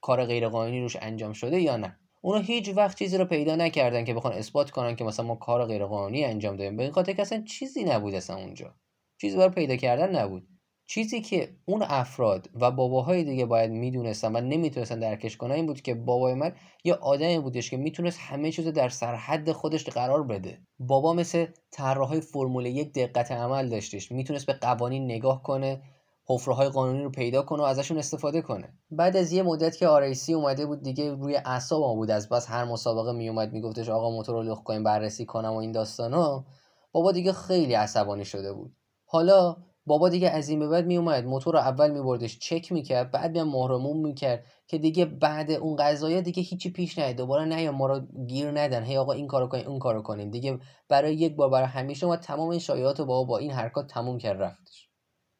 کار 0.00 0.24
غیرقانونی 0.24 0.80
روش 0.80 0.96
انجام 1.00 1.32
شده 1.32 1.60
یا 1.60 1.76
نه. 1.76 1.98
اونا 2.20 2.40
هیچ 2.40 2.68
وقت 2.76 2.98
چیزی 2.98 3.18
رو 3.18 3.24
پیدا 3.24 3.56
نکردن 3.56 4.04
که 4.04 4.14
بخوان 4.14 4.32
اثبات 4.32 4.70
کنن 4.70 4.96
که 4.96 5.04
مثلا 5.04 5.26
ما 5.26 5.34
کار 5.34 5.64
غیرقانونی 5.64 6.24
انجام 6.24 6.56
دادیم. 6.56 6.76
به 6.76 6.82
این 6.82 6.92
خاطر 6.92 7.12
که 7.12 7.22
اصلا 7.22 7.42
چیزی 7.42 7.84
نبود 7.84 8.14
اصلا 8.14 8.36
اونجا. 8.36 8.74
چیزی 9.20 9.36
برای 9.36 9.50
پیدا 9.50 9.76
کردن 9.76 10.16
نبود. 10.16 10.48
چیزی 10.90 11.20
که 11.20 11.56
اون 11.64 11.82
افراد 11.82 12.50
و 12.54 12.70
باباهای 12.70 13.24
دیگه 13.24 13.46
باید 13.46 13.70
می‌دونستن 13.70 14.36
و 14.36 14.40
نمی‌تونستن 14.40 14.98
درکش 14.98 15.36
کنن 15.36 15.54
این 15.54 15.66
بود 15.66 15.80
که 15.80 15.94
بابای 15.94 16.34
من 16.34 16.52
یه 16.84 16.94
آدمی 16.94 17.38
بودش 17.38 17.70
که 17.70 17.76
می‌تونست 17.76 18.18
همه 18.20 18.52
چیز 18.52 18.66
در 18.66 18.88
سرحد 18.88 19.52
خودش 19.52 19.84
قرار 19.84 20.22
بده. 20.22 20.58
بابا 20.78 21.14
مثل 21.14 21.46
طراحهای 21.70 22.20
فرمول 22.20 22.66
یک 22.66 22.92
دقت 22.92 23.32
عمل 23.32 23.68
داشتش. 23.68 24.12
می‌تونست 24.12 24.46
به 24.46 24.52
قوانین 24.52 25.04
نگاه 25.04 25.42
کنه. 25.42 25.82
حفره 26.30 26.54
های 26.54 26.68
قانونی 26.68 27.02
رو 27.02 27.10
پیدا 27.10 27.42
کنه 27.42 27.62
و 27.62 27.66
ازشون 27.66 27.98
استفاده 27.98 28.42
کنه. 28.42 28.74
بعد 28.90 29.16
از 29.16 29.32
یه 29.32 29.42
مدت 29.42 29.76
که 29.76 29.88
آرایسی 29.88 30.34
اومده 30.34 30.66
بود 30.66 30.82
دیگه 30.82 31.14
روی 31.14 31.36
اعصاب 31.36 31.80
ما 31.80 31.94
بود 31.94 32.10
از 32.10 32.28
بس 32.28 32.50
هر 32.50 32.64
مسابقه 32.64 33.12
میومد 33.12 33.52
میگفتش 33.52 33.88
آقا 33.88 34.10
موتور 34.10 34.34
رو 34.34 34.42
لخ 34.42 34.62
کنیم 34.62 34.84
بررسی 34.84 35.26
کنم 35.26 35.52
و 35.52 35.56
این 35.56 35.72
داستانا 35.72 36.44
بابا 36.92 37.12
دیگه 37.12 37.32
خیلی 37.32 37.74
عصبانی 37.74 38.24
شده 38.24 38.52
بود. 38.52 38.76
حالا 39.06 39.56
بابا 39.86 40.08
دیگه 40.08 40.30
از 40.30 40.48
این 40.48 40.58
به 40.58 40.68
بعد 40.68 40.86
میومد 40.86 41.24
موتور 41.24 41.54
رو 41.54 41.60
اول 41.60 41.90
میبردش 41.90 42.38
چک 42.38 42.72
می‌کرد 42.72 43.10
بعد 43.10 43.30
میام 43.32 43.48
مهرمون 43.48 43.96
می‌کرد 43.96 44.44
که 44.66 44.78
دیگه 44.78 45.04
بعد 45.04 45.50
اون 45.50 45.76
قضايا 45.76 46.20
دیگه 46.20 46.42
هیچی 46.42 46.70
پیش 46.70 46.98
نیاد. 46.98 47.16
دوباره 47.16 47.44
نه 47.44 47.70
ما 47.70 47.86
رو 47.86 48.00
گیر 48.26 48.50
ندن. 48.50 48.84
هی 48.84 48.96
آقا 48.96 49.12
این 49.12 49.26
کارو 49.26 49.48
کنین 49.48 49.66
اون 49.66 49.78
کارو 49.78 50.02
کنین 50.02 50.30
دیگه 50.30 50.58
برای 50.88 51.14
یک 51.14 51.36
بار 51.36 51.50
برای 51.50 51.68
همیشه 51.68 52.06
ما 52.06 52.16
تمام 52.16 52.48
این 52.48 52.60
شایعات 52.60 53.00
رو 53.00 53.06
بابا 53.06 53.24
با 53.24 53.38
این 53.38 53.50
حرکات 53.52 53.86
تموم 53.86 54.18
کرد 54.18 54.42
رفتش. 54.42 54.87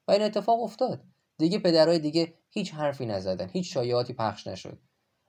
و 0.09 0.13
این 0.13 0.23
اتفاق 0.23 0.63
افتاد. 0.63 1.03
دیگه 1.39 1.59
پدرای 1.59 1.99
دیگه 1.99 2.35
هیچ 2.51 2.75
حرفی 2.75 3.07
نزدن 3.07 3.51
هیچ 3.53 3.75
شایعاتی 3.75 4.13
پخش 4.13 4.47
نشد. 4.47 4.79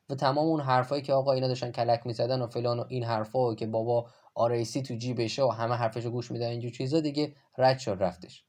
و 0.10 0.15
تمام 0.15 0.48
اون 0.48 0.62
حرفایی 0.62 1.02
که 1.02 1.13
آقا 1.13 1.32
اینا 1.32 1.48
داشتن 1.48 1.72
کلک 1.72 2.08
می‌زدن 2.08 2.42
و 2.42 2.48
فلان 2.48 2.80
و 2.80 2.86
این 2.89 3.04
حرفا 3.04 3.56
که 3.56 3.68
بابا 3.68 4.10
آرایسی 4.36 4.82
تو 4.82 4.94
جیبشه 4.94 5.44
و 5.44 5.48
همه 5.48 5.76
حرفشو 5.76 6.10
گوش 6.10 6.32
میدن 6.32 6.48
اینجور 6.48 6.72
چیزا 6.72 7.00
دیگه 7.00 7.36
رد 7.58 7.80
شد 7.80 7.98
رفتش. 8.00 8.46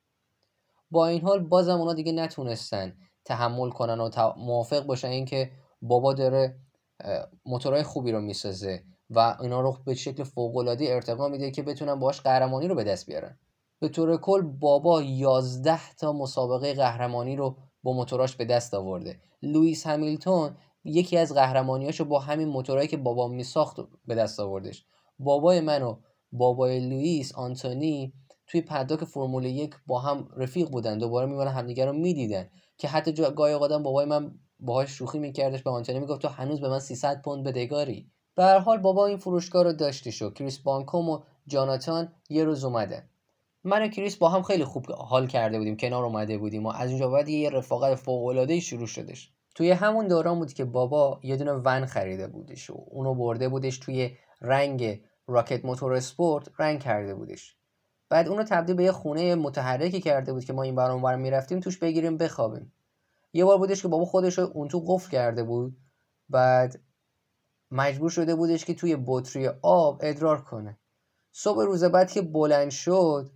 با 0.90 1.06
این 1.06 1.22
حال 1.22 1.40
بازم 1.40 1.80
اونا 1.80 1.94
دیگه 1.94 2.12
نتونستن 2.12 2.96
تحمل 3.24 3.70
کنن 3.70 4.00
و 4.00 4.10
موافق 4.36 4.86
باشن 4.86 5.08
اینکه 5.08 5.50
بابا 5.82 6.12
داره 6.12 6.58
موتورهای 7.44 7.82
خوبی 7.82 8.12
رو 8.12 8.20
می‌سازه 8.20 8.84
و 9.10 9.36
اینا 9.40 9.60
رو 9.60 9.76
به 9.86 9.94
شکل 9.94 10.24
فوق 10.24 10.56
العاده 10.56 10.84
ارتقا 10.88 11.28
میده 11.28 11.50
که 11.50 11.62
بتونن 11.62 11.94
باش 11.94 12.20
قهرمانی 12.20 12.68
رو 12.68 12.74
به 12.74 12.84
دست 12.84 13.06
بیارن. 13.06 13.38
به 13.80 13.88
طور 13.88 14.16
کل 14.16 14.42
بابا 14.42 15.02
11 15.02 15.94
تا 15.98 16.12
مسابقه 16.12 16.74
قهرمانی 16.74 17.36
رو 17.36 17.56
با 17.82 17.92
موتوراش 17.92 18.36
به 18.36 18.44
دست 18.44 18.74
آورده. 18.74 19.20
لوئیس 19.42 19.86
همیلتون 19.86 20.56
یکی 20.84 21.16
از 21.16 21.34
قهرمانیاشو 21.34 22.04
با 22.04 22.18
همین 22.18 22.48
موتورهایی 22.48 22.88
که 22.88 22.96
بابا 22.96 23.28
میساخت 23.28 23.76
به 24.06 24.14
دست 24.14 24.40
آوردش. 24.40 24.84
بابای 25.18 25.60
من 25.60 25.82
و 25.82 25.96
بابای 26.32 26.80
لوئیس 26.80 27.34
آنتونی 27.34 28.12
توی 28.46 28.60
paddock 28.60 29.04
فرمول 29.04 29.44
یک 29.44 29.74
با 29.86 29.98
هم 29.98 30.28
رفیق 30.36 30.68
بودن. 30.70 30.98
دوباره 30.98 31.26
میمونن 31.26 31.50
همدیگه 31.50 31.86
رو 31.86 31.92
می‌دیدن. 31.92 32.50
که 32.78 32.88
حتی 32.88 33.12
گاهی 33.12 33.58
وقتم 33.58 33.82
بابای 33.82 34.06
من 34.06 34.34
باهاش 34.60 34.90
شوخی 34.90 35.18
میکردش 35.18 35.62
به 35.62 35.70
آنتونی 35.70 35.98
می‌گفت 35.98 36.22
تو 36.22 36.28
هنوز 36.28 36.60
به 36.60 36.68
من 36.68 36.78
300 36.78 37.22
پوند 37.22 37.44
بدهکاری 37.44 38.10
به 38.34 38.44
هر 38.44 38.58
حال 38.58 38.78
بابا 38.78 39.06
این 39.06 39.16
فروشگاه 39.16 39.62
رو 39.62 39.72
داشتی 39.72 40.12
شو 40.12 40.30
کریس 40.30 40.58
بانکوم 40.58 41.08
و 41.08 41.20
جاناتان 41.46 42.12
یه 42.28 42.44
روز 42.44 42.64
اومده 42.64 43.09
من 43.64 43.82
و 43.82 43.88
کریس 43.88 44.16
با 44.16 44.28
هم 44.28 44.42
خیلی 44.42 44.64
خوب 44.64 44.92
حال 44.92 45.26
کرده 45.26 45.58
بودیم 45.58 45.76
کنار 45.76 46.04
اومده 46.04 46.38
بودیم 46.38 46.66
و 46.66 46.68
از 46.68 46.90
اونجا 46.90 47.08
بعد 47.08 47.28
یه 47.28 47.50
رفاقت 47.50 47.94
فوق 47.94 48.26
العاده 48.26 48.60
شروع 48.60 48.86
شدش. 48.86 49.32
توی 49.54 49.70
همون 49.70 50.08
دوران 50.08 50.38
بود 50.38 50.52
که 50.52 50.64
بابا 50.64 51.20
یه 51.22 51.36
دونه 51.36 51.52
ون 51.52 51.86
خریده 51.86 52.26
بودش 52.26 52.70
و 52.70 52.84
اونو 52.86 53.14
برده 53.14 53.48
بودش 53.48 53.78
توی 53.78 54.16
رنگ 54.40 55.00
راکت 55.26 55.64
موتور 55.64 55.92
اسپورت 55.92 56.48
رنگ 56.58 56.80
کرده 56.80 57.14
بودش. 57.14 57.56
بعد 58.08 58.28
اونو 58.28 58.44
تبدیل 58.44 58.76
به 58.76 58.84
یه 58.84 58.92
خونه 58.92 59.34
متحرکی 59.34 60.00
کرده 60.00 60.32
بود 60.32 60.44
که 60.44 60.52
ما 60.52 60.62
این 60.62 60.74
بر 60.74 61.16
می‌رفتیم 61.16 61.60
توش 61.60 61.78
بگیریم 61.78 62.16
بخوابیم. 62.16 62.72
یه 63.32 63.44
بار 63.44 63.58
بودش 63.58 63.82
که 63.82 63.88
بابا 63.88 64.04
خودش 64.04 64.38
رو 64.38 64.50
اون 64.54 64.68
تو 64.68 64.84
قفل 64.86 65.10
کرده 65.10 65.42
بود. 65.42 65.76
بعد 66.28 66.80
مجبور 67.70 68.10
شده 68.10 68.34
بودش 68.34 68.64
که 68.64 68.74
توی 68.74 68.96
بطری 69.06 69.48
آب 69.62 70.00
ادرار 70.02 70.42
کنه. 70.42 70.78
صبح 71.32 71.64
روز 71.64 71.84
بعد 71.84 72.12
که 72.12 72.22
بلند 72.22 72.70
شد 72.70 73.30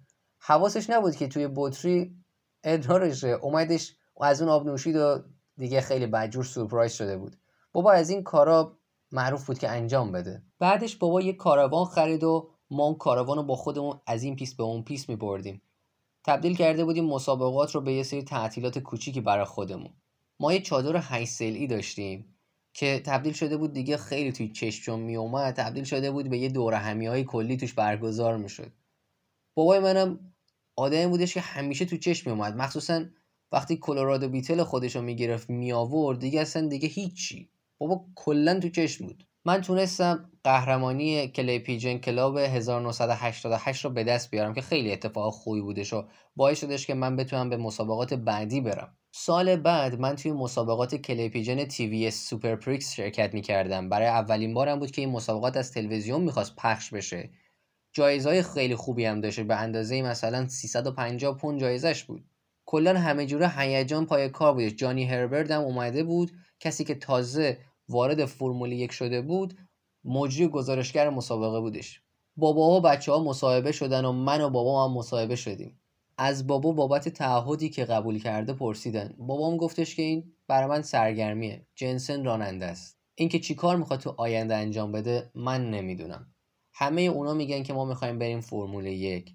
حواسش 0.46 0.90
نبود 0.90 1.16
که 1.16 1.28
توی 1.28 1.48
بطری 1.56 2.16
ادرارشه 2.64 3.28
اومدش 3.28 3.96
از 4.20 4.42
اون 4.42 4.50
آب 4.50 4.66
نوشید 4.66 4.96
و 4.96 5.22
دیگه 5.56 5.80
خیلی 5.80 6.06
بدجور 6.06 6.44
سورپرایز 6.44 6.92
شده 6.92 7.16
بود. 7.16 7.36
بابا 7.72 7.92
از 7.92 8.10
این 8.10 8.22
کارا 8.22 8.78
معروف 9.12 9.46
بود 9.46 9.58
که 9.58 9.68
انجام 9.68 10.12
بده. 10.12 10.42
بعدش 10.58 10.96
بابا 10.96 11.20
یه 11.20 11.32
کاروان 11.32 11.84
خرید 11.84 12.24
و 12.24 12.50
ما 12.70 12.84
اون 12.84 12.94
کاروان 12.94 13.36
رو 13.36 13.42
با 13.42 13.56
خودمون 13.56 14.00
از 14.06 14.22
این 14.22 14.36
پیست 14.36 14.54
به 14.54 14.62
اون 14.62 14.82
پیست 14.82 15.08
می 15.08 15.16
بردیم 15.16 15.62
تبدیل 16.24 16.56
کرده 16.56 16.84
بودیم 16.84 17.04
مسابقات 17.04 17.74
رو 17.74 17.80
به 17.80 17.92
یه 17.92 18.02
سری 18.02 18.22
تعطیلات 18.22 18.78
کوچیکی 18.78 19.20
برای 19.20 19.44
خودمون. 19.44 19.90
ما 20.40 20.52
یه 20.52 20.60
چادر 20.60 21.00
8 21.02 21.32
سلعی 21.32 21.66
داشتیم 21.66 22.36
که 22.72 23.02
تبدیل 23.06 23.32
شده 23.32 23.56
بود 23.56 23.72
دیگه 23.72 23.96
خیلی 23.96 24.32
توی 24.32 24.48
چشم 24.48 24.98
می 24.98 25.16
اومد 25.16 25.54
تبدیل 25.54 25.84
شده 25.84 26.10
بود 26.10 26.30
به 26.30 26.38
یه 26.38 26.48
دوره 26.48 26.76
همی 26.76 27.24
کلی 27.24 27.56
توش 27.56 27.74
برگزار 27.74 28.36
می‌شد. 28.36 28.72
بابای 29.54 29.78
منم 29.78 30.33
آدمی 30.76 31.06
بودش 31.06 31.34
که 31.34 31.40
همیشه 31.40 31.84
تو 31.84 31.96
چشم 31.96 32.30
می 32.30 32.36
اومد 32.36 32.56
مخصوصا 32.56 33.04
وقتی 33.52 33.76
کلرادو 33.76 34.28
بیتل 34.28 34.62
خودش 34.62 34.96
رو 34.96 35.02
می‌گرفت 35.02 35.50
می 35.50 35.72
آورد 35.72 36.18
دیگه 36.18 36.40
اصلا 36.40 36.68
دیگه 36.68 36.88
هیچی. 36.88 37.50
بابا 37.78 38.04
کلا 38.14 38.60
تو 38.60 38.68
چشم 38.68 39.06
بود. 39.06 39.26
من 39.44 39.60
تونستم 39.60 40.30
قهرمانی 40.44 41.28
کلی 41.28 41.58
پیجن 41.58 41.98
کلاب 41.98 42.38
1988 42.38 43.84
رو 43.84 43.90
به 43.90 44.04
دست 44.04 44.30
بیارم 44.30 44.54
که 44.54 44.60
خیلی 44.60 44.92
اتفاق 44.92 45.34
خوبی 45.34 45.60
بودش 45.60 45.92
و 45.92 46.04
باعث 46.36 46.60
شدش 46.60 46.86
که 46.86 46.94
من 46.94 47.16
بتونم 47.16 47.50
به 47.50 47.56
مسابقات 47.56 48.14
بعدی 48.14 48.60
برم. 48.60 48.96
سال 49.12 49.56
بعد 49.56 50.00
من 50.00 50.16
توی 50.16 50.32
مسابقات 50.32 50.94
کلی 50.94 51.28
پیجن 51.28 51.64
TV 51.64 52.10
Super 52.10 52.56
Prix 52.56 52.94
شرکت 52.94 53.34
می‌کردم. 53.34 53.88
برای 53.88 54.08
اولین 54.08 54.54
بارم 54.54 54.78
بود 54.78 54.90
که 54.90 55.02
این 55.02 55.10
مسابقات 55.10 55.56
از 55.56 55.72
تلویزیون 55.72 56.20
می‌خواست 56.20 56.56
پخش 56.56 56.90
بشه. 56.90 57.30
جایزهای 57.94 58.42
خیلی 58.42 58.76
خوبی 58.76 59.04
هم 59.04 59.20
داشته 59.20 59.44
به 59.44 59.56
اندازه 59.56 60.02
مثلا 60.02 60.48
350 60.48 61.36
پوند 61.36 61.60
جایزش 61.60 62.04
بود. 62.04 62.24
کلا 62.66 62.98
همه 62.98 63.26
جوره 63.26 63.48
هیجان 63.58 64.06
پای 64.06 64.28
کار 64.28 64.54
بودش. 64.54 64.74
جانی 64.74 65.04
هربرد 65.04 65.50
هم 65.50 65.62
اومده 65.62 66.04
بود. 66.04 66.32
کسی 66.60 66.84
که 66.84 66.94
تازه 66.94 67.58
وارد 67.88 68.24
فرمول 68.24 68.72
یک 68.72 68.92
شده 68.92 69.20
بود 69.22 69.58
مجری 70.04 70.48
گزارشگر 70.48 71.10
مسابقه 71.10 71.60
بودش. 71.60 72.00
بابا 72.36 72.70
و 72.70 72.80
بچه 72.80 73.12
ها 73.12 73.24
مصاحبه 73.24 73.72
شدن 73.72 74.04
و 74.04 74.12
من 74.12 74.40
و 74.40 74.50
بابا 74.50 74.84
هم 74.84 74.94
مصاحبه 74.94 75.36
شدیم. 75.36 75.80
از 76.18 76.46
بابا 76.46 76.72
بابت 76.72 77.08
تعهدی 77.08 77.68
که 77.68 77.84
قبول 77.84 78.18
کرده 78.18 78.52
پرسیدن. 78.52 79.14
بابام 79.18 79.56
گفتش 79.56 79.96
که 79.96 80.02
این 80.02 80.32
برای 80.48 80.68
من 80.68 80.82
سرگرمیه. 80.82 81.66
جنسن 81.74 82.24
راننده 82.24 82.66
است. 82.66 82.98
اینکه 83.14 83.40
چیکار 83.40 83.76
می‌خواد 83.76 84.00
تو 84.00 84.14
آینده 84.16 84.54
انجام 84.56 84.92
بده 84.92 85.30
من 85.34 85.70
نمی‌دونم. 85.70 86.33
همه 86.74 87.02
اونا 87.02 87.34
میگن 87.34 87.62
که 87.62 87.72
ما 87.72 87.84
می‌خوایم 87.84 88.18
بریم 88.18 88.40
فرمول 88.40 88.86
یک. 88.86 89.34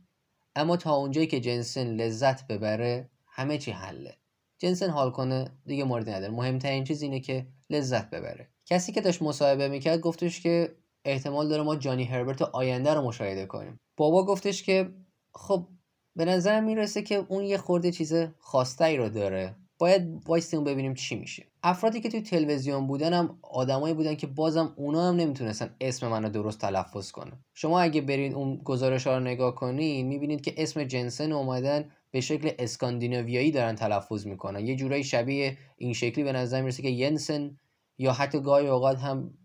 اما 0.56 0.78
تا 0.78 0.96
اونجایی 0.96 1.28
که 1.28 1.40
جنسن 1.40 1.88
لذت 1.88 2.48
ببره 2.48 3.10
همه 3.28 3.58
چی 3.58 3.72
حله. 3.72 4.16
جنسن 4.58 4.90
حال 4.90 5.12
کنه 5.12 5.52
دیگه 5.66 5.84
موردی 5.84 6.12
نداره. 6.12 6.34
مهمترین 6.34 6.84
چیز 6.84 7.02
اینه 7.02 7.20
که 7.20 7.48
لذت 7.70 8.10
ببره. 8.10 8.50
کسی 8.66 8.92
که 8.92 9.02
داشت 9.02 9.22
مصاحبه 9.22 9.68
می‌کرد 9.68 10.00
گفتش 10.00 10.42
که 10.42 10.76
احتمال 11.06 11.50
داره 11.50 11.64
ما 11.64 11.76
جانی 11.76 12.04
هربرت 12.04 12.42
آینده 12.42 12.94
رو 12.94 13.02
مشاهده 13.02 13.46
کنیم. 13.46 13.80
بابا 13.98 14.26
گفتش 14.26 14.64
که 14.64 14.94
خب 15.34 15.68
به 16.16 16.26
نظر 16.26 16.62
می‌رسه 16.62 17.02
که 17.02 17.16
اون 17.16 17.44
یه 17.44 17.58
خورده 17.58 17.92
چیز 17.92 18.14
خاصتری 18.40 18.98
رو 18.98 19.10
داره. 19.10 19.56
باید 19.80 20.24
وایستیم 20.26 20.64
ببینیم 20.64 20.94
چی 20.94 21.16
میشه. 21.16 21.46
افرادی 21.64 22.00
که 22.02 22.10
توی 22.10 22.22
تلویزیون 22.22 22.88
بودن 22.88 23.14
هم 23.14 23.40
آدمایی 23.42 23.94
بودن 23.94 24.16
که 24.16 24.28
بازم 24.28 24.74
اونا 24.78 25.10
هم 25.10 25.16
نمی‌تونستن 25.16 25.76
اسم 25.82 26.08
منو 26.08 26.30
درست 26.30 26.60
تلفظ 26.60 27.12
کنن. 27.12 27.44
شما 27.54 27.80
اگه 27.80 28.02
برید 28.02 28.34
اون 28.34 28.58
گزارش 28.58 29.08
ها 29.08 29.18
رو 29.18 29.24
نگاه 29.24 29.56
کنین 29.56 30.08
می‌بینید 30.08 30.42
که 30.42 30.54
اسم 30.58 30.84
جنسن 30.84 31.32
اومدن 31.32 31.92
به 32.12 32.22
شکل 32.22 32.52
اسکاندیناویایی 32.60 33.52
دارن 33.52 33.76
تلفظ 33.76 34.28
می‌کنن. 34.28 34.68
یه 34.68 34.76
جورایی 34.76 35.04
شبیه 35.04 35.58
این 35.78 35.94
شکلی 35.94 36.24
به 36.24 36.32
نظر 36.32 36.62
می‌رسه 36.62 36.82
که 36.82 36.90
ینسن 36.90 37.58
یا 37.98 38.14
حتی 38.14 38.40
گاهی 38.40 38.68
اوقات 38.68 38.98
هم 39.00 39.38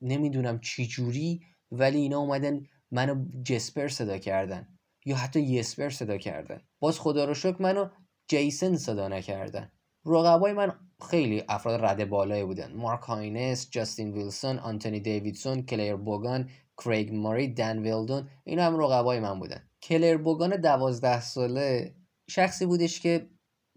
نمی‌دونم 0.00 0.60
چی 0.60 0.86
جوری 0.86 1.40
ولی 1.72 1.98
اینا 1.98 2.18
اومدن 2.18 2.62
منو 2.90 3.24
جسپر 3.44 3.88
صدا 3.88 4.18
کردن 4.18 4.68
یا 5.06 5.16
حتی 5.16 5.40
یسپر 5.40 5.90
صدا 5.90 6.16
کردن. 6.16 6.60
باز 6.80 7.00
خدا 7.00 7.24
رو 7.24 7.34
شکر 7.34 7.62
منو 7.62 7.88
جیسن 8.28 8.76
صدا 8.76 9.08
نکردن. 9.08 9.70
رقبای 10.06 10.52
من 10.52 10.72
خیلی 11.10 11.44
افراد 11.48 11.84
رده 11.84 12.04
بالایی 12.04 12.44
بودن. 12.44 12.72
مارک 12.72 13.00
هاینس 13.00 13.70
جاستین 13.70 14.12
ویلسون 14.12 14.58
آنتونی 14.58 15.00
دیویدسون 15.00 15.62
کلیر 15.62 15.96
بوگان 15.96 16.50
کریگ 16.84 17.14
ماری 17.14 17.48
دن 17.48 17.78
ویلدون 17.78 18.28
اینا 18.44 18.64
هم 18.64 18.76
رقبای 18.76 19.20
من 19.20 19.38
بودن. 19.38 19.68
کلیر 19.82 20.16
بوگان 20.16 20.56
دوازده 20.56 21.20
ساله 21.20 21.94
شخصی 22.30 22.66
بودش 22.66 23.00
که 23.00 23.30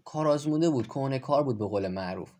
کارآزموده 0.04 0.70
بود 0.70 0.86
کهنه 0.86 1.18
کار 1.18 1.42
بود 1.42 1.58
به 1.58 1.66
قول 1.66 1.88
معروف. 1.88 2.32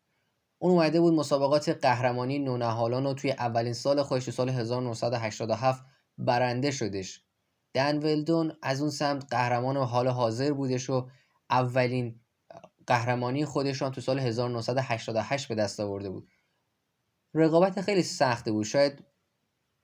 اون 0.58 0.72
اومده 0.72 1.00
بود 1.00 1.14
مسابقات 1.14 1.68
قهرمانی 1.68 2.38
نونهالان 2.38 3.06
و 3.06 3.14
توی 3.14 3.30
اولین 3.30 3.72
سال 3.72 4.02
خودش 4.02 4.30
سال 4.30 4.48
1987 4.48 5.84
برنده 6.18 6.70
شدش. 6.70 7.24
دن 7.74 7.98
ولدون 7.98 8.52
از 8.62 8.80
اون 8.80 8.90
سمت 8.90 9.24
قهرمان 9.30 9.76
و 9.76 9.84
حال 9.84 10.08
حاضر 10.08 10.52
بودش 10.52 10.90
و 10.90 11.08
اولین 11.50 12.20
قهرمانی 12.86 13.44
خودش 13.44 13.78
تو 13.78 14.00
سال 14.00 14.18
1988 14.18 15.48
به 15.48 15.54
دست 15.54 15.80
آورده 15.80 16.10
بود. 16.10 16.28
رقابت 17.34 17.80
خیلی 17.80 18.02
سخته 18.02 18.52
بود. 18.52 18.64
شاید 18.64 19.04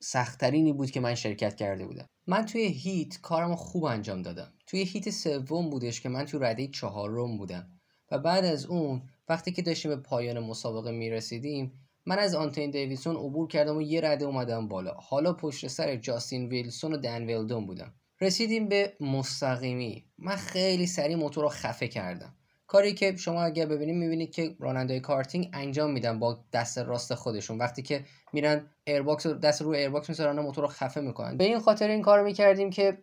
سختترینی 0.00 0.72
بود 0.72 0.90
که 0.90 1.00
من 1.00 1.14
شرکت 1.14 1.56
کرده 1.56 1.86
بودم. 1.86 2.06
من 2.26 2.44
توی 2.44 2.66
هیت 2.66 3.20
کارم 3.20 3.54
خوب 3.56 3.84
انجام 3.84 4.22
دادم. 4.22 4.52
توی 4.66 4.82
هیت 4.82 5.10
سوم 5.10 5.70
بودش 5.70 6.00
که 6.00 6.08
من 6.08 6.24
توی 6.24 6.40
رده 6.40 6.68
چهارم 6.68 7.38
بودم. 7.38 7.80
و 8.10 8.18
بعد 8.18 8.44
از 8.44 8.66
اون 8.66 9.02
وقتی 9.28 9.52
که 9.52 9.62
داشتیم 9.62 9.90
به 9.90 9.96
پایان 9.96 10.38
مسابقه 10.38 10.90
می‌رسیدیم 10.90 11.72
من 12.06 12.18
از 12.18 12.34
آنتونی 12.34 12.70
دیویدسون 12.70 13.16
عبور 13.16 13.48
کردم 13.48 13.76
و 13.76 13.82
یه 13.82 14.00
رده 14.00 14.24
اومدم 14.24 14.68
بالا. 14.68 14.94
حالا 14.94 15.32
پشت 15.32 15.66
سر 15.66 15.96
جاستین 15.96 16.48
ویلسون 16.48 16.92
و 16.92 16.96
دن 16.96 17.24
ویلدون 17.24 17.66
بودم. 17.66 17.94
رسیدیم 18.20 18.68
به 18.68 18.92
مستقیمی. 19.00 20.04
من 20.18 20.36
خیلی 20.36 20.86
سریع 20.86 21.16
موتور 21.16 21.44
رو 21.44 21.48
خفه 21.48 21.88
کردم. 21.88 22.34
کاری 22.66 22.94
که 22.94 23.16
شما 23.16 23.42
اگر 23.42 23.66
ببینید 23.66 23.96
می‌بینید 23.96 24.34
که 24.34 24.56
راننده 24.58 25.00
کارتینگ 25.00 25.50
انجام 25.52 25.90
میدن 25.90 26.18
با 26.18 26.38
دست 26.52 26.78
راست 26.78 27.14
خودشون. 27.14 27.58
وقتی 27.58 27.82
که 27.82 28.04
میرن 28.32 28.70
airbox 28.84 29.26
دست 29.26 29.62
رو 29.62 29.70
airbox 29.70 30.08
می‌ذارن 30.08 30.40
موتور 30.40 30.64
رو 30.64 30.70
خفه 30.70 31.00
می‌کنن. 31.00 31.36
به 31.36 31.44
این 31.44 31.58
خاطر 31.58 31.88
این 31.88 32.02
کار 32.02 32.22
می‌کردیم 32.22 32.70
که 32.70 32.98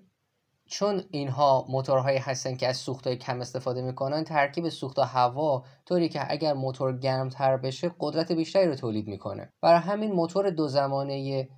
چون 0.65 1.03
اینها 1.11 1.65
موتورهایی 1.69 2.17
هستن 2.17 2.55
که 2.55 2.67
از 2.67 2.77
سوختهای 2.77 3.15
کم 3.15 3.41
استفاده 3.41 3.81
می‌کنن 3.81 4.23
ترکیب 4.23 4.69
سوخت 4.69 4.99
و 4.99 5.01
هوا 5.01 5.65
طوری 5.85 6.09
که 6.09 6.31
اگر 6.31 6.53
موتور 6.53 6.97
گرمتر 6.97 7.57
بشه 7.57 7.91
قدرت 7.99 8.31
بیشتری 8.31 8.67
رو 8.67 8.75
تولید 8.75 9.07
می‌کنه. 9.07 9.53
برای 9.61 9.79
همین 9.79 10.11
موتور 10.11 10.49
دو 10.49 10.67
زمانه 10.67 11.49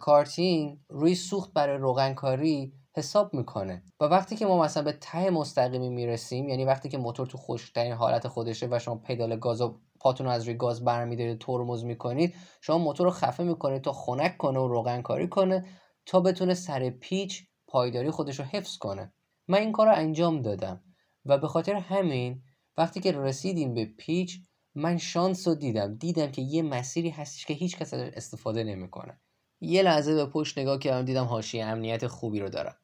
کارتینگ 0.00 0.78
روی 0.88 1.14
سوخت 1.14 1.52
برای 1.52 1.78
روغنکاری 1.78 2.72
حساب 2.96 3.34
می‌کنه. 3.34 3.82
و 4.00 4.04
وقتی 4.04 4.36
که 4.36 4.46
ما 4.46 4.62
مثلا 4.62 4.82
به 4.82 4.92
ته 4.92 5.30
مستقیمی 5.30 5.88
می‌رسیم 5.88 6.48
یعنی 6.48 6.64
وقتی 6.64 6.88
که 6.88 6.98
موتور 6.98 7.26
تو 7.26 7.38
خشکترین 7.38 7.92
حالت 7.92 8.28
خودشه 8.28 8.68
و 8.70 8.78
شما 8.78 8.96
پدال 8.96 9.36
گاز 9.36 9.60
و 9.60 9.80
پاتون 10.00 10.26
از 10.26 10.44
روی 10.44 10.54
گاز 10.54 10.84
برمیدارید 10.84 11.38
ترمز 11.38 11.84
می‌کنید 11.84 12.34
شما 12.60 12.78
موتور 12.78 13.06
رو 13.06 13.12
خفه 13.12 13.44
می‌کنید 13.44 13.82
تا 13.82 13.92
خنک 13.92 14.36
کنه 14.36 14.58
و 14.58 14.68
روغن 14.68 15.02
کاری 15.02 15.28
کنه 15.28 15.64
تا 16.06 16.20
بتونه 16.20 16.54
سر 16.54 16.90
پیچ 16.90 17.42
پایداری 17.68 18.10
خودش 18.10 18.38
رو 18.38 18.44
حفظ 18.44 18.76
کنه. 18.76 19.12
من 19.48 19.58
این 19.58 19.72
کار 19.72 19.86
رو 19.86 19.94
انجام 19.96 20.42
دادم. 20.42 20.82
و 21.24 21.38
به 21.38 21.48
خاطر 21.48 21.74
همین 21.74 22.42
وقتی 22.76 23.00
که 23.00 23.12
رسیدیم 23.12 23.74
به 23.74 23.84
پیچ 23.84 24.38
من 24.74 24.98
شانس 24.98 25.48
رو 25.48 25.54
دیدم. 25.54 25.94
دیدم 25.94 26.30
که 26.30 26.42
یه 26.42 26.62
مسیری 26.62 27.10
هستش 27.10 27.46
که 27.46 27.54
هیچ 27.54 27.76
کس 27.76 27.94
استفاده 27.94 28.64
نمی‌کنه. 28.64 29.20
یه 29.60 29.82
لحظه 29.82 30.14
به 30.14 30.26
پشت 30.26 30.58
نگاه 30.58 30.78
کردم 30.78 31.04
دیدم 31.04 31.24
حاشیه 31.24 31.64
امنیت 31.64 32.06
خوبی 32.06 32.40
رو 32.40 32.48
دارم. 32.48 32.76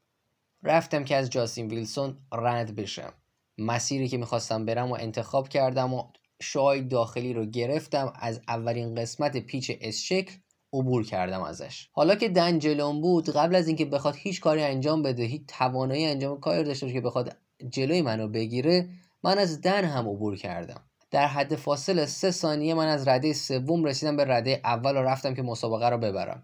رفتم 0.63 1.05
که 1.05 1.17
از 1.17 1.31
جاستین 1.31 1.69
ویلسون 1.69 2.19
رد 2.33 2.77
بشم. 2.77 3.13
مسیری 3.59 4.09
که 4.09 4.17
می‌خواستم 4.17 4.65
برم 4.65 4.91
و 4.91 4.97
انتخاب 5.01 5.49
کردم 5.49 5.95
و 5.95 6.05
شای 6.43 6.83
داخلی 6.83 7.33
رو 7.33 7.47
گرفتم 7.47 8.13
از 8.17 8.41
اولین 8.49 8.95
قسمت 8.95 9.37
پیچ 9.37 9.73
اس 9.81 9.97
شکل 9.97 10.33
عبور 10.73 11.05
کردم 11.05 11.43
ازش. 11.43 11.89
حالا 11.93 12.15
که 12.15 12.29
دن 12.29 12.59
بود 13.01 13.31
قبل 13.31 13.55
از 13.55 13.69
اینکه 13.69 13.85
بخواد 13.85 14.15
هیچ 14.17 14.41
کاری 14.41 14.63
انجام 14.63 15.03
بده 15.03 15.23
هیچ 15.23 15.43
توانایی 15.49 16.07
انجام 16.07 16.41
کاری 16.41 16.65
نداشته 16.65 16.93
که 16.93 17.01
بخواد 17.01 17.37
جلوی 17.69 18.03
منو 18.03 18.29
بگیره 18.29 18.89
من 19.25 19.39
از 19.39 19.61
دن 19.61 19.85
هم 19.85 20.09
عبور 20.09 20.37
کردم. 20.37 20.81
در 21.11 21.27
حد 21.27 21.57
فاصل 21.57 22.05
سه 22.05 22.31
ثانیه 22.31 22.75
من 22.75 22.87
از 22.87 23.09
رده 23.09 23.33
سوم 23.33 23.85
رسیدم 23.85 24.17
به 24.17 24.25
رده 24.25 24.61
اول 24.65 24.97
و 24.97 25.03
رفتم 25.03 25.35
که 25.35 25.43
مسابقه 25.43 25.89
رو 25.89 25.99
ببرم. 25.99 26.43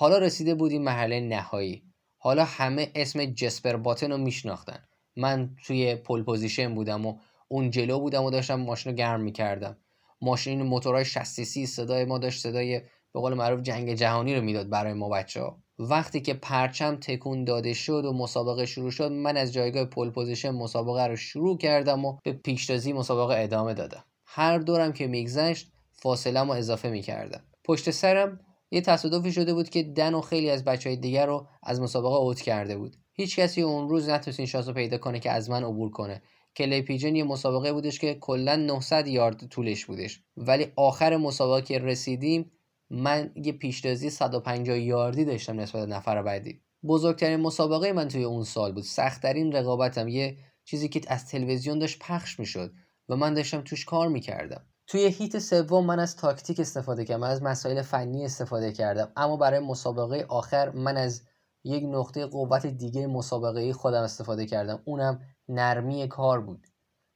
حالا 0.00 0.18
رسیده 0.18 0.54
بودیم 0.54 0.82
مرحله 0.82 1.20
نهایی. 1.20 1.82
حالا 2.18 2.44
همه 2.44 2.90
اسم 2.94 3.24
جسپر 3.24 3.76
باتن 3.76 4.12
رو 4.12 4.18
میشناختن. 4.18 4.78
من 5.16 5.50
توی 5.66 5.94
pole 5.94 6.22
position 6.22 6.74
بودم 6.74 7.06
و 7.06 7.18
اون 7.48 7.70
جلو 7.70 8.00
بودم 8.00 8.24
و 8.24 8.30
داشتم 8.30 8.54
ماشین 8.54 8.92
رو 8.92 8.98
گرم 8.98 9.20
می‌کردم. 9.20 9.76
ماشین 10.20 10.62
موتورهای 10.62 11.04
60 11.04 11.24
سی 11.24 11.66
صدای 11.66 12.04
ما 12.04 12.18
داشت 12.18 12.42
صدای 12.42 12.80
به 13.12 13.20
قول 13.20 13.34
معروف 13.34 13.60
جنگ 13.62 13.94
جهانی 13.94 14.34
رو 14.34 14.42
می‌داد 14.42 14.68
برای 14.68 14.92
ما 14.92 15.08
بچه 15.08 15.40
ها. 15.40 15.62
وقتی 15.78 16.20
که 16.20 16.34
پرچم 16.34 16.96
تکون 16.96 17.44
داده 17.44 17.74
شد 17.74 18.04
و 18.04 18.12
مسابقه 18.12 18.66
شروع 18.66 18.90
شد 18.90 19.12
من 19.12 19.36
از 19.36 19.52
جایگاه 19.52 19.84
pole 19.84 20.10
position 20.10 20.50
مسابقه 20.50 21.06
رو 21.06 21.16
شروع 21.16 21.58
کردم 21.58 22.04
و 22.04 22.18
به 22.22 22.32
پیشتازی 22.32 22.92
مسابقه 22.92 23.42
ادامه 23.42 23.74
دادم. 23.74 24.04
هر 24.26 24.58
دورم 24.58 24.92
که 24.92 25.06
میگذشت 25.06 25.72
فاصله 25.92 26.42
ما 26.42 26.54
اضافه 26.54 26.90
می‌کردم. 26.90 27.40
پشت 27.64 27.90
سرم 27.90 28.40
یه 28.70 28.80
تصادفی 28.80 29.32
شده 29.32 29.54
بود 29.54 29.68
که 29.68 29.82
دن 29.82 30.14
و 30.14 30.20
خیلی 30.20 30.50
از 30.50 30.64
بچه 30.64 30.88
های 30.90 30.96
دیگر 30.96 31.26
رو 31.26 31.46
از 31.62 31.80
مسابقه 31.80 32.14
اوت 32.14 32.40
کرده 32.40 32.76
بود. 32.78 32.96
هیچ 33.12 33.38
کسی 33.38 33.62
اون 33.62 33.88
روز 33.88 34.08
نتونست 34.08 34.40
این 34.40 34.46
شانس 34.46 34.68
رو 34.68 34.74
پیدا 34.74 34.98
کنه 34.98 35.20
که 35.20 35.30
از 35.30 35.50
من 35.50 35.64
عبور 35.64 35.90
کنه. 35.90 36.22
کلی 36.56 36.82
پیجن 36.82 37.16
یه 37.16 37.24
مسابقه 37.24 37.72
بودش 37.72 37.98
که 37.98 38.14
کلا 38.14 38.56
900 38.56 39.06
یارد 39.06 39.48
طولش 39.48 39.86
بودش. 39.86 40.22
ولی 40.36 40.66
آخر 40.76 41.16
مسابقه 41.16 41.62
که 41.62 41.78
رسیدیم 41.78 42.50
من 42.90 43.32
یه 43.36 43.52
پیشتازی 43.52 44.10
150 44.10 44.78
یاردی 44.78 45.24
داشتم 45.24 45.60
نسبت 45.60 45.88
نفر 45.88 46.22
بعدی. 46.22 46.60
بزرگترین 46.88 47.40
مسابقه 47.40 47.92
من 47.92 48.08
توی 48.08 48.24
اون 48.24 48.44
سال 48.44 48.72
بود. 48.72 48.84
سختترین 48.84 49.52
رقابتم. 49.52 50.08
یه 50.08 50.36
چیزی 50.64 50.88
که 50.88 51.00
از 51.08 51.28
تلویزیون 51.28 51.78
داشت 51.78 51.98
پخش 51.98 52.38
می‌شد 52.38 52.72
و 53.08 53.16
من 53.16 53.34
داشتم 53.34 53.60
توش 53.60 53.84
کار 53.84 54.08
می‌کردم. 54.08 54.66
توی 54.88 55.06
هیت 55.06 55.38
سوم 55.38 55.86
من 55.86 55.98
از 55.98 56.16
تاکتیک 56.16 56.60
استفاده 56.60 57.04
کردم 57.04 57.20
من 57.20 57.30
از 57.30 57.42
مسائل 57.42 57.82
فنی 57.82 58.24
استفاده 58.24 58.72
کردم. 58.72 59.12
اما 59.16 59.36
برای 59.36 59.60
مسابقه 59.60 60.26
آخر 60.28 60.70
من 60.70 60.96
از 60.96 61.22
یک 61.64 61.84
نقطه 61.86 62.26
قوت 62.26 62.66
دیگه 62.66 63.06
مسابقه 63.06 63.72
خودم 63.72 64.02
استفاده 64.02 64.46
کردم. 64.46 64.82
اونم 64.84 65.20
نرمی 65.48 66.08
کار 66.08 66.40
بود. 66.40 66.66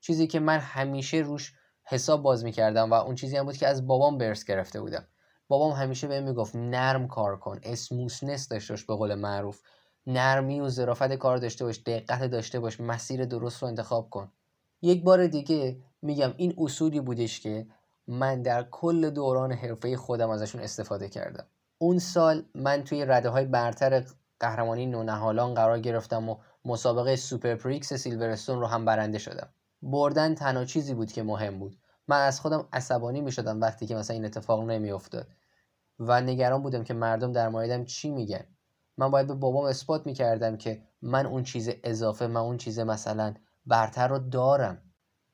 چیزی 0.00 0.26
که 0.26 0.40
من 0.40 0.58
همیشه 0.58 1.16
روش 1.16 1.52
حساب 1.84 2.22
باز 2.22 2.44
می‌کردم 2.44 2.90
و 2.90 2.94
اون 2.94 3.14
چیزی 3.14 3.36
هم 3.36 3.44
بود 3.44 3.56
که 3.56 3.68
از 3.68 3.86
بابام 3.86 4.18
برس 4.18 4.44
گرفته 4.44 4.80
بودم. 4.80 5.08
بابام 5.48 5.72
همیشه 5.72 6.08
بهم 6.08 6.24
می‌گفت 6.24 6.56
نرم 6.56 7.08
کار 7.08 7.38
کن 7.38 7.60
اسموسنس 7.62 8.48
داشته 8.48 8.72
باش 8.72 8.84
به 8.84 8.94
قول 8.94 9.14
معروف. 9.14 9.60
نرمی 10.06 10.60
و 10.60 10.68
ظرافت 10.68 11.12
کار 11.12 11.36
داشته 11.36 11.64
باش 11.64 11.82
دقت 11.86 12.24
داشته 12.24 12.60
باش 12.60 12.80
مسیر 12.80 13.24
درست 13.24 13.62
رو 13.62 13.68
انتخاب 13.68 14.10
کن. 14.10 14.32
یک 14.82 15.04
بار 15.04 15.26
دیگه 15.26 15.82
میگم 16.02 16.34
این 16.36 16.54
اصولی 16.58 17.00
بودش 17.00 17.40
که 17.40 17.66
من 18.06 18.42
در 18.42 18.62
کل 18.62 19.10
دوران 19.10 19.52
حرفه 19.52 19.96
خودم 19.96 20.30
ازشون 20.30 20.60
استفاده 20.60 21.08
کردم. 21.08 21.46
اون 21.78 21.98
سال 21.98 22.44
من 22.54 22.84
توی 22.84 23.04
رده 23.04 23.28
های 23.28 23.44
برتر 23.44 24.04
قهرمانی 24.40 24.86
نونهالان 24.86 25.54
قرار 25.54 25.80
گرفتم 25.80 26.28
و 26.28 26.36
مسابقه 26.64 27.16
Super 27.16 27.54
Prix 27.54 27.92
سیلورستون 27.92 28.60
رو 28.60 28.66
هم 28.66 28.84
برنده 28.84 29.18
شدم. 29.18 29.48
بردن 29.82 30.34
تنها 30.34 30.64
چیزی 30.64 30.94
بود 30.94 31.12
که 31.12 31.22
مهم 31.22 31.58
بود. 31.58 31.76
من 32.08 32.26
از 32.26 32.40
خودم 32.40 32.68
عصبانی 32.72 33.20
می 33.20 33.32
شدم 33.32 33.60
وقتی 33.60 33.86
که 33.86 33.94
مثلا 33.94 34.14
این 34.14 34.24
اتفاق 34.24 34.70
نمیافتاد 34.70 35.26
و 35.98 36.20
نگران 36.20 36.62
بودم 36.62 36.84
که 36.84 36.94
مردم 36.94 37.32
در 37.32 37.48
موردم 37.48 37.84
چی 37.84 38.10
میگن. 38.10 38.44
من 38.98 39.10
باید 39.10 39.26
به 39.26 39.34
بابام 39.34 39.64
اثبات 39.64 40.06
می‌کردم 40.06 40.56
که 40.56 40.82
من 41.02 41.26
اون 41.26 41.42
چیز 41.42 41.70
اضافه 41.84 42.26
من 42.26 42.40
اون 42.40 42.56
چیز 42.56 42.78
مثلا 42.78 43.34
برتر 43.66 44.08
رو 44.08 44.18
دارم. 44.18 44.82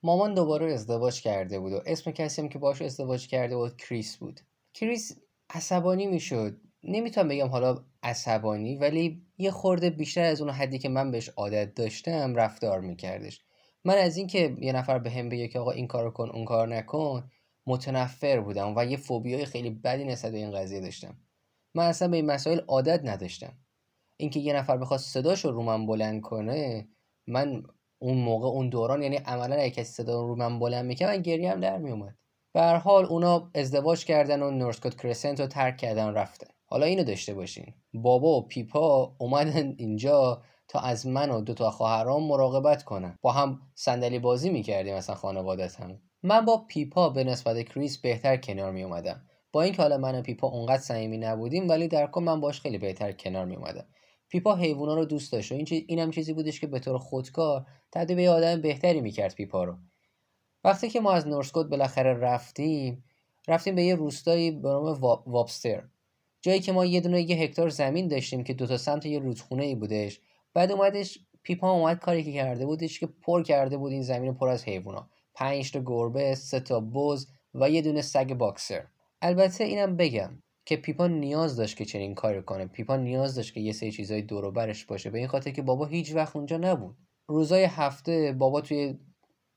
مامان 0.03 0.35
دوباره 0.35 0.73
ازدواج 0.73 1.23
کرده 1.23 1.61
بود 1.61 1.73
و 1.73 1.81
اسم 1.87 2.11
کسی 2.11 2.43
هم 2.43 2.49
که 2.49 2.59
باش 2.59 2.83
ازدواج 2.83 3.29
کرده 3.29 3.57
بود 3.57 3.77
کریس 3.77 4.17
بود. 4.17 4.41
کریس 4.75 5.21
عصبانی 5.51 6.07
می‌شد. 6.07 6.61
نمی‌تونم 6.85 7.29
بگم 7.29 7.49
حالا 7.49 7.85
عصبانی 8.03 8.77
ولی 8.77 9.23
یه 9.39 9.51
خورده 9.51 9.91
بیشتر 9.91 10.23
از 10.23 10.41
اون 10.41 10.51
حدی 10.51 10.79
که 10.79 10.89
من 10.89 11.11
بهش 11.11 11.29
عادت 11.29 11.75
داشتم 11.75 12.35
رفتار 12.35 12.81
میکردش. 12.81 13.45
من 13.85 13.95
از 13.95 14.17
اینکه 14.17 14.57
یه 14.61 14.73
نفر 14.73 14.99
به 14.99 15.11
هم 15.11 15.29
بگه 15.29 15.49
که 15.49 15.59
آقا 15.59 15.71
این 15.71 15.87
کارو 15.87 16.11
کن 16.11 16.31
اون 16.31 16.45
کار 16.45 16.69
نکن 16.69 17.31
متنفر 17.67 18.41
بودم 18.41 18.75
و 18.77 18.85
یه 18.85 18.97
فوبیای 18.97 19.47
خیلی 19.47 19.71
بدی 19.71 20.05
نسبت 20.05 20.33
به 20.33 20.39
این 20.39 20.51
قضیه 20.51 20.81
داشتم. 20.81 21.17
من 21.75 21.87
اصلا 21.87 22.09
به 22.09 22.17
این 22.17 22.27
مسائل 22.27 22.59
عادت 22.59 23.01
نداشتم. 23.05 23.53
اینکه 24.17 24.41
یه 24.41 24.53
نفر 24.53 24.77
بخواد 24.77 25.01
صداش 25.01 25.45
رو 25.45 25.63
من 25.63 25.87
بلند 25.87 26.21
کنه 26.21 26.89
من 27.27 27.63
اون 27.99 28.19
موقع 28.19 28.49
اون 28.49 28.69
دوران 28.69 29.03
یعنی 29.03 29.17
عملا 29.17 29.57
اگه 29.57 29.71
کسی 29.71 29.93
صدا 29.93 30.23
رو 30.23 30.37
من 30.37 30.59
بلند 30.59 30.85
می‌کرد 30.85 31.09
من 31.09 31.23
گریه 31.23 31.53
هم 31.53 31.61
در 31.61 31.79
میومد 31.79 32.15
به 32.55 32.61
هر 32.61 32.77
حال 32.77 33.05
اونا 33.05 33.51
ازدواج 33.55 34.05
کردن 34.05 34.43
و 34.43 34.51
نورسکوت 34.51 35.01
کرسنت 35.01 35.41
رو 35.41 35.47
ترک 35.47 35.77
کردن 35.77 36.15
رفتن. 36.15 36.47
حالا 36.67 36.87
اینو 36.87 37.05
داشته 37.05 37.35
باشین. 37.35 37.75
بابا 37.95 38.29
و 38.29 38.47
پیپا 38.49 39.15
اومدن 39.19 39.75
اینجا 39.79 40.43
تا 40.69 40.81
از 40.81 41.07
من 41.07 41.31
و 41.31 41.41
دو 41.41 41.55
تا 41.55 41.71
خواهرام 41.71 42.27
مراقبت 42.27 42.85
کنن. 42.85 43.17
با 43.23 43.33
هم 43.33 43.61
صندلی 43.75 44.19
بازی 44.19 44.51
می‌کردیم 44.51 44.95
مثلا 44.95 45.17
خانوادت 45.17 45.81
هم 45.81 46.01
من 46.23 46.45
با 46.45 46.65
پیپا 46.69 47.09
به 47.09 47.25
نسبت 47.25 47.63
کریس 47.63 47.99
بهتر 47.99 48.37
کنار 48.37 48.73
می 48.73 48.83
اومدم 48.83 49.23
با 49.53 49.63
اینکه 49.63 49.83
حالا 49.83 49.99
من 49.99 50.19
و 50.19 50.23
پیپا 50.23 50.49
اونقدر 50.49 50.83
صمیمی 50.83 51.19
نبودیم 51.19 51.69
ولی 51.69 51.89
در 51.89 52.07
کل 52.07 52.23
من 52.23 52.41
باش 52.41 52.61
خیلی 52.61 52.79
بهتر 52.79 53.13
کنار 53.13 53.45
می 53.45 53.57
اومدم 53.57 53.87
پیپا 54.29 54.55
حیوونا 54.55 54.95
رو 54.95 55.05
دوست 55.05 55.33
داشت. 55.33 55.53
و 55.53 55.55
این 55.55 55.65
چیز 55.65 55.85
اینم 55.87 56.11
چیزی 56.11 56.33
بودش 56.33 56.61
که 56.61 56.67
به 56.67 56.79
طور 56.79 56.99
خودکار 56.99 57.67
تبدیل 57.93 58.17
به 58.17 58.31
آدم 58.31 58.61
بهتری 58.61 59.01
می‌کرد 59.01 59.35
پیپا 59.35 59.65
رو. 59.65 59.77
وقتی 60.65 60.89
که 60.89 61.01
ما 61.01 61.13
از 61.13 61.27
نورسکوت 61.29 61.67
بالاخره 61.67 62.15
رفتیم 62.15 63.05
رفتیم 63.49 63.75
به 63.75 63.83
یه 63.83 63.95
روستایی 63.95 64.51
به 64.51 64.69
نام 64.69 64.85
وابستر. 65.27 65.85
جایی 66.41 66.61
که 66.61 66.73
ما 66.73 66.85
یه 66.85 67.01
دونه 67.01 67.23
یه 67.23 67.37
هکتار 67.37 67.69
زمین 67.69 68.09
داشتیم 68.09 68.45
که 68.45 68.55
دو 68.55 68.67
تا 68.67 68.77
سمت 68.77 69.07
یه 69.07 69.19
رودخونه 69.19 69.65
ای 69.65 69.75
بودش. 69.75 70.21
بعد 70.55 70.73
اومدش 70.73 71.19
پیپا 71.43 71.71
اومد 71.71 71.99
کاری 71.99 72.25
که 72.25 72.33
کرده 72.33 72.67
بودش 72.67 73.01
که 73.01 73.07
پر 73.07 73.43
کرده 73.43 73.77
بود 73.77 73.93
این 73.93 74.03
زمین 74.03 74.35
پر 74.35 74.49
از 74.49 74.65
حیوونا 74.65 75.09
پنج 75.35 75.73
تا 75.73 75.81
گربه 75.87 76.35
سه 76.35 76.61
تا 76.61 76.81
بز 76.81 77.27
و 77.55 77.71
یه 77.71 77.83
دونه 77.83 78.03
سگ 78.03 78.35
باکسر. 78.35 78.85
البته 79.23 79.65
اینم 79.65 79.97
بگم 79.97 80.43
که 80.69 80.77
پیپا 80.77 81.07
نیاز 81.07 81.57
داشت 81.57 81.77
که 81.77 81.85
چنین 81.85 82.15
کاری 82.15 82.43
کنه. 82.43 82.67
پیپا 82.67 82.97
نیاز 82.97 83.35
داشت 83.35 83.55
که 83.55 83.61
یه 83.61 83.73
سری 83.73 83.93
چیزای 83.93 84.23
دور 84.23 84.51
برش 84.51 84.85
باشه. 84.85 85.11
به 85.11 85.19
این 85.19 85.29
خاطر 85.29 85.51
که 85.51 85.63
بابا 85.63 85.87
هیچ 85.87 86.15
وقت 86.15 86.37
اونجا 86.37 86.57
نبود. 86.57 86.97
روزای 87.29 87.65
هفته 87.65 88.33
بابا 88.39 88.61
توی 88.61 88.99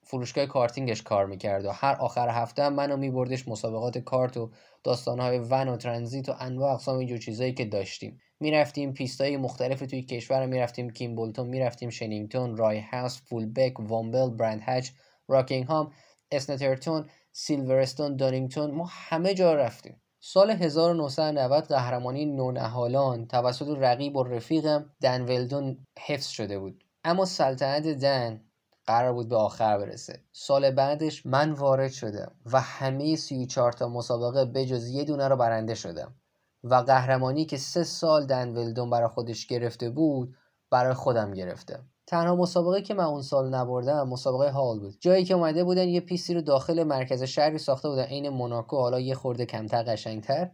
فروشگاه 0.03 0.45
کارتینگش 0.45 1.01
کار 1.01 1.25
می‌کرد 1.25 1.65
و 1.65 1.71
هر 1.71 1.95
آخر 1.95 2.29
هفته 2.29 2.63
هم 2.63 2.73
منو 2.73 2.97
میبردش 2.97 3.47
مسابقات 3.47 3.97
کارت 3.97 4.37
و 4.37 4.51
داستانهای 4.83 5.39
ون 5.39 5.67
و 5.67 5.77
ترانزیت 5.77 6.29
و 6.29 6.33
انواع 6.39 6.73
اقسام 6.73 6.97
اینجور 6.97 7.17
چیزایی 7.17 7.53
که 7.53 7.65
داشتیم. 7.65 8.17
می‌رفتیم 8.39 8.93
پیستای 8.93 9.37
مختلف 9.37 9.79
توی 9.79 10.01
کشور 10.01 10.45
می‌رفتیم 10.45 10.89
کیمبلتون 10.89 11.47
می‌رفتیم 11.47 11.89
شنینگتون 11.89 12.57
رای 12.57 12.79
هاوس 12.79 13.21
فولبک 13.21 13.79
وامبل 13.79 14.29
برند 14.29 14.61
هچ 14.63 14.89
راکینگهام 15.27 15.91
اسنترتون 16.31 17.05
سیلورستون 17.31 18.15
دانینگتون 18.15 18.71
ما 18.71 18.85
همه 18.89 19.33
جا 19.33 19.53
رفتیم. 19.53 20.00
سال 20.23 20.49
1990 20.51 21.63
قهرمانی 21.63 22.25
نونهالان 22.25 23.27
توسط 23.27 23.77
رقیب 23.77 24.15
و 24.15 24.23
رفیقم 24.23 24.89
دن 25.01 25.21
ولدون 25.21 25.85
حفظ 25.99 26.27
شده 26.27 26.59
بود. 26.59 26.83
اما 27.03 27.25
سلطنت 27.25 27.87
دن 27.87 28.41
قرار 28.85 29.13
بود 29.13 29.29
به 29.29 29.35
آخر 29.35 29.77
برسه. 29.77 30.23
سال 30.31 30.71
بعدش 30.71 31.25
من 31.25 31.51
وارد 31.51 31.91
شدم 31.91 32.31
و 32.45 32.61
همه 32.61 33.15
34 33.15 33.71
تا 33.71 33.89
مسابقه 33.89 34.45
بجز 34.45 34.87
یه 34.87 35.03
دونه 35.03 35.27
رو 35.27 35.35
برنده 35.35 35.75
شدم. 35.75 36.15
و 36.63 36.75
قهرمانی 36.75 37.45
که 37.45 37.57
سه 37.57 37.83
سال 37.83 38.25
دن 38.25 38.49
ولدون 38.49 38.89
برای 38.89 39.07
خودش 39.07 39.47
گرفته 39.47 39.89
بود 39.89 40.35
برای 40.71 40.93
خودم 40.93 41.33
گرفتم. 41.33 41.90
تنها 42.11 42.35
مسابقه 42.35 42.81
که 42.81 42.93
من 42.93 43.03
اون 43.03 43.21
سال 43.21 43.49
نبردم 43.49 44.09
مسابقه 44.09 44.51
هال 44.51 44.79
بود. 44.79 44.97
جایی 44.99 45.25
که 45.25 45.33
اومده 45.33 45.63
بودن 45.63 45.87
یه 45.87 45.99
پیستی 45.99 46.33
رو 46.33 46.41
داخل 46.41 46.83
مرکز 46.83 47.23
شهری 47.23 47.57
ساخته 47.57 47.89
بودن 47.89 48.03
عین 48.03 48.29
موناکو. 48.29 48.77
حالا 48.77 48.99
یه 48.99 49.15
خورده 49.15 49.45
کمتر 49.45 49.83
قشنگتر. 49.83 50.51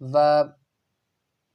و 0.00 0.44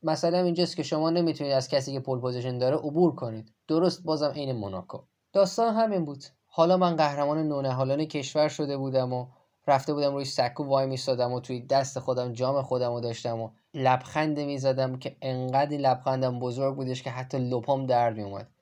مثلا 0.03 0.37
اینجاست 0.37 0.77
که 0.77 0.83
شما 0.83 1.09
نمی‌تونید 1.09 1.53
از 1.53 1.67
کسی 1.67 1.93
که 1.93 1.99
pole 1.99 2.19
position 2.19 2.57
داره 2.57 2.75
عبور 2.75 3.15
کنید. 3.15 3.53
درست 3.67 4.03
بازم 4.03 4.29
عین 4.29 4.51
موناکو. 4.51 4.99
داستان 5.33 5.73
همین 5.73 6.05
بود. 6.05 6.23
حالا 6.45 6.77
من 6.77 6.95
قهرمان 6.95 7.47
نونهالان 7.47 8.05
کشور 8.05 8.47
شده 8.47 8.77
بودم 8.77 9.13
و 9.13 9.27
رفته 9.67 9.93
بودم 9.93 10.13
روی 10.13 10.25
سکو 10.25 10.63
وای 10.63 10.85
میستادم 10.85 11.31
و 11.31 11.39
توی 11.39 11.61
دست 11.61 11.99
خودم 11.99 12.33
جام 12.33 12.61
خودم 12.61 12.93
رو 12.93 12.99
داشتم 12.99 13.41
و 13.41 13.49
لبخند 13.73 14.39
می‌زدم 14.39 14.99
که 14.99 15.17
انقدر 15.21 15.77
لبخندم 15.77 16.39
بزرگ 16.39 16.75
بودش 16.75 17.03
که 17.03 17.09
حتی 17.09 17.37
لپام 17.37 17.85
درد 17.85 18.17
میومد 18.17 18.52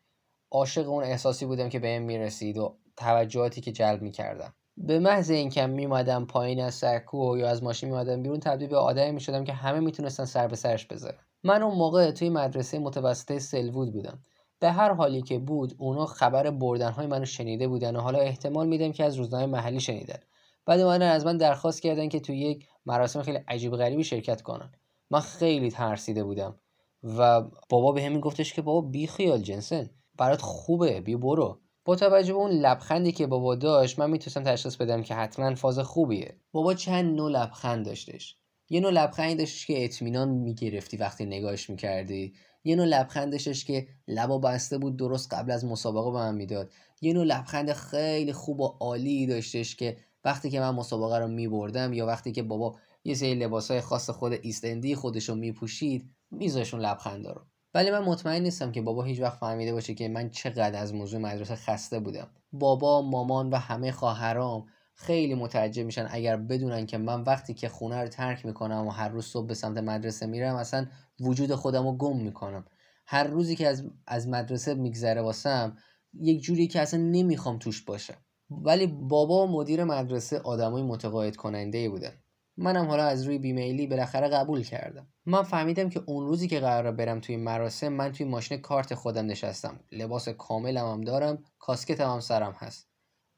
عاشق 0.52 0.90
اون 0.90 1.04
احساسی 1.04 1.46
بودم 1.46 1.70
که 1.70 1.80
بهم 1.80 2.02
می‌رسید 2.02 2.58
و 2.58 2.78
توجهاتی 2.98 3.62
که 3.62 3.72
جلب 3.72 4.02
می‌کردم. 4.02 4.54
به 4.78 5.00
محض 5.00 5.32
اینکه 5.32 5.66
میمادم 5.66 6.26
پایین 6.26 6.62
از 6.62 6.74
سکو 6.74 7.38
یا 7.38 7.50
از 7.50 7.64
ماشین 7.64 7.90
میمادم 7.90 8.24
بیرون 8.24 8.40
تبدیل 8.40 8.68
به 8.68 8.78
آدمی 8.78 9.12
می‌شدم 9.12 9.44
که 9.44 9.54
همه 9.54 9.80
می‌تونستن 9.80 10.26
سر 10.26 10.48
به 10.48 10.56
سرش 10.56 10.86
بذارن. 10.86 11.20
من 11.44 11.64
اون 11.64 11.78
موقع 11.78 12.12
توی 12.12 12.30
مدرسه 12.30 12.80
متوسطه 12.80 13.40
سلوود 13.40 13.94
بودم. 13.94 14.20
به 14.60 14.72
هر 14.72 14.94
حالی 14.94 15.22
که 15.22 15.40
بود 15.40 15.76
اونا 15.78 16.06
خبر 16.06 16.50
بردن 16.50 16.92
های 16.92 17.08
منو 17.08 17.26
شنیده 17.26 17.68
بودن 17.68 17.96
و 17.96 18.00
حالا 18.00 18.20
احتمال 18.20 18.68
میدم 18.68 18.92
که 18.92 19.04
از 19.04 19.16
روزنامه 19.16 19.46
محلی 19.46 19.80
شنیدن. 19.80 20.20
بعد 20.66 20.80
من 20.80 21.02
از 21.02 21.26
من 21.26 21.38
درخواست 21.38 21.82
کردن 21.82 22.10
که 22.10 22.20
توی 22.20 22.38
یک 22.38 22.68
مراسم 22.86 23.22
خیلی 23.22 23.40
عجیب 23.48 23.76
غریبی 23.76 24.04
شرکت 24.04 24.42
کنن. 24.42 24.72
من 25.10 25.20
خیلی 25.20 25.72
ترسیده 25.72 26.24
بودم 26.24 26.56
و 27.04 27.42
بابا 27.70 27.92
به 27.92 28.04
همین 28.04 28.20
گفتش 28.20 28.54
که 28.54 28.62
بابا 28.62 28.82
بی 28.88 29.08
خیال 29.08 29.42
جنسن. 29.42 29.90
برات 30.22 30.42
خوبه. 30.42 31.02
بی 31.02 31.16
برو. 31.16 31.60
با 31.86 31.96
توجه 31.96 32.34
به 32.34 32.40
اون 32.40 32.52
لبخندی 32.52 33.12
که 33.12 33.28
بابا 33.28 33.56
داشت 33.56 34.00
من 34.00 34.10
می‌تونستم 34.10 34.44
تشخیص 34.44 34.76
بدم 34.76 35.04
که 35.04 35.16
حتما 35.16 35.56
فاز 35.56 35.80
خوبیه. 35.80 36.36
بابا 36.52 36.74
چند 36.74 37.16
نوع 37.16 37.32
لبخند 37.32 37.86
داشتش؟ 37.86 38.38
یه 38.70 38.80
نوع 38.80 38.92
لبخندی 38.92 39.36
داشتش 39.36 39.68
که 39.68 39.86
اطمینان 39.86 40.30
می‌گرفتی 40.30 40.98
وقتی 40.98 41.26
نگاهش 41.26 41.70
می‌کردی. 41.70 42.34
یه 42.64 42.76
نوع 42.76 42.86
لبخند 42.86 43.32
داشتش 43.32 43.66
که 43.66 43.88
لبا 44.08 44.38
بسته 44.38 44.78
بود 44.78 44.98
درست 44.98 45.34
قبل 45.34 45.52
از 45.52 45.66
مسابقه 45.66 46.12
به 46.12 46.18
من 46.18 46.36
می‌داد. 46.36 46.72
یه 47.02 47.14
نوع 47.14 47.24
لبخند 47.24 47.74
خیلی 47.74 48.34
خوب 48.34 48.60
و 48.60 48.68
عالی 48.80 49.28
داشتش 49.28 49.76
که 49.76 49.98
وقتی 50.26 50.50
که 50.50 50.60
من 50.60 50.76
مسابقه 50.76 51.20
رو 51.20 51.28
میبردم 51.28 51.94
یا 51.94 52.06
وقتی 52.06 52.32
که 52.32 52.44
بابا 52.44 52.76
یه 53.04 53.14
سری 53.14 53.36
لباسای 53.36 53.82
خاص 53.82 54.10
خود 54.10 54.34
ایستندی 54.42 54.96
خودش 54.96 55.30
رو 55.30 55.36
میپوشید 55.36 56.10
میذاشون 56.32 56.80
لبخندا 56.80 57.32
رو. 57.32 57.42
ولی 57.74 57.92
من 57.92 58.00
مطمئن 58.00 58.42
نیستم 58.44 58.72
که 58.72 58.82
بابا 58.82 59.04
هیچ 59.04 59.20
وقت 59.20 59.38
فهمیده 59.40 59.74
باشه 59.74 59.94
که 59.94 60.08
من 60.08 60.30
چقدر 60.30 60.82
از 60.82 60.94
موضوع 60.94 61.20
مدرسه 61.20 61.56
خسته 61.56 62.00
بودم. 62.00 62.28
بابا 62.54 63.02
مامان 63.02 63.50
و 63.50 63.56
همه 63.56 63.92
خواهرام 63.92 64.66
خیلی 64.96 65.36
متعجب 65.36 65.86
میشن 65.86 66.08
اگر 66.12 66.38
بدونن 66.38 66.86
که 66.86 66.98
من 66.98 67.22
وقتی 67.24 67.54
که 67.54 67.70
خونه 67.70 68.02
رو 68.02 68.08
ترک 68.08 68.46
می‌کنم 68.46 68.88
و 68.88 68.90
هر 68.90 69.10
روز 69.10 69.26
صبح 69.26 69.48
به 69.48 69.54
سمت 69.54 69.78
مدرسه 69.78 70.26
میرم 70.26 70.56
اصلا 70.56 70.86
وجود 71.20 71.56
خودم 71.56 71.88
رو 71.88 71.98
گم 71.98 72.18
می‌کنم. 72.18 72.66
هر 73.06 73.24
روزی 73.24 73.56
که 73.56 73.68
از, 73.68 73.84
از 74.08 74.28
مدرسه 74.28 74.74
میگذره 74.74 75.22
واسم 75.22 75.78
یک 76.14 76.42
جوری 76.42 76.68
که 76.68 76.82
اصلا 76.82 77.00
نمی‌خوام 77.00 77.60
توش 77.60 77.82
باشم. 77.82 78.18
ولی 78.50 78.88
بابا 78.88 79.48
و 79.48 79.52
مدیر 79.52 79.84
مدرسه 79.84 80.40
آدمای 80.40 80.84
متقاعد 80.84 81.36
کننده 81.36 81.90
بودن. 81.90 82.21
منم 82.58 82.86
حالا 82.86 83.04
از 83.04 83.24
روی 83.24 83.38
بیمیلی 83.38 83.88
بالاخره 83.88 84.28
قبول 84.28 84.64
کردم. 84.64 85.08
من 85.26 85.44
فهمیدم 85.44 85.90
که 85.90 86.04
اون 86.06 86.28
روزی 86.28 86.48
که 86.48 86.60
قرار 86.60 86.92
برم 86.92 87.20
توی 87.20 87.38
مراسم 87.38 87.88
من 87.88 88.12
توی 88.12 88.26
ماشین 88.26 88.58
kart 88.58 88.94
خودم 88.94 89.26
نشستم. 89.26 89.80
لباس 89.92 90.30
کاملم 90.30 90.86
هم 90.86 91.02
دارم 91.02 91.44
کاسکتم 91.60 92.14
هم 92.14 92.20
سرم 92.20 92.56
هست. 92.58 92.88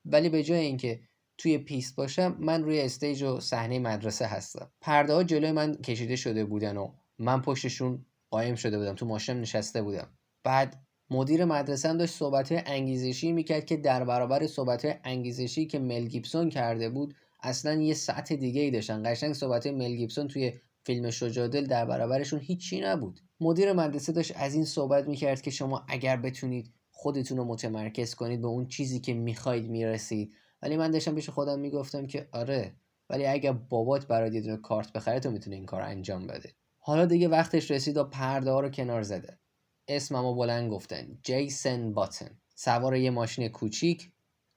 ولی 0.05 0.29
به 0.29 0.43
جای 0.43 0.59
اینکه 0.59 0.99
توی 1.37 1.57
پیست 1.57 1.95
باشم 1.95 2.35
من 2.39 2.63
روی 2.63 2.81
stage 2.81 3.23
و 3.23 3.39
صحنه 3.39 3.79
مدرسه 3.79 4.25
هستم. 4.25 4.71
پرده 4.81 5.13
ها 5.13 5.23
جلوی 5.23 5.51
من 5.51 5.75
کشیده 5.75 6.15
شده 6.15 6.45
بودن 6.45 6.77
و 6.77 6.91
من 7.19 7.41
پشتشون 7.41 8.05
قایم 8.29 8.55
شده 8.55 8.77
بودم. 8.77 8.95
تو 8.95 9.05
ماشین 9.05 9.41
نشسته 9.41 9.81
بودم. 9.81 10.07
بعد 10.43 10.83
مدیر 11.09 11.45
مدرسه 11.45 11.89
هم 11.89 11.97
داشت 11.97 12.13
صحبت 12.13 12.63
انگیزشی 12.65 13.31
می‌کرد 13.31 13.65
که 13.65 13.77
در 13.77 14.03
برابر 14.03 14.47
صحبت 14.47 14.99
انگیزشی 15.03 15.65
که 15.65 15.79
مل 15.79 16.05
گیبسون 16.05 16.49
کرده 16.49 16.89
بود 16.89 17.15
اصلا 17.43 17.73
یه 17.73 17.93
سطح 17.93 18.35
دیگه 18.35 18.61
ای 18.61 18.71
داشتن. 18.71 19.11
قشنگ 19.11 19.33
صحبت 19.33 19.67
مل 19.67 19.95
گیبسون 19.95 20.27
توی 20.27 20.53
فیلم 20.85 21.09
شجادل 21.09 21.65
در 21.65 21.85
برابرشون 21.85 22.39
هیچی 22.39 22.81
نبود. 22.81 23.19
مدیر 23.39 23.73
مدرسه 23.73 24.11
داشت 24.11 24.31
از 24.35 24.55
این 24.55 24.65
صحبت 24.65 25.07
می‌کرد 25.07 25.41
که 25.41 25.51
شما 25.51 25.85
اگر 25.87 26.17
بتونید 26.17 26.73
خودتون 26.91 27.37
رو 27.37 27.43
متمرکز 27.45 28.15
کنید 28.15 28.41
به 28.41 28.47
اون 28.47 28.67
چیزی 28.67 28.99
که 28.99 29.13
می‌خواید 29.13 29.69
می‌رسید. 29.69 30.33
ولی 30.61 30.77
من 30.77 30.91
داشتم 30.91 31.15
پیش 31.15 31.29
خودم 31.29 31.59
می‌گفتم 31.59 32.07
که 32.07 32.29
آره 32.31 32.75
ولی 33.09 33.25
اگر 33.25 33.51
بابات 33.51 34.07
برات 34.07 34.33
یه 34.33 34.57
کارت 34.57 34.93
بخره 34.93 35.19
تو 35.19 35.31
می‌تونی 35.31 35.55
این 35.55 35.65
کار 35.65 35.81
انجام 35.81 36.27
بده. 36.27 36.53
حالا 36.79 37.05
دیگه 37.05 37.27
وقتش 37.27 37.71
رسید 37.71 37.97
و 37.97 38.03
پرده 38.03 38.51
ها 38.51 38.59
رو 38.59 38.69
کنار 38.69 39.01
زده. 39.01 39.39
اسممو 39.87 40.35
بلند 40.35 40.71
گفتن. 40.71 41.17
جیسن 41.23 41.93
باتن. 41.93 42.37
سوار 42.55 42.95
یه 42.95 43.09
ماشین 43.09 43.47
کوچیک 43.47 44.11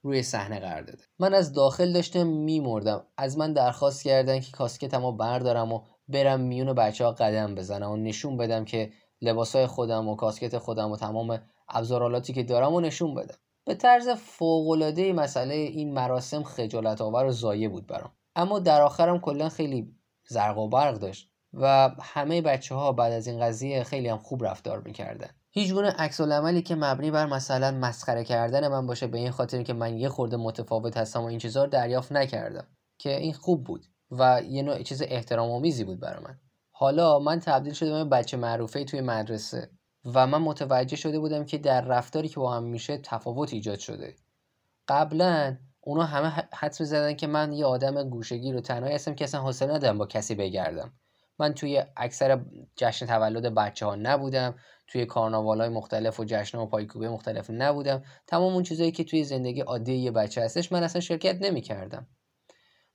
روی 0.07 0.23
صحنه 0.23 0.59
قرار 0.59 0.81
داده. 0.81 1.03
من 1.19 1.33
از 1.33 1.53
داخل 1.53 1.93
داشتم 1.93 2.27
میمردم. 2.27 3.07
از 3.17 3.37
من 3.37 3.53
درخواست 3.53 4.03
کردن 4.03 4.39
که 4.39 4.51
کاسکتمو 4.51 5.11
بردارم 5.11 5.71
و 5.71 5.81
برم 6.07 6.39
میون 6.39 6.73
بچه 6.73 7.05
ها 7.05 7.11
قدم 7.11 7.55
بزنم 7.55 7.91
و 7.91 7.97
نشون 7.97 8.37
بدم 8.37 8.65
که 8.65 8.91
لباسای 9.21 9.67
خودم 9.67 10.07
و 10.07 10.15
کاسکت 10.15 10.57
خودم 10.57 10.91
و 10.91 10.97
تمام 10.97 11.39
ابزارالاتی 11.69 12.33
که 12.33 12.43
دارم 12.43 12.73
و 12.73 12.81
نشون 12.81 13.15
بدم. 13.15 13.35
به 13.65 13.75
طرز 13.75 14.09
فوقالعاده 14.09 15.13
مسئله 15.13 15.55
این 15.55 15.93
مراسم 15.93 16.43
خجالت 16.43 17.01
آور 17.01 17.25
و 17.25 17.31
زایه 17.31 17.69
بود 17.69 17.87
برام. 17.87 18.11
اما 18.35 18.59
در 18.59 18.81
آخرم 18.81 19.19
کلا 19.19 19.49
خیلی 19.49 19.95
زرق 20.29 20.57
و 20.57 20.69
برق 20.69 20.99
داشت 20.99 21.31
و 21.53 21.91
همه 22.01 22.41
بچه 22.41 22.75
ها 22.75 22.91
بعد 22.91 23.13
از 23.13 23.27
این 23.27 23.39
قضیه 23.39 23.83
خیلی 23.83 24.07
هم 24.07 24.17
خوب 24.17 24.45
رفتار 24.45 24.81
می‌کردن. 24.81 25.29
هیچ 25.57 25.73
گونه 25.73 25.91
عکس 25.91 26.21
عملی 26.21 26.61
که 26.61 26.75
مبنی 26.75 27.11
بر 27.11 27.25
مثلا 27.25 27.71
مسخره 27.71 28.23
کردن 28.23 28.67
من 28.67 28.87
باشه 28.87 29.07
به 29.07 29.17
این 29.17 29.31
خاطر 29.31 29.63
که 29.63 29.73
من 29.73 29.97
یه 29.97 30.09
خورده 30.09 30.37
متفاوت 30.37 30.97
هستم 30.97 31.21
و 31.21 31.25
این 31.25 31.39
چیزها 31.39 31.63
رو 31.63 31.69
دریافت 31.69 32.11
نکردم. 32.11 32.67
که 32.97 33.17
این 33.17 33.33
خوب 33.33 33.63
بود 33.63 33.85
و 34.11 34.41
یه 34.49 34.61
نوع 34.61 34.83
چیز 34.83 35.01
احترام 35.01 35.51
آمیزی 35.51 35.83
بود 35.83 35.99
برای 35.99 36.23
من. 36.23 36.37
حالا 36.71 37.19
من 37.19 37.39
تبدیل 37.39 37.73
شده 37.73 37.91
به 37.91 38.03
بچه 38.03 38.37
معروفه 38.37 38.83
توی 38.83 39.01
مدرسه 39.01 39.69
و 40.05 40.27
من 40.27 40.41
متوجه 40.41 40.95
شده 40.95 41.19
بودم 41.19 41.45
که 41.45 41.57
در 41.57 41.81
رفتاری 41.81 42.27
که 42.27 42.39
با 42.39 42.53
هم 42.53 42.63
میشه 42.63 42.97
تفاوت 42.97 43.53
ایجاد 43.53 43.79
شده. 43.79 44.15
قبلا 44.87 45.57
اونا 45.81 46.03
همه 46.03 46.47
حدس 46.53 46.81
می‌زدن 46.81 47.13
که 47.13 47.27
من 47.27 47.53
یه 47.53 47.65
آدم 47.65 48.09
گوشگیر 48.09 48.55
و 48.55 48.61
تنهایی 48.61 48.95
هستم 48.95 49.15
که 49.15 49.23
اصلا 49.23 49.41
حوصله 49.41 49.73
ندارم 49.73 49.97
با 49.97 50.05
کسی 50.05 50.35
بگردم. 50.35 50.93
من 51.39 51.53
توی 51.53 51.83
اکثر 51.97 52.41
جشن 52.75 53.05
تولد 53.05 53.55
بچه 53.55 53.85
ها 53.85 53.95
نبودم. 53.95 54.55
توی 54.87 55.05
کارناوال 55.05 55.61
های 55.61 55.69
مختلف 55.69 56.19
و 56.19 56.25
جشن 56.25 56.57
و 56.57 56.65
پایکوبه 56.65 57.09
مختلف 57.09 57.49
نبودم. 57.49 58.03
تمام 58.27 58.53
اون 58.53 58.63
چیزایی 58.63 58.91
که 58.91 59.03
توی 59.03 59.23
زندگی 59.23 59.61
عادی 59.61 59.93
یه 59.93 60.11
بچه 60.11 60.41
هستش 60.41 60.71
من 60.71 60.83
اصلا 60.83 61.01
شرکت 61.01 61.41
نمی 61.41 61.61
کردم 61.61 62.07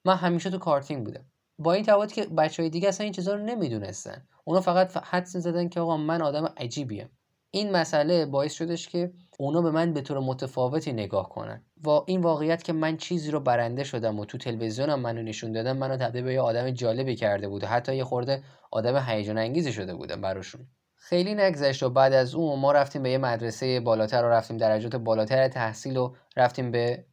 من 0.04 0.16
همیشه 0.16 0.50
تو 0.50 0.58
کارتینگ 0.58 1.04
بودم. 1.04 1.24
با 1.58 1.72
این 1.72 1.84
تفاوت 1.84 2.12
که 2.12 2.26
بچه 2.26 2.62
های 2.62 2.70
دیگه 2.70 2.88
اصلا 2.88 3.04
این 3.04 3.12
چیزا 3.12 3.34
رو 3.34 3.44
نمی‌دونستن. 3.44 4.26
اونا 4.44 4.60
فقط 4.60 4.96
حدس 4.96 5.36
زدن 5.36 5.68
که 5.68 5.80
آقا 5.80 5.96
من 5.96 6.22
آدم 6.22 6.54
عجیبیم. 6.56 7.10
این 7.50 7.72
مسئله 7.72 8.26
باعث 8.26 8.52
شدش 8.52 8.88
که 8.88 9.12
اونا 9.38 9.62
به 9.62 9.70
من 9.70 9.92
به 9.92 10.00
طور 10.00 10.18
متفاوتی 10.18 10.92
نگاه 10.92 11.28
کنن. 11.28 11.64
و 11.86 11.90
این 12.06 12.20
واقعیت 12.20 12.62
که 12.62 12.72
من 12.72 12.96
چیزی 12.96 13.30
رو 13.30 13.40
برنده 13.40 13.84
شدم 13.84 14.18
و 14.18 14.24
تو 14.24 14.38
تلویزیونم 14.38 15.00
منو 15.00 15.22
نشون 15.22 15.52
دادم 15.52 15.76
منو 15.76 15.96
تبدیل 15.96 16.22
به 16.22 16.32
یه 16.32 16.40
آدم 16.40 16.70
جالبی 16.70 17.16
کرده 17.16 17.48
بود 17.48 17.64
و 17.64 17.66
حتی 17.66 17.96
یه 17.96 18.04
خورده 18.04 18.42
آدم 18.70 19.04
هیجان 19.06 19.38
انگیزی 19.38 19.72
شده 19.72 19.94
بودم 19.94 20.20
براشون. 20.20 20.66
خیلی 21.04 21.34
نگذشت 21.34 21.82
و 21.82 21.90
بعد 21.90 22.12
از 22.12 22.34
اون 22.34 22.60
ما 22.60 22.72
رفتیم 22.72 23.02
به 23.02 23.10
یه 23.10 23.18
مدرسه 23.18 23.80
بالاتر 23.80 24.24
و 24.24 24.28
رفتیم 24.28 24.56
درجات 24.56 24.96
بالاتر 24.96 25.48
تحصیل 25.48 25.96
و 25.96 26.14
رفتیم 26.36 26.70
به 26.70 27.04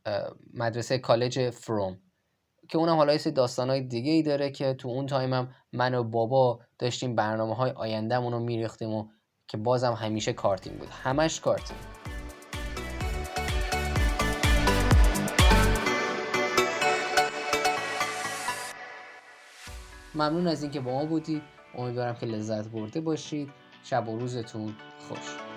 مدرسه 0.53 0.97
کالج 0.97 1.49
فروم 1.49 1.97
که 2.67 2.77
اونم 2.77 2.95
حالا 2.95 3.13
یه 3.13 3.19
داستانهای 3.19 3.81
دیگه 3.81 4.11
ای 4.11 4.23
داره 4.23 4.51
که 4.51 4.73
تو 4.73 4.87
اون 4.87 5.05
تایمم 5.05 5.55
من 5.73 5.95
و 5.95 6.03
بابا 6.03 6.59
داشتیم 6.79 7.15
برنامه 7.15 7.55
های 7.55 7.71
آیندهمون 7.71 8.33
رو 8.33 8.39
میریختیم 8.39 8.93
و 8.93 9.07
که 9.47 9.57
بازم 9.57 9.93
همیشه 9.93 10.33
کارتینگ 10.33 10.77
بود. 10.77 10.89
همش 10.89 11.39
کارتینگ 11.39 11.79
ممنون 20.15 20.47
از 20.47 20.63
اینکه 20.63 20.79
با 20.79 20.91
ما 20.91 21.05
بودید 21.05 21.41
امیدوارم 21.75 22.15
که 22.15 22.25
لذت 22.25 22.67
برده 22.67 23.01
باشید. 23.01 23.68
شب 23.89 24.09
و 24.09 24.19
روزتون 24.19 24.75
خوش. 25.07 25.48